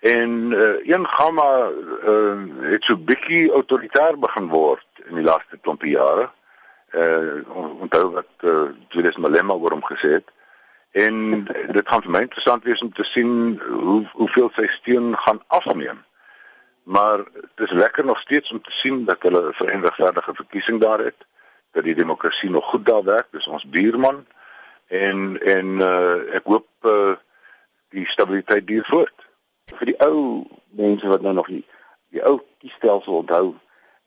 En 0.00 0.30
uh, 0.52 0.86
een 0.86 1.06
gamma 1.06 1.70
uh, 2.06 2.70
het 2.70 2.84
so 2.84 2.96
bietjie 2.96 3.52
autoritair 3.52 4.18
begin 4.18 4.48
word 4.48 4.86
in 5.08 5.14
die 5.14 5.24
laaste 5.24 5.58
klompie 5.62 5.90
jare 5.90 6.30
uh 6.94 7.56
onthou 7.80 8.10
wat 8.10 8.30
uh, 8.40 8.70
Julius 8.88 9.16
Malema 9.16 9.54
oor 9.54 9.70
hom 9.70 9.84
gesê 9.84 10.18
het. 10.18 10.28
En 10.90 11.44
dit 11.76 11.88
gaan 11.88 12.02
vir 12.02 12.10
my 12.10 12.22
interessant 12.26 12.64
wees 12.64 12.82
om 12.82 12.92
te 12.92 13.04
sien 13.04 13.60
hoe 13.60 14.06
hoeveel 14.12 14.50
sy 14.56 14.66
steun 14.66 15.16
gaan 15.16 15.42
afneem. 15.46 16.04
Maar 16.82 17.24
dit 17.54 17.66
is 17.68 17.76
lekker 17.76 18.04
nog 18.04 18.20
steeds 18.20 18.52
om 18.52 18.62
te 18.62 18.72
sien 18.72 19.04
dat 19.04 19.22
hulle 19.22 19.48
'n 19.48 19.52
verenigde 19.52 20.34
verkiesing 20.34 20.80
daar 20.80 20.98
het, 20.98 21.26
dat 21.72 21.84
die 21.84 21.94
demokrasie 21.94 22.50
nog 22.50 22.64
goed 22.64 22.86
daar 22.86 23.04
werk, 23.04 23.26
dis 23.30 23.46
ons 23.46 23.68
buurman 23.68 24.26
en 24.86 25.40
en 25.40 25.66
uh 25.66 26.34
ek 26.34 26.44
hoop 26.44 26.68
uh 26.82 27.14
die 27.88 28.06
stabiliteit 28.06 28.66
duur 28.66 28.84
voort. 28.84 29.14
Vir 29.64 29.86
die 29.86 30.00
ou 30.00 30.44
mense 30.76 31.08
wat 31.08 31.20
nou 31.24 31.32
nog 31.34 31.46
die, 31.46 31.64
die 32.12 32.24
ou 32.24 32.40
kiesstelsel 32.60 33.20
onthou, 33.22 33.54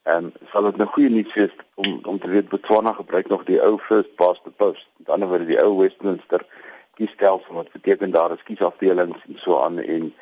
En 0.04 0.34
sal 0.52 0.64
dit 0.64 0.74
'n 0.74 0.78
nou 0.78 0.90
goeie 0.90 1.10
nuus 1.10 1.34
wees 1.34 1.56
om 1.76 2.00
om 2.04 2.20
te 2.20 2.28
weet 2.28 2.50
Botswana 2.50 2.94
gebruik 2.94 3.28
nog 3.28 3.44
die 3.44 3.62
ou 3.62 3.78
first 3.78 4.16
past 4.16 4.44
the 4.44 4.50
post. 4.50 4.88
Met 4.98 5.10
ander 5.10 5.28
woorde 5.28 5.46
die 5.46 5.62
ou 5.62 5.78
Westminster 5.78 6.46
kiesstelsel 6.94 7.54
wat 7.54 7.72
beteken 7.72 8.12
daar 8.12 8.32
is 8.32 8.44
kiesafdelings 8.44 9.22
en 9.28 9.38
so 9.38 9.60
aan 9.64 9.80
en 9.80 10.14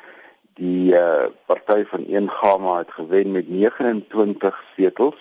die 0.54 0.92
uh, 0.92 1.26
party 1.46 1.84
van 1.84 2.04
een 2.08 2.30
Gama 2.30 2.78
het 2.78 2.90
gewen 2.90 3.32
met 3.32 3.48
29 3.48 4.64
setels 4.76 5.16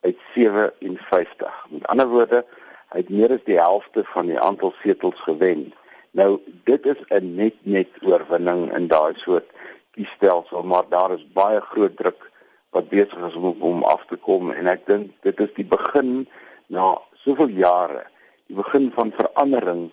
uit 0.00 0.18
57. 0.34 1.66
Met 1.68 1.86
ander 1.86 2.08
woorde, 2.08 2.44
hy 2.88 2.98
het 2.98 3.08
meer 3.08 3.30
as 3.30 3.44
die 3.44 3.58
helfte 3.58 4.04
van 4.04 4.26
die 4.26 4.40
aantal 4.40 4.74
setels 4.82 5.20
gewen. 5.20 5.72
Nou 6.10 6.40
dit 6.64 6.86
is 6.86 7.00
'n 7.08 7.34
net 7.34 7.54
net 7.62 7.88
oorwinning 8.02 8.74
in 8.74 8.86
daai 8.86 9.14
soort 9.14 9.48
kiesstelsel, 9.90 10.62
maar 10.62 10.84
daar 10.88 11.12
is 11.12 11.32
baie 11.32 11.60
groot 11.60 11.96
druk 11.96 12.30
wat 12.72 12.88
besig 12.88 13.26
is 13.28 13.36
om 13.36 13.56
om 13.60 13.84
af 13.84 14.04
te 14.08 14.16
kom 14.16 14.52
en 14.52 14.66
ek 14.66 14.86
dink 14.86 15.10
dit 15.26 15.40
is 15.40 15.52
die 15.58 15.68
begin 15.68 16.26
na 16.72 16.94
soveel 17.24 17.52
jare 17.58 18.06
die 18.48 18.56
begin 18.56 18.90
van 18.96 19.12
verandering 19.16 19.90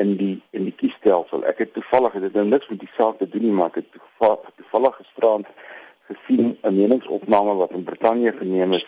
in 0.00 0.16
die 0.16 0.40
in 0.50 0.64
die 0.64 0.74
kiesstelsel. 0.76 1.44
Ek 1.48 1.60
het 1.64 1.74
toevallig 1.76 2.16
dit 2.24 2.34
nou 2.36 2.44
niks 2.48 2.68
met 2.72 2.80
die 2.80 2.90
saak 2.96 3.18
te 3.20 3.28
doen 3.28 3.44
nie, 3.46 3.54
maar 3.56 3.72
ek 3.72 3.82
het 3.82 3.98
toevallig 4.56 4.96
gisterand 5.00 5.48
gesien 6.10 6.56
'n 6.62 6.76
meningsopname 6.76 7.54
wat 7.60 7.70
in 7.76 7.84
Brittanje 7.84 8.32
geneem 8.32 8.72
is 8.72 8.86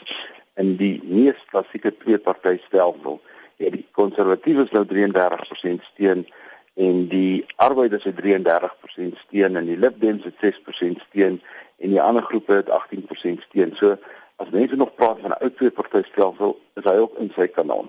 in 0.57 0.76
die 0.76 1.01
mees 1.05 1.40
klassieke 1.51 1.97
twee-party 1.97 2.59
stelsel. 2.66 3.20
Ja, 3.57 3.70
die 3.70 3.86
konservatiewes 3.92 4.70
nou 4.70 4.84
33% 4.84 5.82
steun 5.92 6.26
en 6.75 7.09
die 7.09 7.45
arbeiders 7.57 8.05
het 8.05 8.20
33% 8.22 9.18
steun 9.27 9.57
en 9.57 9.64
die 9.64 9.79
Lib 9.79 10.01
Dems 10.01 10.25
het 10.25 10.55
6% 10.55 11.03
steun 11.09 11.43
en 11.79 11.91
die 11.91 12.03
ander 12.03 12.22
groepe 12.22 12.53
het 12.53 12.70
18% 12.70 13.47
steun. 13.49 13.77
So 13.77 13.97
as 14.37 14.51
mense 14.51 14.77
nog 14.77 14.95
praat 14.95 15.20
van 15.20 15.31
'n 15.31 15.43
ou 15.43 15.51
twee-party 15.51 16.03
stelsel, 16.11 16.61
is 16.75 16.85
hy 16.85 16.97
ook 16.99 17.18
in 17.18 17.33
sy 17.37 17.47
kanon. 17.47 17.89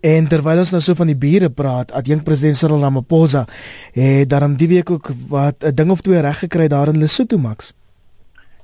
En 0.00 0.28
terwyl 0.28 0.58
ons 0.58 0.70
nou 0.70 0.80
so 0.82 0.94
van 0.94 1.06
die 1.06 1.16
bure 1.16 1.50
praat, 1.50 1.92
adjunk 1.92 2.24
president 2.24 2.56
Cyril 2.56 2.80
Ramaphosa 2.80 3.44
het 3.92 4.30
daarom 4.30 4.56
die 4.56 4.68
week 4.68 4.90
ook 4.90 5.08
wat 5.28 5.64
'n 5.64 5.74
ding 5.74 5.90
of 5.90 6.00
twee 6.00 6.20
reg 6.20 6.38
gekry 6.38 6.68
daar 6.68 6.88
in 6.88 6.98
Lesotho 6.98 7.38
Max. 7.38 7.72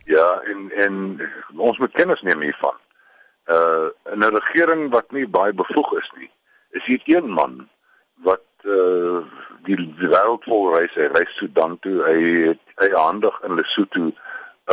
Ja, 0.04 0.40
en 0.44 0.70
en 0.72 1.20
ons 1.56 1.78
moet 1.78 1.92
kennis 1.92 2.22
neem 2.22 2.40
hiervan. 2.40 2.76
Uh 3.46 3.88
'n 4.14 4.22
regering 4.22 4.90
wat 4.90 5.10
nie 5.10 5.28
baie 5.28 5.54
bevoeg 5.54 5.92
is 5.92 6.12
nie. 6.18 6.30
Is 6.70 6.84
hier 6.84 7.00
een 7.04 7.30
man 7.30 7.68
wat 8.14 8.40
uh 8.64 9.24
die, 9.66 9.76
die 9.76 10.08
wêreld 10.08 10.44
vol 10.46 10.68
reis, 10.76 10.94
hy 10.94 11.08
reis 11.10 11.32
Sudan 11.36 11.78
toe, 11.82 11.96
hy 12.06 12.18
het 12.48 12.60
hy 12.78 12.90
handig 12.94 13.34
in 13.44 13.56
Lesotho 13.58 14.04
'n 14.06 14.14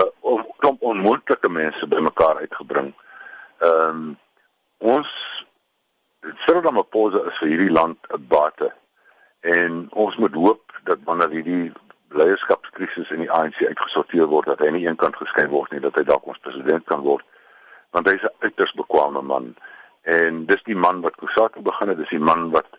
uh, 0.01 0.43
klomp 0.57 0.81
onmoontlike 0.81 1.49
mense 1.49 1.87
bymekaar 1.87 2.37
uitgebring. 2.45 2.93
Ehm 3.59 3.89
um, 3.89 4.17
ons 4.77 5.09
Cyril 6.45 6.61
Ramaphosa 6.61 7.19
is 7.29 7.37
vir 7.41 7.49
hierdie 7.51 7.71
land 7.71 7.99
'n 8.09 8.27
bate. 8.27 8.71
En 9.39 9.87
ons 9.91 10.15
moet 10.17 10.33
hoop 10.33 10.79
dat 10.83 10.99
wanneer 11.03 11.29
hierdie 11.29 11.71
leierskapskrisis 12.09 13.09
in 13.11 13.19
die 13.19 13.31
ANC 13.31 13.59
uitgesorteer 13.67 14.27
word 14.31 14.45
dat 14.45 14.59
hy 14.59 14.69
nie 14.71 14.85
eenkant 14.87 15.15
geskei 15.15 15.47
word 15.47 15.71
nie 15.71 15.81
dat 15.83 15.95
hy 15.95 16.03
dalk 16.03 16.27
ons 16.27 16.39
president 16.45 16.85
kan 16.85 17.01
word. 17.01 17.25
Want 17.91 18.07
hy 18.07 18.13
is 18.13 18.23
'n 18.23 18.35
uiters 18.39 18.73
bekwame 18.73 19.21
man. 19.21 19.55
En 20.01 20.45
dis 20.45 20.63
die 20.63 20.75
man 20.75 21.01
wat 21.01 21.15
Kusaka 21.15 21.59
begin 21.59 21.87
het 21.87 21.97
dis 21.97 22.15
die 22.15 22.19
man 22.19 22.51
wat 22.51 22.69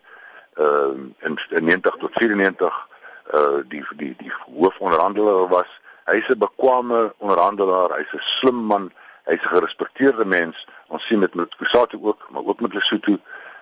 uh, 0.57 0.95
in, 1.19 1.37
in 1.49 1.63
90 1.63 1.95
tot 1.99 2.11
94 2.13 2.87
uh 3.33 3.63
die 3.67 3.83
die 3.97 4.13
die 4.17 4.31
hoofonderhandelaar 4.45 5.47
was. 5.47 5.69
Hy's 6.05 6.27
'n 6.29 6.37
bekwame 6.37 7.13
onderhandelaar 7.17 7.97
hy's 7.97 8.13
'n 8.13 8.21
slim 8.21 8.59
man 8.71 8.91
hy's 9.25 9.41
'n 9.41 9.53
gerespekteerde 9.55 10.25
mens. 10.25 10.67
Ons 10.87 11.05
sien 11.05 11.19
dit 11.19 11.33
met 11.33 11.55
Kusaka 11.55 11.97
ook 12.01 12.27
maar 12.29 12.45
ook 12.45 12.61
met 12.61 12.73
Lesotho. 12.73 13.17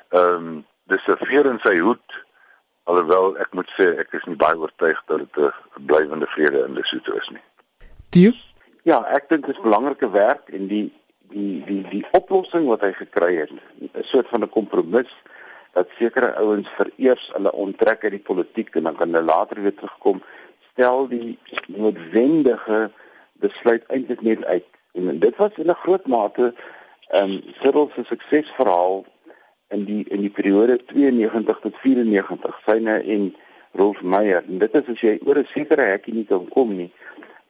Ehm 0.10 0.34
um, 0.34 0.66
dis 0.84 1.08
'n 1.08 1.26
veer 1.26 1.46
in 1.46 1.60
sy 1.60 1.78
hoed 1.80 2.26
alhoewel 2.84 3.38
ek 3.38 3.54
moet 3.54 3.70
sê 3.78 3.96
ek 3.98 4.12
is 4.12 4.24
nie 4.24 4.36
baie 4.36 4.58
oortuig 4.58 5.04
dat 5.06 5.18
dit 5.18 5.36
'n 5.38 5.86
blywende 5.86 6.28
vrede 6.28 6.66
in 6.66 6.74
Lesotho 6.74 7.14
is 7.14 7.30
nie. 7.30 7.44
Die 8.10 8.52
Ja, 8.84 9.00
ek 9.08 9.30
dink 9.30 9.46
dit 9.46 9.56
is 9.56 9.64
belangrike 9.64 10.10
werk 10.12 10.50
en 10.50 10.68
die 10.68 10.92
die 11.32 11.64
die 11.66 11.84
die 11.90 12.06
oplossing 12.12 12.68
wat 12.68 12.82
hy 12.82 12.92
gekry 12.94 13.36
het, 13.36 13.52
'n 13.80 14.04
soort 14.04 14.28
van 14.28 14.44
'n 14.44 14.50
kompromis 14.50 15.08
dat 15.74 15.90
sekere 15.98 16.36
ouens 16.42 16.70
vereers 16.78 17.30
hulle 17.34 17.52
onttrek 17.52 18.04
uit 18.04 18.16
die 18.18 18.28
politiek 18.30 18.76
en 18.76 18.90
dan 18.90 18.96
kan 18.96 19.14
hulle 19.14 19.26
later 19.26 19.62
weer 19.62 19.76
terugkom, 19.76 20.22
stel 20.72 21.08
die 21.08 21.38
noodwendige 21.68 22.92
besluit 23.42 23.84
eintlik 23.88 24.22
net 24.22 24.46
uit. 24.46 24.70
En 24.94 25.20
dit 25.20 25.36
was 25.36 25.58
in 25.58 25.70
'n 25.70 25.82
groot 25.86 26.08
mate 26.08 26.54
ehm 27.14 27.32
um, 27.32 27.42
Cyril 27.62 27.92
se 27.96 28.04
suksesverhaal 28.04 29.06
in 29.74 29.86
die 29.86 30.04
in 30.10 30.22
die 30.22 30.30
periode 30.30 30.78
92 30.86 31.60
tot 31.60 31.76
94 31.82 32.60
syne 32.66 33.00
en 33.16 33.34
Rolf 33.74 34.02
Meyer 34.02 34.44
en 34.48 34.62
dit 34.62 34.76
is 34.80 34.90
as 34.94 35.02
jy 35.02 35.14
oor 35.26 35.40
'n 35.42 35.50
sekere 35.54 35.90
hekkie 35.92 36.14
nie 36.14 36.26
kan 36.30 36.48
kom 36.56 36.76
nie 36.78 36.92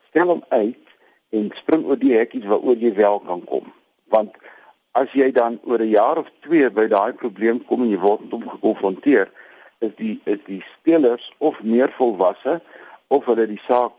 stel 0.08 0.32
hom 0.32 0.44
uit 0.48 0.94
en 1.30 1.50
spring 1.60 1.84
oor 1.84 2.00
die 2.00 2.14
hekkies 2.16 2.48
waaroor 2.50 2.76
jy 2.76 2.92
wel 2.94 3.20
kan 3.28 3.44
kom 3.44 3.72
want 4.16 4.36
as 4.94 5.10
jy 5.18 5.32
dan 5.34 5.58
oor 5.64 5.82
'n 5.82 5.90
jaar 5.90 6.18
of 6.18 6.28
2 6.46 6.70
by 6.70 6.86
daai 6.86 7.12
probleem 7.12 7.58
kom 7.66 7.82
en 7.82 7.90
jy 7.90 7.98
word 7.98 8.20
met 8.20 8.30
hom 8.30 8.48
gekonfronteer 8.48 9.30
is 9.86 9.94
die 9.96 10.20
is 10.24 10.38
die 10.46 10.62
spelers 10.74 11.32
of 11.38 11.62
meer 11.62 11.90
volwasse 11.98 12.60
of 13.08 13.26
hulle 13.26 13.46
die 13.46 13.62
saak 13.66 13.92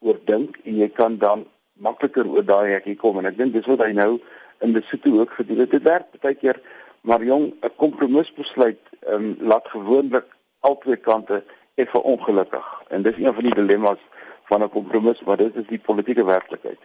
oordink 0.00 0.58
en 0.64 0.76
jy 0.82 0.88
kan 0.88 1.18
dan 1.18 1.46
makliker 1.86 2.26
oor 2.26 2.44
daai 2.44 2.72
hekkie 2.72 2.96
kom. 2.96 3.18
En 3.18 3.30
ek 3.30 3.38
dink 3.38 3.52
dis 3.52 3.70
wat 3.70 3.84
hy 3.86 3.92
nou 3.92 4.18
in 4.60 4.76
situ 4.90 5.20
ook 5.20 5.30
gedoen 5.38 5.62
het. 5.62 5.70
Dit 5.70 5.82
werk 5.82 6.20
baie 6.20 6.34
keer 6.34 6.60
maar 7.00 7.22
jong 7.24 7.52
'n 7.62 7.76
kompromisbesluit 7.76 8.82
um, 9.08 9.36
laat 9.40 9.68
gewoonlik 9.68 10.26
albei 10.60 10.96
kante 10.96 11.44
effe 11.74 12.02
ongelukkig. 12.02 12.82
En 12.88 13.02
dis 13.02 13.16
een 13.16 13.34
van 13.34 13.44
die 13.44 13.54
dilemma's 13.54 14.02
van 14.50 14.62
'n 14.62 14.68
kompromis 14.68 15.22
maar 15.26 15.36
dit 15.36 15.56
is 15.56 15.66
die 15.66 15.78
politieke 15.78 16.24
werklikheid 16.24 16.82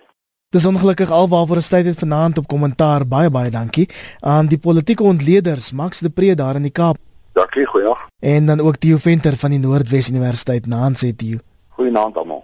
Dis 0.55 0.65
ongelukkig 0.65 1.09
alwaarvoor 1.11 1.59
ons 1.59 1.67
tyd 1.67 1.87
het 1.89 1.97
vanaand 1.99 2.37
op 2.39 2.45
kommentaar. 2.47 3.03
Baie 3.03 3.29
baie 3.29 3.49
dankie. 3.51 3.89
Aan 4.23 4.47
die 4.47 4.57
politieke 4.57 5.03
ontleeders 5.03 5.73
Max 5.75 5.99
de 5.99 6.09
Pre 6.09 6.35
daar 6.35 6.55
in 6.55 6.63
die 6.63 6.71
Kaap. 6.71 6.95
Dankie 7.35 7.65
goeie 7.67 7.95
En 8.19 8.45
dan 8.45 8.61
ook 8.61 8.77
Theo 8.79 8.97
Venter 8.97 9.35
van 9.35 9.49
die 9.49 9.59
Noordwes 9.59 10.09
Universiteit. 10.09 10.67
Naans 10.67 11.01
het 11.01 11.21
jy 11.21 11.41
Goeienaand 11.75 12.15
almal 12.17 12.43